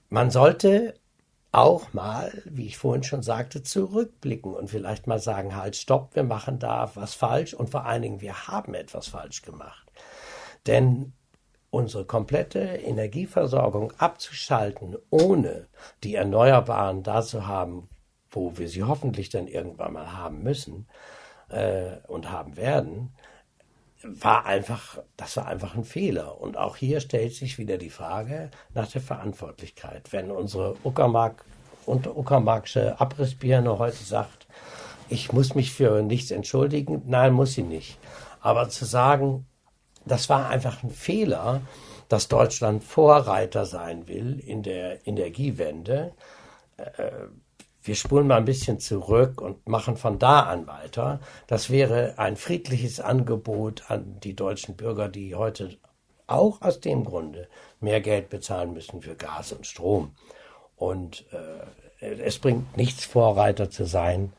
[0.09, 0.93] man sollte
[1.51, 6.23] auch mal, wie ich vorhin schon sagte, zurückblicken und vielleicht mal sagen, halt, stopp, wir
[6.23, 9.89] machen da was falsch und vor allen Dingen, wir haben etwas falsch gemacht.
[10.67, 11.13] Denn
[11.75, 15.67] unsere komplette Energieversorgung abzuschalten, ohne
[16.03, 17.89] die Erneuerbaren da zu haben,
[18.31, 20.87] wo wir sie hoffentlich dann irgendwann mal haben müssen
[21.49, 23.13] äh, und haben werden,
[24.03, 26.39] war einfach, das war einfach ein Fehler.
[26.39, 30.13] Und auch hier stellt sich wieder die Frage nach der Verantwortlichkeit.
[30.13, 31.43] Wenn unsere Uckermark
[31.85, 34.47] und Uckermarksche Abrissbirne heute sagt,
[35.09, 37.97] ich muss mich für nichts entschuldigen, nein, muss sie nicht.
[38.39, 39.45] Aber zu sagen,
[40.05, 41.61] das war einfach ein Fehler,
[42.09, 46.13] dass Deutschland Vorreiter sein will in der Energiewende,
[46.77, 47.11] äh,
[47.85, 51.19] wir spulen mal ein bisschen zurück und machen von da an weiter.
[51.45, 55.77] Das wäre ein friedliches Angebot an die deutschen Bürger, die heute
[56.25, 57.47] auch aus dem Grunde
[57.79, 60.15] mehr Geld bezahlen müssen für Gas und Strom.
[60.75, 64.33] Und äh, es bringt nichts, Vorreiter zu sein,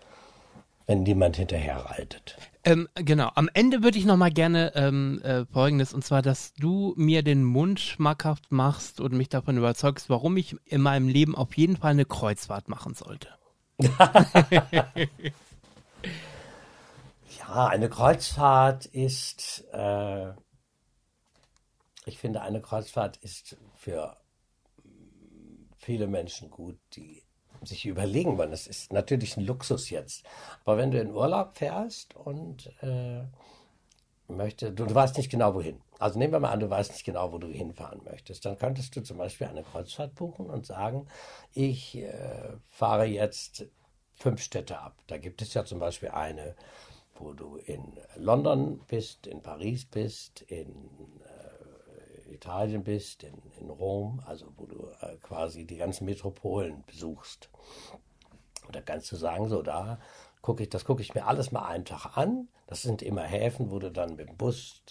[0.87, 2.37] wenn niemand hinterherreitet.
[2.67, 6.53] Ähm, genau, am Ende würde ich noch mal gerne ähm, äh, Folgendes, und zwar, dass
[6.55, 11.37] du mir den Mund schmackhaft machst und mich davon überzeugst, warum ich in meinem Leben
[11.37, 13.29] auf jeden Fall eine Kreuzfahrt machen sollte.
[17.39, 20.33] ja, eine Kreuzfahrt ist, äh,
[22.05, 24.17] ich finde, eine Kreuzfahrt ist für
[25.77, 27.26] viele Menschen gut, die
[27.63, 28.51] sich überlegen wollen.
[28.51, 30.25] Das ist natürlich ein Luxus jetzt.
[30.65, 33.23] Aber wenn du in Urlaub fährst und äh,
[34.29, 35.81] möchte, du, du weißt nicht genau wohin.
[35.99, 38.45] Also nehmen wir mal an, du weißt nicht genau, wo du hinfahren möchtest.
[38.45, 41.07] Dann könntest du zum Beispiel eine Kreuzfahrt buchen und sagen,
[41.53, 43.67] ich äh, fahre jetzt
[44.15, 44.97] fünf Städte ab.
[45.07, 46.55] Da gibt es ja zum Beispiel eine
[47.21, 50.69] wo du in London bist, in Paris bist, in
[51.25, 51.36] äh,
[52.33, 57.51] Italien bist, in, in Rom, also wo du äh, quasi die ganzen Metropolen besuchst.
[58.67, 59.99] Und da kannst du sagen, so da
[60.43, 62.49] gucke ich, das gucke ich mir alles mal einen Tag an.
[62.67, 64.83] Das sind immer Häfen, wo du dann mit dem Bus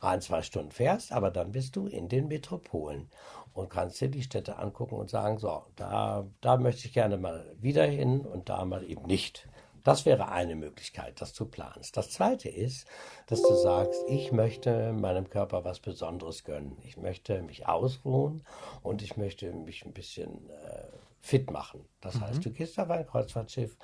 [0.00, 3.10] ein, zwei Stunden fährst, aber dann bist du in den Metropolen
[3.52, 7.54] und kannst dir die Städte angucken und sagen, so, da, da möchte ich gerne mal
[7.58, 9.48] wieder hin und da mal eben nicht.
[9.86, 11.80] Das wäre eine Möglichkeit, das zu planen.
[11.92, 12.88] Das zweite ist,
[13.28, 16.76] dass du sagst, ich möchte meinem Körper was Besonderes gönnen.
[16.82, 18.44] Ich möchte mich ausruhen
[18.82, 20.88] und ich möchte mich ein bisschen äh,
[21.20, 21.84] fit machen.
[22.00, 22.22] Das mhm.
[22.22, 23.76] heißt, du gehst auf ein Kreuzfahrtschiff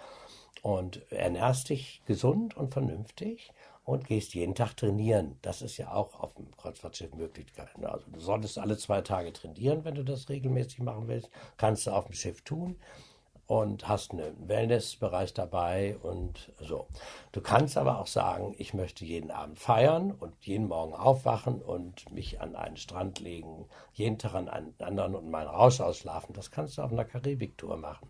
[0.62, 3.52] und ernährst dich gesund und vernünftig
[3.84, 5.38] und gehst jeden Tag trainieren.
[5.42, 7.68] Das ist ja auch auf dem Kreuzfahrtschiff Möglichkeit.
[7.80, 11.30] Also du solltest alle zwei Tage trainieren, wenn du das regelmäßig machen willst.
[11.58, 12.76] Kannst du auf dem Schiff tun
[13.46, 16.86] und hast einen Wellnessbereich dabei und so.
[17.32, 22.10] Du kannst aber auch sagen, ich möchte jeden Abend feiern und jeden Morgen aufwachen und
[22.12, 26.34] mich an einen Strand legen, jeden Tag an einen anderen und meinen Rausch ausschlafen.
[26.34, 28.08] Das kannst du auf einer Karibiktour machen.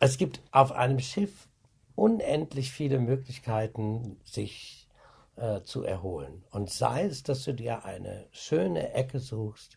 [0.00, 1.48] Es gibt auf einem Schiff
[1.94, 4.88] unendlich viele Möglichkeiten, sich
[5.36, 6.44] äh, zu erholen.
[6.50, 9.76] Und sei es, dass du dir eine schöne Ecke suchst,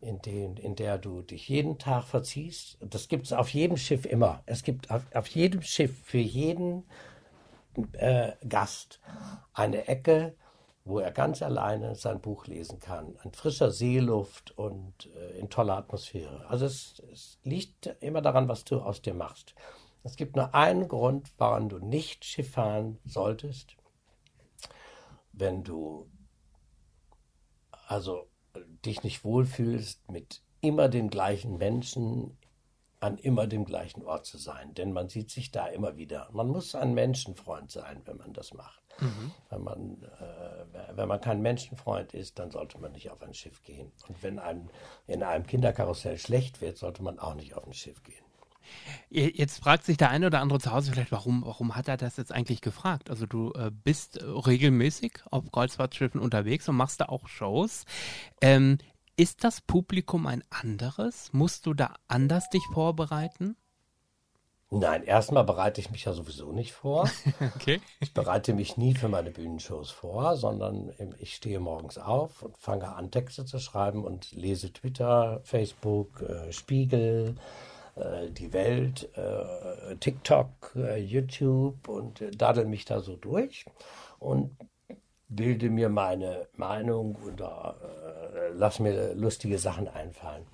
[0.00, 2.78] in, den, in der du dich jeden Tag verziehst.
[2.80, 4.42] Das gibt es auf jedem Schiff immer.
[4.46, 6.84] Es gibt auf, auf jedem Schiff für jeden
[7.92, 9.00] äh, Gast
[9.52, 10.34] eine Ecke,
[10.84, 15.76] wo er ganz alleine sein Buch lesen kann, an frischer Seeluft und äh, in toller
[15.76, 16.46] Atmosphäre.
[16.48, 19.54] Also es, es liegt immer daran, was du aus dir machst.
[20.04, 23.76] Es gibt nur einen Grund, warum du nicht Schiff fahren solltest,
[25.32, 26.08] wenn du
[27.88, 28.28] also
[28.86, 32.36] dich nicht wohlfühlst, mit immer den gleichen Menschen
[33.00, 34.74] an immer dem gleichen Ort zu sein.
[34.74, 36.28] Denn man sieht sich da immer wieder.
[36.32, 38.82] Man muss ein Menschenfreund sein, wenn man das macht.
[39.00, 39.32] Mhm.
[39.50, 43.62] Wenn, man, äh, wenn man kein Menschenfreund ist, dann sollte man nicht auf ein Schiff
[43.62, 43.92] gehen.
[44.08, 44.70] Und wenn einem
[45.06, 48.24] in einem Kinderkarussell schlecht wird, sollte man auch nicht auf ein Schiff gehen.
[49.08, 52.16] Jetzt fragt sich der eine oder andere zu Hause vielleicht, warum, warum hat er das
[52.16, 53.10] jetzt eigentlich gefragt?
[53.10, 57.84] Also du äh, bist regelmäßig auf Kreuzfahrtschiffen unterwegs und machst da auch Shows.
[58.40, 58.78] Ähm,
[59.16, 61.32] ist das Publikum ein anderes?
[61.32, 63.56] Musst du da anders dich vorbereiten?
[64.70, 67.08] Nein, erstmal bereite ich mich ja sowieso nicht vor.
[67.54, 67.80] okay.
[68.00, 72.92] Ich bereite mich nie für meine Bühnenshows vor, sondern ich stehe morgens auf und fange
[72.94, 77.36] an, Texte zu schreiben und lese Twitter, Facebook, äh, Spiegel,
[78.30, 83.64] die Welt, äh, TikTok, äh, YouTube und daddel mich da so durch
[84.18, 84.56] und
[85.28, 87.74] bilde mir meine Meinung oder
[88.54, 90.46] lass mir lustige Sachen einfallen.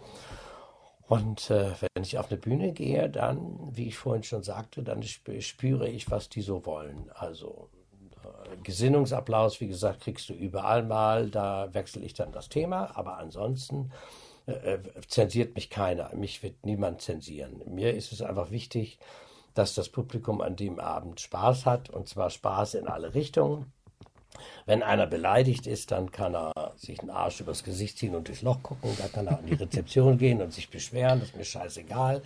[1.13, 5.03] Und äh, wenn ich auf eine Bühne gehe, dann, wie ich vorhin schon sagte, dann
[5.03, 7.11] spüre ich, was die so wollen.
[7.13, 7.69] Also
[8.25, 13.19] äh, Gesinnungsapplaus, wie gesagt, kriegst du überall mal, da wechsle ich dann das Thema, aber
[13.19, 13.93] ansonsten
[14.47, 16.15] äh, zensiert mich keiner.
[16.15, 17.63] Mich wird niemand zensieren.
[17.67, 18.99] Mir ist es einfach wichtig,
[19.55, 23.73] dass das Publikum an dem Abend Spaß hat und zwar Spaß in alle Richtungen.
[24.65, 28.43] Wenn einer beleidigt ist, dann kann er sich einen Arsch übers Gesicht ziehen und durchs
[28.43, 28.91] Loch gucken.
[28.99, 31.21] Da kann er an die Rezeption gehen und sich beschweren.
[31.21, 32.23] Das ist mir scheißegal.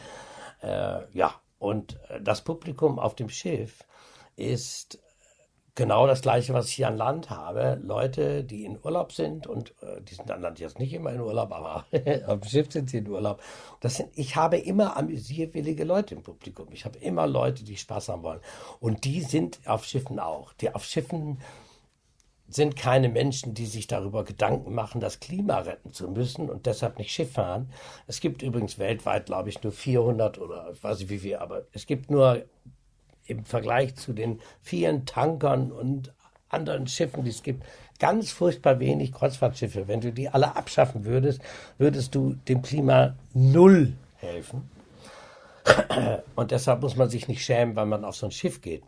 [0.62, 3.84] Äh, ja, und äh, das Publikum auf dem Schiff
[4.36, 4.98] ist
[5.76, 7.78] genau das Gleiche, was ich hier an Land habe.
[7.84, 11.20] Leute, die in Urlaub sind und äh, die sind an Land jetzt nicht immer in
[11.20, 11.84] Urlaub, aber
[12.26, 13.40] auf dem Schiff sind sie in Urlaub.
[13.80, 16.66] Das sind, ich habe immer amüsierwillige Leute im Publikum.
[16.72, 18.40] Ich habe immer Leute, die Spaß haben wollen.
[18.80, 20.52] Und die sind auf Schiffen auch.
[20.54, 21.38] Die auf Schiffen
[22.48, 26.98] sind keine Menschen, die sich darüber Gedanken machen, das Klima retten zu müssen und deshalb
[26.98, 27.70] nicht Schiff fahren.
[28.06, 31.64] Es gibt übrigens weltweit, glaube ich, nur 400 oder ich weiß nicht wie viel, aber
[31.72, 32.44] es gibt nur
[33.26, 36.14] im Vergleich zu den vielen Tankern und
[36.48, 37.64] anderen Schiffen, die es gibt,
[37.98, 39.88] ganz furchtbar wenig Kreuzfahrtschiffe.
[39.88, 41.40] Wenn du die alle abschaffen würdest,
[41.78, 44.70] würdest du dem Klima null helfen.
[46.36, 48.84] Und deshalb muss man sich nicht schämen, weil man auf so ein Schiff geht.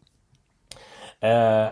[1.20, 1.70] Äh,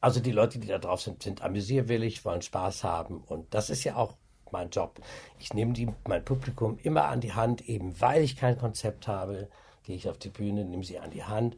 [0.00, 3.22] also die Leute, die da drauf sind, sind amüsierwillig, wollen Spaß haben.
[3.22, 4.16] Und das ist ja auch
[4.50, 5.00] mein Job.
[5.38, 9.48] Ich nehme die, mein Publikum immer an die Hand, eben weil ich kein Konzept habe,
[9.84, 11.56] gehe ich auf die Bühne, nehme sie an die Hand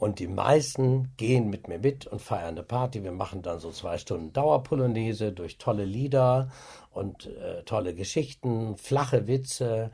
[0.00, 3.04] und die meisten gehen mit mir mit und feiern eine Party.
[3.04, 6.50] Wir machen dann so zwei Stunden Dauerpolonaise durch tolle Lieder
[6.90, 9.90] und äh, tolle Geschichten, flache Witze,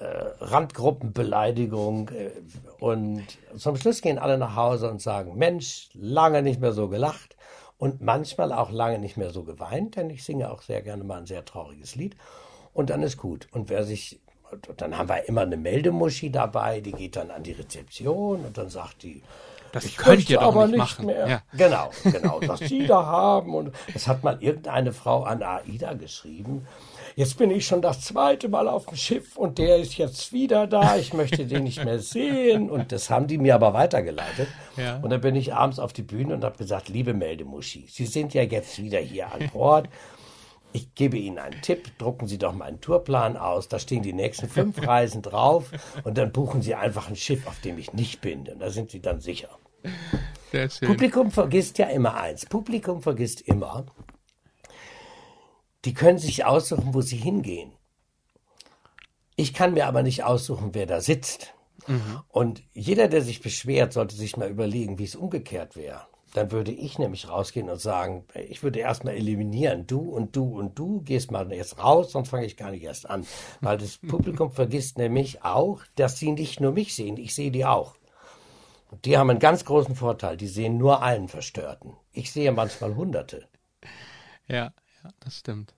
[0.00, 2.08] äh, Randgruppenbeleidigung.
[2.08, 2.32] Äh,
[2.80, 3.24] und
[3.56, 7.36] zum Schluss gehen alle nach Hause und sagen, Mensch, lange nicht mehr so gelacht
[7.78, 11.18] und manchmal auch lange nicht mehr so geweint, denn ich singe auch sehr gerne mal
[11.18, 12.16] ein sehr trauriges Lied.
[12.72, 13.46] Und dann ist gut.
[13.52, 14.20] Und wer sich
[14.76, 18.70] dann haben wir immer eine Meldemuschi dabei, die geht dann an die Rezeption und dann
[18.70, 19.22] sagt die,
[19.72, 21.06] Das ich könnt ihr aber nicht nicht machen.
[21.06, 21.28] mehr.
[21.28, 21.42] Ja.
[21.56, 23.54] Genau, genau, was Sie da haben.
[23.54, 26.66] Und das hat mal irgendeine Frau an AIDA geschrieben.
[27.16, 30.66] Jetzt bin ich schon das zweite Mal auf dem Schiff und der ist jetzt wieder
[30.66, 30.96] da.
[30.96, 32.68] Ich möchte den nicht mehr sehen.
[32.70, 34.48] Und das haben die mir aber weitergeleitet.
[34.76, 34.98] Ja.
[34.98, 38.34] Und dann bin ich abends auf die Bühne und habe gesagt, liebe Meldemuschi, Sie sind
[38.34, 39.88] ja jetzt wieder hier an Bord.
[40.76, 44.12] Ich gebe Ihnen einen Tipp, drucken Sie doch mal einen Tourplan aus, da stehen die
[44.12, 45.70] nächsten fünf Reisen drauf
[46.04, 48.46] und dann buchen Sie einfach ein Schiff, auf dem ich nicht bin.
[48.46, 49.48] Und da sind Sie dann sicher.
[50.84, 52.44] Publikum vergisst ja immer eins.
[52.44, 53.86] Publikum vergisst immer,
[55.86, 57.72] die können sich aussuchen, wo sie hingehen.
[59.34, 61.54] Ich kann mir aber nicht aussuchen, wer da sitzt.
[62.28, 66.06] Und jeder, der sich beschwert, sollte sich mal überlegen, wie es umgekehrt wäre.
[66.36, 70.78] Dann würde ich nämlich rausgehen und sagen, ich würde erstmal eliminieren, du und du und
[70.78, 73.26] du gehst mal jetzt raus, sonst fange ich gar nicht erst an.
[73.62, 77.64] Weil das Publikum vergisst nämlich auch, dass sie nicht nur mich sehen, ich sehe die
[77.64, 77.96] auch.
[78.90, 81.96] Und die haben einen ganz großen Vorteil, die sehen nur einen Verstörten.
[82.12, 83.48] Ich sehe manchmal Hunderte.
[84.46, 85.74] Ja, ja, das stimmt.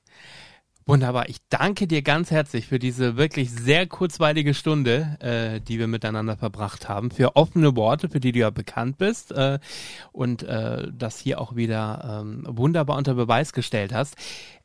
[0.88, 1.28] Wunderbar.
[1.28, 6.38] Ich danke dir ganz herzlich für diese wirklich sehr kurzweilige Stunde, äh, die wir miteinander
[6.38, 9.58] verbracht haben, für offene Worte, für die du ja bekannt bist äh,
[10.12, 14.16] und äh, das hier auch wieder ähm, wunderbar unter Beweis gestellt hast.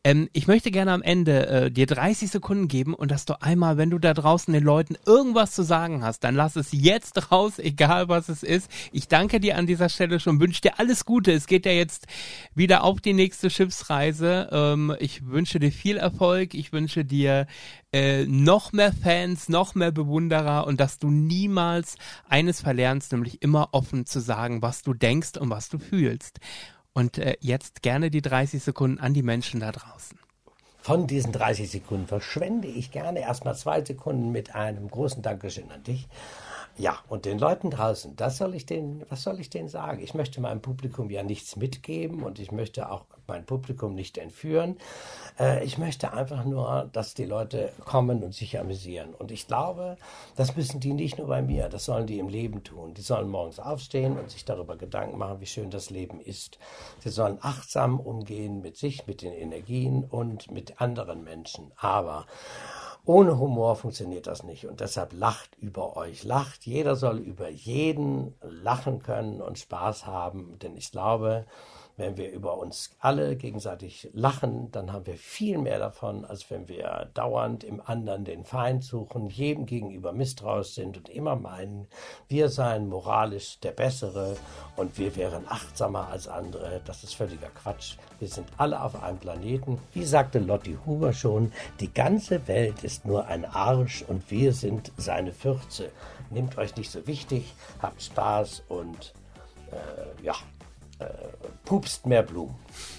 [0.05, 3.77] Ähm, ich möchte gerne am Ende äh, dir 30 Sekunden geben und dass du einmal,
[3.77, 7.53] wenn du da draußen den Leuten irgendwas zu sagen hast, dann lass es jetzt raus,
[7.59, 8.69] egal was es ist.
[8.91, 11.31] Ich danke dir an dieser Stelle schon, wünsche dir alles Gute.
[11.31, 12.07] Es geht ja jetzt
[12.53, 14.49] wieder auf die nächste Schiffsreise.
[14.51, 16.53] Ähm, ich wünsche dir viel Erfolg.
[16.53, 17.47] Ich wünsche dir
[17.93, 21.95] äh, noch mehr Fans, noch mehr Bewunderer und dass du niemals
[22.27, 26.39] eines verlernst, nämlich immer offen zu sagen, was du denkst und was du fühlst.
[26.93, 30.17] Und äh, jetzt gerne die 30 Sekunden an die Menschen da draußen.
[30.79, 35.81] Von diesen 30 Sekunden verschwende ich gerne erstmal zwei Sekunden mit einem großen Dankeschön an
[35.83, 36.07] dich.
[36.77, 40.01] Ja, und den Leuten draußen, das soll ich denen, was soll ich denen sagen?
[40.01, 44.77] Ich möchte meinem Publikum ja nichts mitgeben und ich möchte auch mein Publikum nicht entführen.
[45.39, 49.13] Äh, ich möchte einfach nur, dass die Leute kommen und sich amüsieren.
[49.13, 49.97] Und ich glaube,
[50.35, 52.93] das müssen die nicht nur bei mir, das sollen die im Leben tun.
[52.93, 56.59] Die sollen morgens aufstehen und sich darüber Gedanken machen, wie schön das Leben ist.
[56.99, 61.71] Sie sollen achtsam umgehen mit sich, mit den Energien und mit anderen Menschen.
[61.77, 62.25] Aber
[63.05, 66.65] ohne Humor funktioniert das nicht und deshalb lacht über euch, lacht.
[66.65, 71.45] Jeder soll über jeden lachen können und Spaß haben, denn ich glaube,
[71.95, 76.67] wenn wir über uns alle gegenseitig lachen, dann haben wir viel mehr davon, als wenn
[76.67, 81.87] wir dauernd im anderen den Feind suchen, jedem gegenüber misstrauisch sind und immer meinen,
[82.27, 84.35] wir seien moralisch der Bessere
[84.75, 86.81] und wir wären achtsamer als andere.
[86.85, 87.97] Das ist völliger Quatsch.
[88.19, 89.79] Wir sind alle auf einem Planeten.
[89.93, 94.91] Wie sagte Lotti Huber schon, die ganze Welt ist nur ein Arsch und wir sind
[94.97, 95.91] seine Fürze.
[96.31, 99.13] Nehmt euch nicht so wichtig, habt Spaß und
[99.71, 100.33] äh, ja,
[101.03, 102.55] äh, pupst mehr Blumen.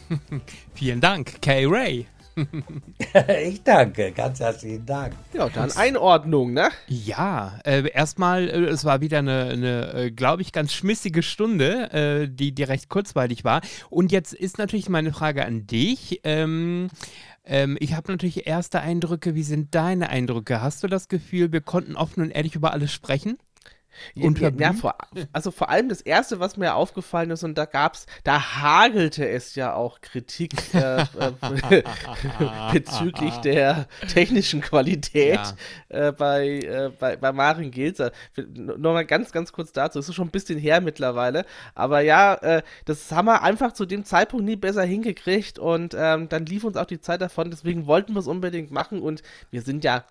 [0.75, 2.07] Vielen Dank, Kay Ray.
[3.45, 5.15] ich danke, ganz herzlichen Dank.
[5.33, 6.69] Ja, dann Einordnung, ne?
[6.89, 11.93] Ja, äh, erstmal, äh, es war wieder eine, eine äh, glaube ich, ganz schmissige Stunde,
[11.93, 13.61] äh, die, die recht kurzweilig war.
[13.89, 16.21] Und jetzt ist natürlich meine Frage an dich.
[16.25, 16.89] Ähm,
[17.45, 19.35] ähm, ich habe natürlich erste Eindrücke.
[19.35, 20.61] Wie sind deine Eindrücke?
[20.61, 23.39] Hast du das Gefühl, wir konnten offen und ehrlich über alles sprechen?
[24.17, 24.97] Und ja, ja, vor,
[25.33, 29.55] also vor allem das erste, was mir aufgefallen ist, und da gab's, da hagelte es
[29.55, 31.83] ja auch Kritik äh, äh,
[32.73, 35.41] bezüglich der technischen Qualität
[35.89, 38.13] äh, bei, äh, bei, bei Marin Gilzer.
[38.37, 41.45] Nochmal ganz, ganz kurz dazu, es ist schon ein bisschen her mittlerweile,
[41.75, 46.29] aber ja, äh, das haben wir einfach zu dem Zeitpunkt nie besser hingekriegt und ähm,
[46.29, 49.63] dann lief uns auch die Zeit davon, deswegen wollten wir es unbedingt machen und wir
[49.63, 50.05] sind ja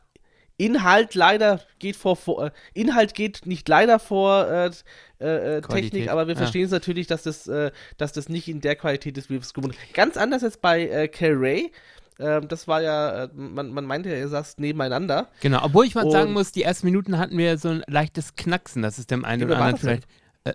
[0.57, 4.71] Inhalt leider geht vor, vor äh, Inhalt geht nicht leider vor äh,
[5.19, 6.37] äh, äh, Technik, aber wir ja.
[6.39, 9.41] verstehen es natürlich, dass das, äh, dass das nicht in der Qualität ist, wie wir
[9.41, 9.93] es gewohnt haben.
[9.93, 11.71] Ganz anders jetzt bei äh, Ray.
[12.19, 15.29] Ähm, das war ja, äh, man, man meinte ja, ihr saßt nebeneinander.
[15.41, 18.35] Genau, obwohl ich mal sagen Und- muss, die ersten Minuten hatten wir so ein leichtes
[18.35, 18.83] Knacksen.
[18.83, 20.07] Das ist dem einen Ja, oder anderen vielleicht.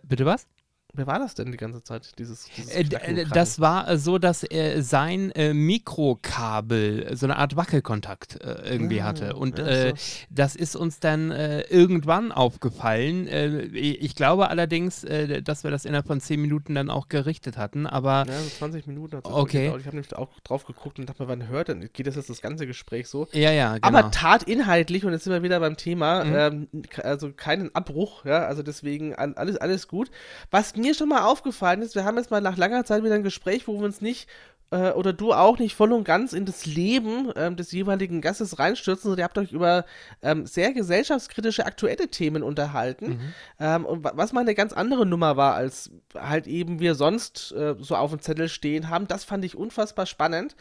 [0.06, 0.46] Bitte was?
[0.94, 2.18] Wer war das denn die ganze Zeit?
[2.18, 7.36] Dieses, dieses Äh, äh, das war äh, so, dass er sein äh, Mikrokabel so eine
[7.36, 9.36] Art Wackelkontakt äh, irgendwie Ah, hatte.
[9.36, 9.96] Und ja, so.
[10.30, 13.28] das ist uns dann irgendwann aufgefallen.
[13.74, 17.86] Ich glaube allerdings, dass wir das innerhalb von zehn Minuten dann auch gerichtet hatten.
[17.86, 19.64] Aber Ja, so 20 Minuten hat Okay.
[19.64, 19.80] gedauert.
[19.82, 21.88] Ich habe nämlich auch drauf geguckt und dachte mir, wann hört denn?
[21.92, 23.28] Geht das jetzt das ganze Gespräch so?
[23.32, 23.86] ja, ja, genau.
[23.86, 26.34] Aber tatinhaltlich, und jetzt sind wir wieder beim Thema, Mhm.
[26.34, 30.10] ähm, also keinen Abbruch, ja, also deswegen alles, alles gut.
[30.50, 33.22] Was mir schon mal aufgefallen ist, wir haben jetzt mal nach langer Zeit wieder ein
[33.22, 34.28] Gespräch, wo wir uns nicht
[34.70, 38.58] äh, oder du auch nicht voll und ganz in das Leben ähm, des jeweiligen Gastes
[38.58, 39.84] reinstürzen, sondern ihr habt euch über
[40.22, 43.08] ähm, sehr gesellschaftskritische aktuelle Themen unterhalten.
[43.08, 43.32] Mhm.
[43.60, 47.52] Ähm, und wa- was mal eine ganz andere Nummer war, als halt eben wir sonst
[47.52, 50.54] äh, so auf dem Zettel stehen haben, das fand ich unfassbar spannend.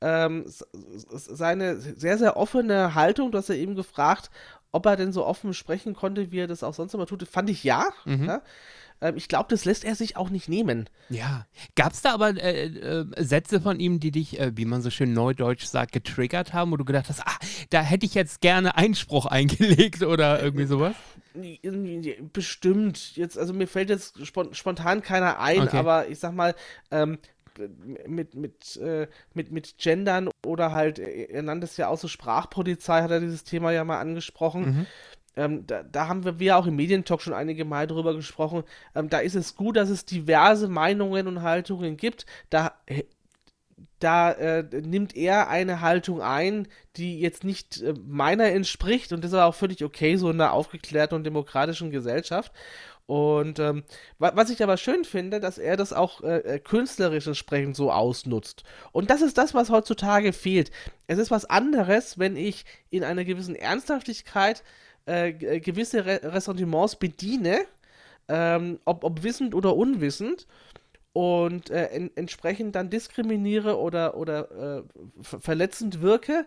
[0.00, 4.30] Ähm, seine sehr, sehr offene Haltung, du hast ja eben gefragt,
[4.70, 7.50] ob er denn so offen sprechen konnte, wie er das auch sonst immer tut, fand
[7.50, 7.86] ich ja.
[8.04, 8.26] Mhm.
[8.26, 8.42] ja?
[9.00, 10.88] Ähm, ich glaube, das lässt er sich auch nicht nehmen.
[11.08, 11.46] Ja.
[11.74, 14.90] Gab es da aber äh, äh, Sätze von ihm, die dich, äh, wie man so
[14.90, 17.38] schön neudeutsch sagt, getriggert haben, wo du gedacht hast, ah,
[17.70, 20.94] da hätte ich jetzt gerne Einspruch eingelegt oder irgendwie sowas?
[22.32, 23.16] Bestimmt.
[23.16, 25.76] Jetzt, also mir fällt jetzt spon spontan keiner ein, Okay.
[25.76, 26.54] aber ich sag mal,
[26.90, 27.18] ähm,
[28.06, 32.08] mit, mit, äh, mit, mit Gendern oder halt, äh, er nannte es ja auch so
[32.08, 34.64] Sprachpolizei, hat er dieses Thema ja mal angesprochen.
[34.64, 34.86] Mhm.
[35.38, 38.64] Ähm, da, da haben wir, wir auch im Medientalk schon einige Mal drüber gesprochen.
[38.94, 42.26] Ähm, da ist es gut, dass es diverse Meinungen und Haltungen gibt.
[42.50, 43.04] Da, äh,
[44.00, 46.66] da äh, nimmt er eine Haltung ein,
[46.96, 50.52] die jetzt nicht äh, meiner entspricht und das ist auch völlig okay, so in einer
[50.52, 52.52] aufgeklärten und demokratischen Gesellschaft.
[53.06, 53.84] Und ähm,
[54.18, 57.90] wa was ich aber schön finde, dass er das auch äh, äh, künstlerisch entsprechend so
[57.90, 58.64] ausnutzt.
[58.92, 60.70] Und das ist das, was heutzutage fehlt.
[61.06, 64.62] Es ist was anderes, wenn ich in einer gewissen Ernsthaftigkeit
[65.08, 67.60] äh, äh, gewisse Re Ressentiments bediene,
[68.28, 70.46] ähm, ob, ob wissend oder unwissend,
[71.12, 74.82] und äh, en entsprechend dann diskriminiere oder, oder äh,
[75.22, 76.46] ver verletzend wirke.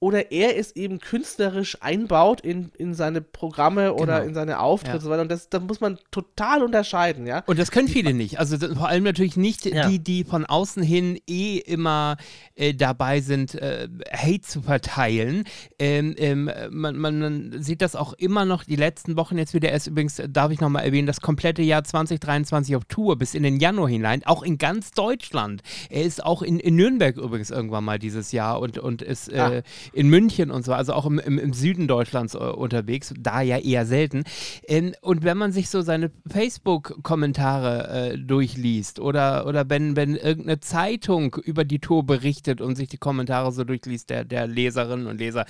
[0.00, 4.28] Oder er es eben künstlerisch einbaut in, in seine Programme oder Genau.
[4.28, 4.94] in seine Auftritte Ja.
[4.98, 5.22] und so weiter.
[5.22, 7.42] Und das, das muss man total unterscheiden, ja.
[7.46, 8.38] Und das können viele nicht.
[8.38, 9.88] Also das- vor allem natürlich nicht Ja.
[9.88, 12.16] die, die von außen hin eh immer
[12.54, 15.44] äh, dabei sind, äh, Hate zu verteilen.
[15.80, 19.70] Ähm, ähm, man, man, man sieht das auch immer noch die letzten Wochen jetzt wieder.
[19.70, 23.34] Er ist übrigens, äh, darf ich nochmal erwähnen, das komplette Jahr 2023 auf Tour bis
[23.34, 25.62] in den Januar hinein, auch in ganz Deutschland.
[25.90, 29.38] Er ist auch in, in Nürnberg übrigens irgendwann mal dieses Jahr und, und ist äh,
[29.38, 29.62] Ah.
[29.92, 33.58] In München und so, also auch im, im, im Süden Deutschlands äh, unterwegs, da ja
[33.58, 34.24] eher selten.
[34.66, 40.60] Ähm, und wenn man sich so seine Facebook-Kommentare äh, durchliest oder, oder wenn, wenn irgendeine
[40.60, 45.18] Zeitung über die Tour berichtet und sich die Kommentare so durchliest, der, der Leserinnen und
[45.18, 45.46] Leser,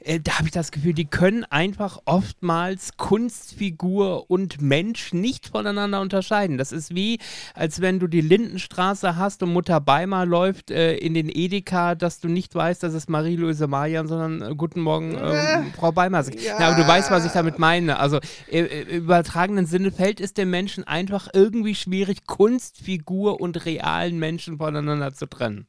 [0.00, 6.00] äh, da habe ich das Gefühl, die können einfach oftmals Kunstfigur und Mensch nicht voneinander
[6.00, 6.58] unterscheiden.
[6.58, 7.18] Das ist wie,
[7.54, 12.20] als wenn du die Lindenstraße hast und Mutter Beimer läuft äh, in den Edeka, dass
[12.20, 16.20] du nicht weißt, dass es Marie-Louise Marian, sondern äh, Guten Morgen, ähm, Frau Beimer.
[16.20, 16.40] ist.
[16.40, 16.54] ja.
[16.60, 17.98] Na, aber du weißt, was ich damit meine.
[17.98, 18.18] Also
[18.48, 24.18] äh, äh, im übertragenen Sinne fällt es dem Menschen einfach irgendwie schwierig, Kunstfigur und realen
[24.18, 25.66] Menschen voneinander zu trennen.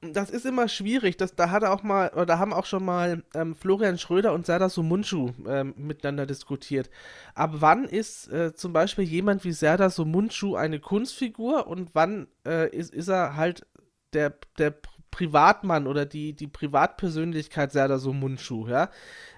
[0.00, 1.18] Das ist immer schwierig.
[1.18, 4.46] Das, da hat auch mal, oder da haben auch schon mal ähm, Florian Schröder und
[4.46, 6.90] Serdar Sumuncu ähm, miteinander diskutiert.
[7.34, 12.74] Ab wann ist äh, zum Beispiel jemand wie Serdar Sumuncu eine Kunstfigur und wann äh,
[12.74, 13.66] ist, ist er halt
[14.12, 14.74] der, der
[15.12, 18.90] Privatmann oder die, die Privatpersönlichkeit Serdar Sumuncu, ja?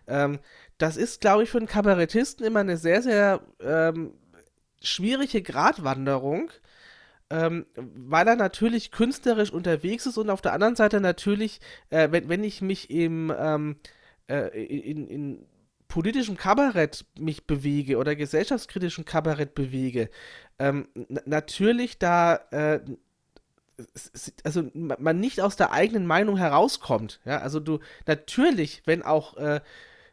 [0.06, 0.38] Ähm,
[0.78, 4.14] das ist, glaube ich, für einen Kabarettisten immer eine sehr, sehr ähm,
[4.80, 6.50] schwierige Gratwanderung
[7.30, 11.60] ähm, weil er natürlich künstlerisch unterwegs ist und auf der anderen Seite natürlich,
[11.90, 13.76] äh, wenn, wenn ich mich im ähm,
[14.28, 15.46] äh, in, in
[15.88, 20.10] politischem Kabarett mich bewege oder gesellschaftskritischem Kabarett bewege,
[20.58, 20.88] ähm,
[21.24, 22.80] natürlich da äh,
[24.44, 27.20] also ma- man nicht aus der eigenen Meinung herauskommt.
[27.24, 29.60] Ja, also du natürlich, wenn auch äh,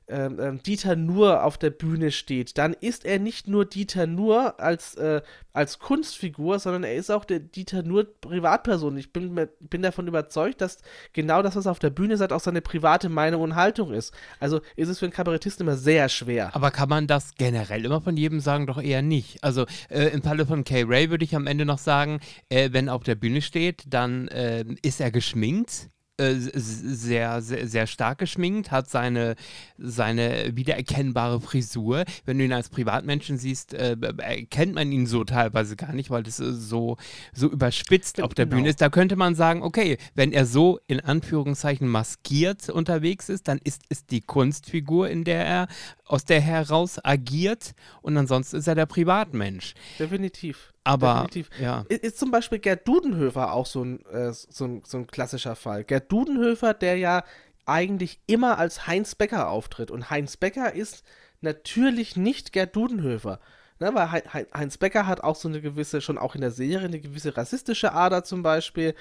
[0.07, 4.59] ähm, ähm, Dieter Nuhr auf der Bühne steht, dann ist er nicht nur Dieter Nuhr
[4.59, 5.21] als, äh,
[5.53, 8.97] als Kunstfigur, sondern er ist auch der Dieter Nuhr Privatperson.
[8.97, 10.79] Ich bin, bin davon überzeugt, dass
[11.13, 14.13] genau das, was er auf der Bühne sagt, auch seine private Meinung und Haltung ist.
[14.39, 16.53] Also ist es für einen Kabarettisten immer sehr schwer.
[16.55, 18.67] Aber kann man das generell immer von jedem sagen?
[18.67, 19.43] Doch eher nicht.
[19.43, 22.19] Also äh, im Falle von Kay Ray würde ich am Ende noch sagen,
[22.49, 25.89] äh, wenn er auf der Bühne steht, dann äh, ist er geschminkt.
[26.21, 29.35] Äh, Sehr, sehr, sehr stark geschminkt, hat seine,
[29.77, 32.03] seine wiedererkennbare Frisur.
[32.25, 36.23] Wenn du ihn als Privatmenschen siehst, äh, erkennt man ihn so teilweise gar nicht, weil
[36.23, 36.97] das äh, so,
[37.33, 38.57] so überspitzt auf der Genau.
[38.57, 38.81] Bühne ist.
[38.81, 43.83] Da könnte man sagen, okay, wenn er so in Anführungszeichen maskiert unterwegs ist, dann ist
[43.89, 45.67] es die Kunstfigur, in der er
[46.05, 49.73] aus der heraus agiert und ansonsten ist er der Privatmensch.
[49.99, 50.73] Definitiv.
[50.83, 51.49] Aber Definitiv.
[51.59, 55.55] ja, Ist zum Beispiel Gerd Dudenhöfer auch so ein, äh, so, ein, so ein klassischer
[55.55, 55.83] Fall.
[55.83, 57.23] Gerd Dudenhöfer, der ja
[57.65, 59.91] eigentlich immer als Heinz Becker auftritt.
[59.91, 61.03] Und Heinz Becker ist
[61.41, 63.39] natürlich nicht Gerd Dudenhöfer.
[63.79, 66.51] Ne, weil Hei- Hei- Heinz Becker hat auch so eine gewisse, schon auch in der
[66.51, 68.95] Serie, eine gewisse rassistische Ader zum Beispiel.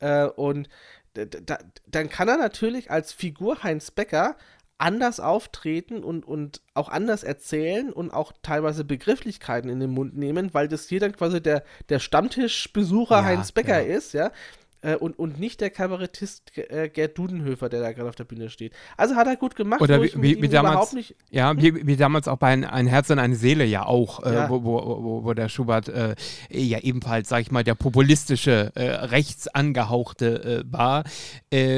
[0.00, 0.68] Äh, und
[1.86, 4.36] dann kann er natürlich als Figur Heinz Becker
[4.78, 10.52] anders auftreten und, und auch anders erzählen und auch teilweise Begrifflichkeiten in den Mund nehmen,
[10.52, 13.96] weil das hier dann quasi der, der Stammtischbesucher Ja, Heinz Becker genau.
[13.96, 14.30] ist, ja.
[14.86, 18.50] Äh, und, und nicht der Kabarettist äh, Gerd Dudenhöfer, der da gerade auf der Bühne
[18.50, 18.72] steht.
[18.96, 19.80] Also hat er gut gemacht.
[19.80, 21.16] Oder wie, wie, wie damals, nicht.
[21.30, 24.34] ja, wie, wie damals auch bei ein, ein Herz und eine Seele ja auch, äh,
[24.34, 24.50] Ja.
[24.50, 26.14] Wo, wo, wo, wo der Schubert äh,
[26.50, 31.04] ja ebenfalls, sag ich mal, der populistische, äh, rechts angehauchte äh, war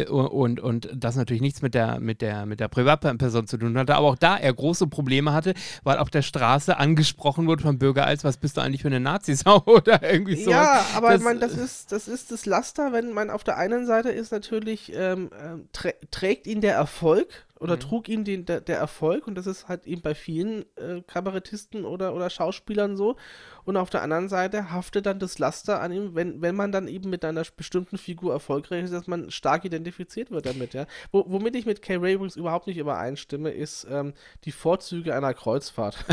[0.09, 3.95] und, und das natürlich nichts mit der, mit, der, mit der Privatperson zu tun hatte,
[3.95, 5.55] aber auch da er große Probleme hatte,
[5.85, 9.01] weil auf der Straße angesprochen wurde vom Bürger als, was bist du eigentlich für eine
[9.01, 10.51] Nazisau oder irgendwie so.
[10.51, 13.57] Ja, aber Das- ich meine, das ist, das ist das Laster, wenn man auf der
[13.57, 17.81] einen Seite ist natürlich, ähm, ähm, trä trägt ihn der Erfolg oder Mhm.
[17.81, 21.85] trug ihn den, der, der Erfolg und das ist halt eben bei vielen äh, Kabarettisten
[21.85, 23.17] oder, oder Schauspielern so.
[23.65, 26.89] Und auf der anderen Seite haftet dann das Laster an ihm, wenn, wenn man dann
[26.89, 30.87] eben mit einer bestimmten Figur erfolgreich ist, dass man stark identifiziert wird damit, ja.
[31.13, 34.13] Wo, womit ich mit Kay Ray übrigens überhaupt nicht übereinstimme, ist ähm,
[34.45, 36.05] die Vorzüge einer Kreuzfahrt.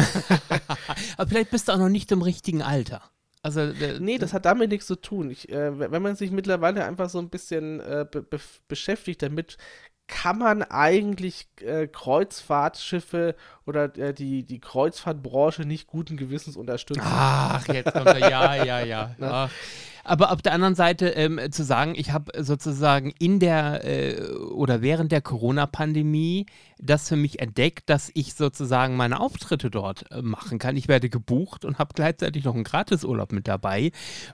[1.17, 3.01] Aber vielleicht bist du auch noch nicht im richtigen Alter.
[3.45, 5.29] Also, Nee, das hat damit nichts zu tun.
[5.29, 8.25] Ich, äh, wenn man sich mittlerweile einfach so ein bisschen äh, be
[8.67, 9.57] beschäftigt damit,
[10.07, 17.01] kann man eigentlich äh, Kreuzfahrtschiffe oder äh, die, die Kreuzfahrtbranche nicht guten Gewissens unterstützen.
[17.03, 18.19] Ach, jetzt kommt er.
[18.19, 19.15] Ja, ja, ja.
[19.19, 19.49] Ach.
[20.03, 24.21] Aber auf der anderen Seite ähm, zu sagen, ich habe sozusagen in der äh,
[24.51, 26.45] oder während der Corona-Pandemie
[26.77, 30.77] das für mich entdeckt, dass ich sozusagen meine Auftritte dort äh, machen kann.
[30.77, 33.91] Ich werde gebucht und habe gleichzeitig noch einen Gratisurlaub mit dabei.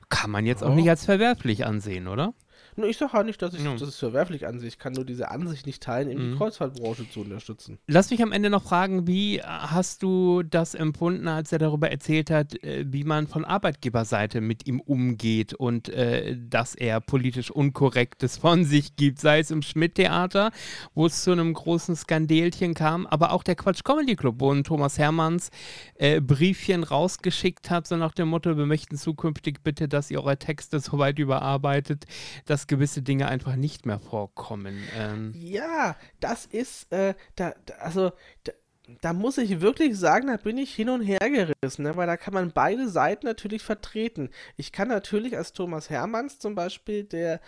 [0.10, 0.76] Kann man jetzt auch Ja.
[0.76, 2.34] nicht als verwerflich ansehen, oder?
[2.76, 3.74] Nur ich sage auch nicht, dass ich Ja.
[3.74, 4.70] das ist verwerflich an sich.
[4.70, 6.32] Ich kann nur diese Ansicht nicht teilen, eben Mhm.
[6.32, 7.78] die Kreuzfahrtbranche zu unterstützen.
[7.88, 12.30] Lass mich am Ende noch fragen, wie hast du das empfunden, als er darüber erzählt
[12.32, 18.38] hat, äh, wie man von Arbeitgeberseite mit ihm umgeht und äh, dass er politisch Unkorrektes
[18.38, 20.52] von sich gibt, sei es im Schmidt-Theater,
[20.94, 24.64] wo es zu einem großen Skandelchen kam, aber auch der Quatsch Comedy Club, wo ein
[24.64, 25.50] Thomas Hermanns
[25.96, 30.38] äh, Briefchen rausgeschickt hat, so nach dem Motto, wir möchten zukünftig bitte, dass ihr eure
[30.38, 32.06] Texte so weit überarbeitet,
[32.46, 34.84] dass gewisse Dinge einfach nicht mehr vorkommen.
[34.98, 38.12] Ähm, Ja, das ist, äh, da, da, also,
[38.44, 38.54] da,
[39.02, 41.96] da muss ich wirklich sagen, da bin ich hin und her gerissen, ne?
[41.96, 44.30] weil da kann man beide Seiten natürlich vertreten.
[44.58, 47.40] Ich kann natürlich als Thomas Hermanns zum Beispiel, der,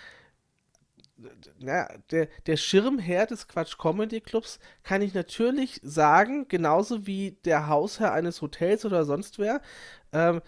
[1.59, 7.67] na, der, der Schirmherr des Quatsch Comedy Clubs, kann ich natürlich sagen, genauso wie der
[7.67, 9.61] Hausherr eines Hotels oder sonst wer,
[10.11, 10.41] ähm,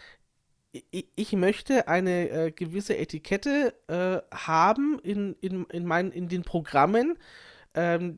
[0.91, 7.18] ich, möchte eine äh, gewisse Etikette äh, haben in, in, in, meinen, in den Programmen,
[7.73, 8.18] ähm,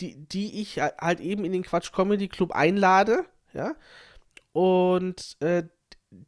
[0.00, 3.74] die, die ich ha- halt eben in den Quatsch Comedy Club einlade, ja.
[4.52, 5.64] Und äh,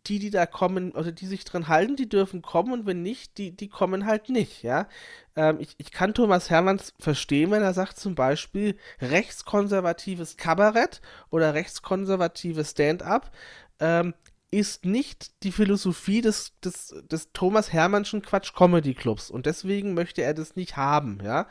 [0.07, 3.39] die, die da kommen, oder die sich dran halten, die dürfen kommen und wenn nicht,
[3.39, 4.89] die, die kommen halt nicht, ja.
[5.37, 11.55] Ähm, ich, ich kann Thomas Hermanns verstehen, wenn er sagt zum Beispiel rechtskonservatives Kabarett oder
[11.55, 13.31] rechtskonservatives Stand-up,
[13.79, 14.15] ähm,
[14.51, 20.23] ist nicht die Philosophie des, des, des Thomas Hermannschen Quatsch Comedy Clubs und deswegen möchte
[20.23, 21.49] er das nicht haben, ja.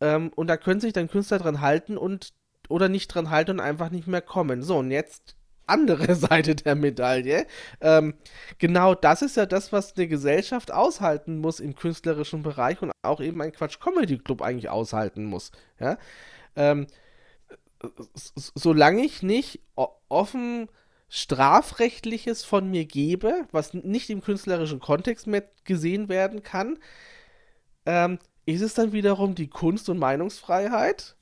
[0.00, 2.32] Ähm, und da können sich dann Künstler dran halten und
[2.68, 4.62] oder nicht dran halten und einfach nicht mehr kommen.
[4.62, 5.36] So, und jetzt
[5.66, 7.46] andere Seite der Medaille.
[7.80, 8.14] Ähm,
[8.58, 13.20] genau das ist ja das, was eine Gesellschaft aushalten muss im künstlerischen Bereich und auch
[13.20, 15.50] eben ein Quatsch Comedy Club eigentlich aushalten muss.
[15.80, 15.98] Ja?
[16.54, 16.86] Ähm,
[18.34, 19.60] solange ich nicht
[20.08, 20.68] offen
[21.08, 26.78] strafrechtliches von mir gebe, was nicht im künstlerischen Kontext mehr gesehen werden kann,
[27.84, 31.16] ähm, ist es dann wiederum die Kunst- und Meinungsfreiheit.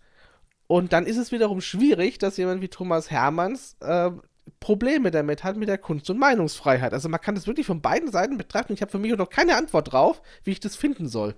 [0.67, 4.23] Und dann ist es wiederum schwierig, dass jemand wie Thomas Hermanns ähm,
[4.61, 6.93] Probleme damit hat mit der Kunst- und Meinungsfreiheit.
[6.93, 8.73] Also man kann das wirklich von beiden Seiten betrachten.
[8.73, 11.35] Ich habe für mich noch keine Antwort drauf, wie ich das finden soll.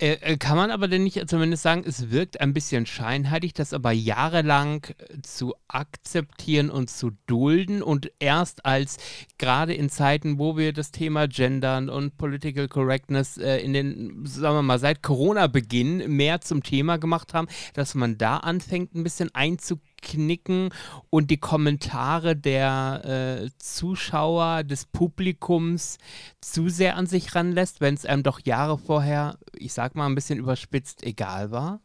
[0.00, 3.72] Äh, äh, kann man aber denn nicht zumindest sagen, es wirkt ein bisschen scheinheilig, das
[3.72, 8.98] aber jahrelang äh, zu akzeptieren und zu dulden und erst als
[9.38, 14.54] gerade in Zeiten, wo wir das Thema Gendern und Political Correctness äh, in den, sagen
[14.54, 19.34] wir mal, seit Corona-Beginn mehr zum Thema gemacht haben, dass man da anfängt, ein bisschen
[20.02, 20.70] einzuknicken
[21.10, 25.98] und die Kommentare der äh, Zuschauer, des Publikums
[26.40, 30.14] zu sehr an sich ranlässt, wenn es einem doch Jahre vorher, ich sag mal ein
[30.14, 31.80] bisschen überspitzt, egal war?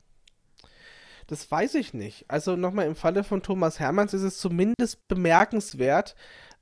[1.27, 2.26] Das weiß ich nicht.
[2.27, 6.15] Also nochmal im Falle von Thomas Hermanns ist es zumindest bemerkenswert,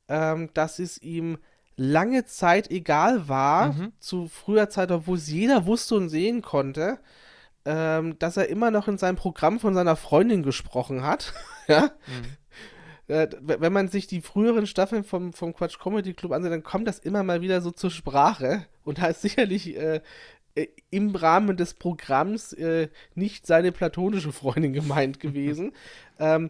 [0.07, 1.37] ähm, dass es ihm
[1.77, 3.93] lange Zeit egal war, Mhm.
[3.99, 6.99] zu früher Zeit, obwohl es jeder wusste und sehen konnte,
[7.65, 11.33] ähm, dass er immer noch in seinem Programm von seiner Freundin gesprochen hat.
[11.67, 11.91] ja.
[13.07, 16.63] Äh, w- wenn man sich die früheren Staffeln vom, vom Quatsch Comedy Club ansieht, dann
[16.63, 18.65] kommt das immer mal wieder so zur Sprache.
[18.83, 20.01] Und da ist sicherlich äh,
[20.55, 25.73] äh, im Rahmen des Programms äh, nicht seine platonische Freundin gemeint gewesen.
[26.19, 26.49] ähm,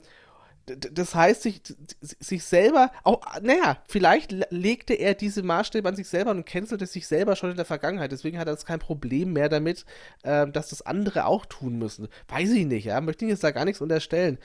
[0.65, 1.61] das heißt, sich,
[1.99, 7.07] sich selber, auch, naja, vielleicht legte er diese Maßstäbe an sich selber und cancelte sich
[7.07, 8.11] selber schon in der Vergangenheit.
[8.11, 9.85] Deswegen hat er jetzt kein Problem mehr damit,
[10.23, 12.07] äh, dass das andere auch tun müssen.
[12.27, 14.37] Weiß ich nicht, ja, möchte ich jetzt da gar nichts unterstellen.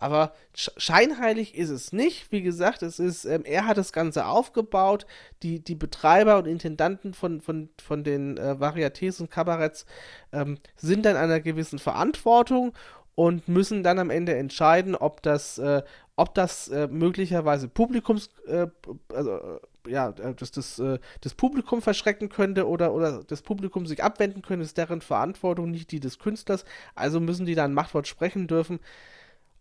[0.00, 2.30] Aber scheinheilig ist es nicht.
[2.30, 5.06] Wie gesagt, es ist, ähm, er hat das Ganze aufgebaut.
[5.42, 9.86] Die, die Betreiber und Intendanten von, von, von den äh, Varietés und Kabaretts
[10.32, 12.74] ähm, sind dann einer gewissen Verantwortung
[13.18, 15.82] und müssen dann am Ende entscheiden, ob das, äh,
[16.14, 18.68] ob das äh, möglicherweise Publikums, äh,
[19.12, 23.86] also äh, ja, äh, dass das, äh, das Publikum verschrecken könnte oder, oder das Publikum
[23.86, 26.64] sich abwenden könnte, ist deren Verantwortung, nicht die des Künstlers.
[26.94, 28.78] Also müssen die dann Machtwort sprechen dürfen.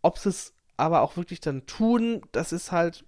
[0.03, 3.05] Ob sie es aber auch wirklich dann tun, das ist halt,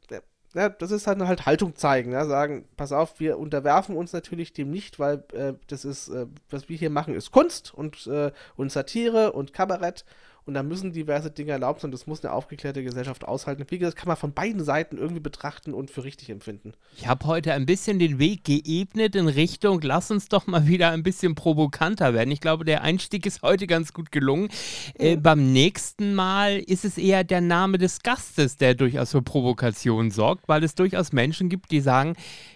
[0.55, 4.51] ja, das ist halt halt Haltung zeigen, ja, sagen, pass auf, wir unterwerfen uns natürlich
[4.53, 5.23] dem nicht, weil
[5.67, 6.11] das ist,
[6.49, 8.09] was wir hier machen, ist Kunst und,
[8.55, 10.05] und Satire und Kabarett
[10.45, 11.91] und da müssen diverse Dinge erlaubt sein.
[11.91, 13.65] Das muss eine aufgeklärte Gesellschaft aushalten.
[13.69, 16.73] Wie gesagt, das kann man von beiden Seiten irgendwie betrachten und für richtig empfinden.
[16.97, 20.91] Ich habe heute ein bisschen den Weg geebnet in Richtung, lass uns doch mal wieder
[20.91, 22.31] ein bisschen provokanter werden.
[22.31, 24.49] Ich glaube, der Einstieg ist heute ganz gut gelungen.
[24.97, 25.23] Äh, mhm.
[25.23, 30.47] beim nächsten Mal ist es eher der Name des Gastes, der durchaus für Provokation sorgt,
[30.47, 32.15] weil es durchaus Menschen gibt, die sagen,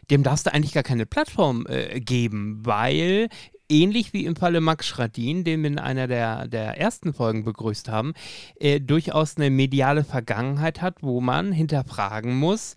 [0.10, 3.30] dem darfst du eigentlich gar keine Plattform äh, geben, weil
[3.70, 7.90] ähnlich wie im Falle Max Schradin, den wir in einer der, der ersten Folgen begrüßt
[7.90, 8.14] haben,
[8.60, 12.76] äh, durchaus eine mediale Vergangenheit hat, wo man hinterfragen muss,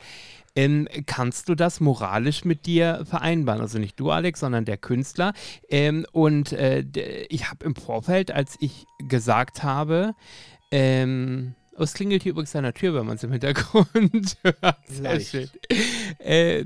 [0.56, 3.60] ähm, kannst du das moralisch mit dir vereinbaren?
[3.60, 5.34] Also nicht du, Alex, sondern der Künstler.
[5.68, 6.84] Ähm, und äh,
[7.28, 10.14] ich habe im Vorfeld, als ich gesagt habe,
[10.70, 14.78] ähm, Oh, es klingelt hier übrigens an der Tür, wenn man es im Hintergrund hört.
[14.88, 15.50] Sehr schön.
[16.18, 16.64] Äh,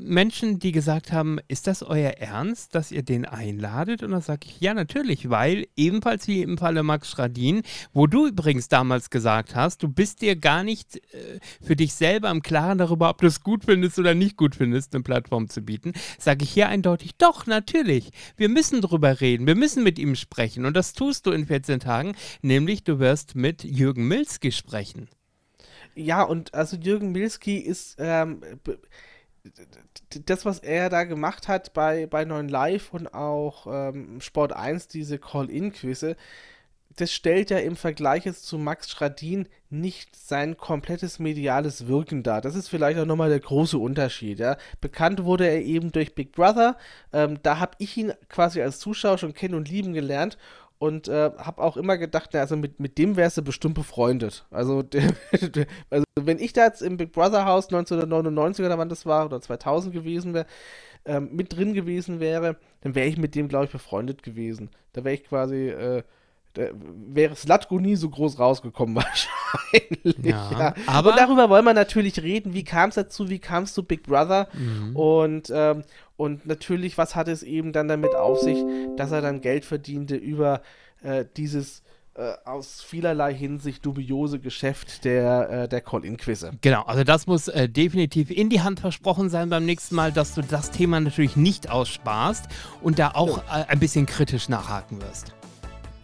[0.00, 4.02] Menschen, die gesagt haben, ist das euer Ernst, dass ihr den einladet?
[4.02, 7.62] Und dann sage ich, ja, natürlich, weil ebenfalls wie im Falle Max Schradin,
[7.92, 12.30] wo du übrigens damals gesagt hast, du bist dir gar nicht äh, für dich selber
[12.30, 15.62] im Klaren darüber, ob du es gut findest oder nicht gut findest, eine Plattform zu
[15.62, 18.10] bieten, sage ich hier eindeutig, doch, natürlich.
[18.36, 20.64] Wir müssen drüber reden, wir müssen mit ihm sprechen.
[20.64, 25.08] Und das tust du in 14 Tagen, nämlich du wirst mit Jürgen Milski sprechen.
[25.94, 28.40] Ja, und also Jürgen Milski ist ähm,
[30.26, 34.88] das, was er da gemacht hat bei, bei 9 Live und auch ähm, Sport 1,
[34.88, 36.16] diese Call-In-Quizze,
[36.96, 42.40] das stellt ja im Vergleich jetzt zu Max Schradin nicht sein komplettes mediales Wirken dar.
[42.40, 44.38] Das ist vielleicht auch nochmal der große Unterschied.
[44.38, 44.56] Ja.
[44.80, 46.76] Bekannt wurde er eben durch Big Brother.
[47.12, 50.38] Ähm, da habe ich ihn quasi als Zuschauer schon kennen und lieben gelernt
[50.78, 54.44] und äh, habe auch immer gedacht, na, also mit, mit dem wärst du bestimmt befreundet.
[54.50, 55.14] Also, der,
[55.90, 59.40] also wenn ich da jetzt im Big Brother Haus 1999 oder wann das war, oder
[59.40, 60.46] 2000 gewesen wäre,
[61.04, 64.70] ähm, mit drin gewesen wäre, dann wäre ich mit dem, glaube ich, befreundet gewesen.
[64.92, 66.02] Da wäre ich quasi, äh,
[66.54, 70.16] wäre Slatko nie so groß rausgekommen wahrscheinlich.
[70.22, 70.74] Ja, ja.
[70.86, 72.54] Aber und darüber wollen wir natürlich reden.
[72.54, 73.28] Wie kam es dazu?
[73.28, 74.48] Wie kam es zu Big Brother?
[74.52, 74.96] Mhm.
[74.96, 75.84] Und ähm,
[76.16, 78.64] und natürlich, was hat es eben dann damit auf sich,
[78.96, 80.62] dass er dann Geld verdiente über
[81.02, 81.82] äh, dieses
[82.16, 86.52] äh, aus vielerlei Hinsicht dubiose Geschäft der, äh, der Call-In-Quizze.
[86.60, 90.34] Genau, also das muss äh, definitiv in die Hand versprochen sein beim nächsten Mal, dass
[90.34, 92.44] du das Thema natürlich nicht aussparst
[92.82, 93.38] und da auch.
[93.38, 95.34] Äh, ein bisschen kritisch nachhaken wirst.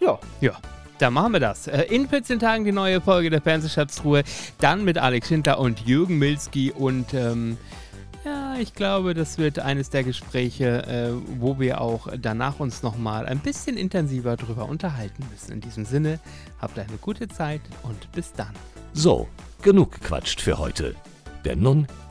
[0.00, 0.18] Ja.
[0.40, 0.52] Ja.
[0.98, 1.66] Dann machen wir das.
[1.66, 4.22] Äh, in 14 Tagen die neue Folge der Fernsehschatztruhe.
[4.58, 7.56] Dann mit Alex Hinter und Jürgen Milski und ähm,
[8.22, 13.24] ja, ich glaube, das wird eines der Gespräche, äh, wo wir auch danach uns nochmal
[13.24, 15.52] ein bisschen intensiver drüber unterhalten müssen.
[15.52, 16.20] In diesem Sinne,
[16.60, 18.52] habt eine gute Zeit und bis dann.
[18.92, 19.26] So,
[19.62, 20.94] genug quatscht für heute.
[21.46, 21.86] Denn nun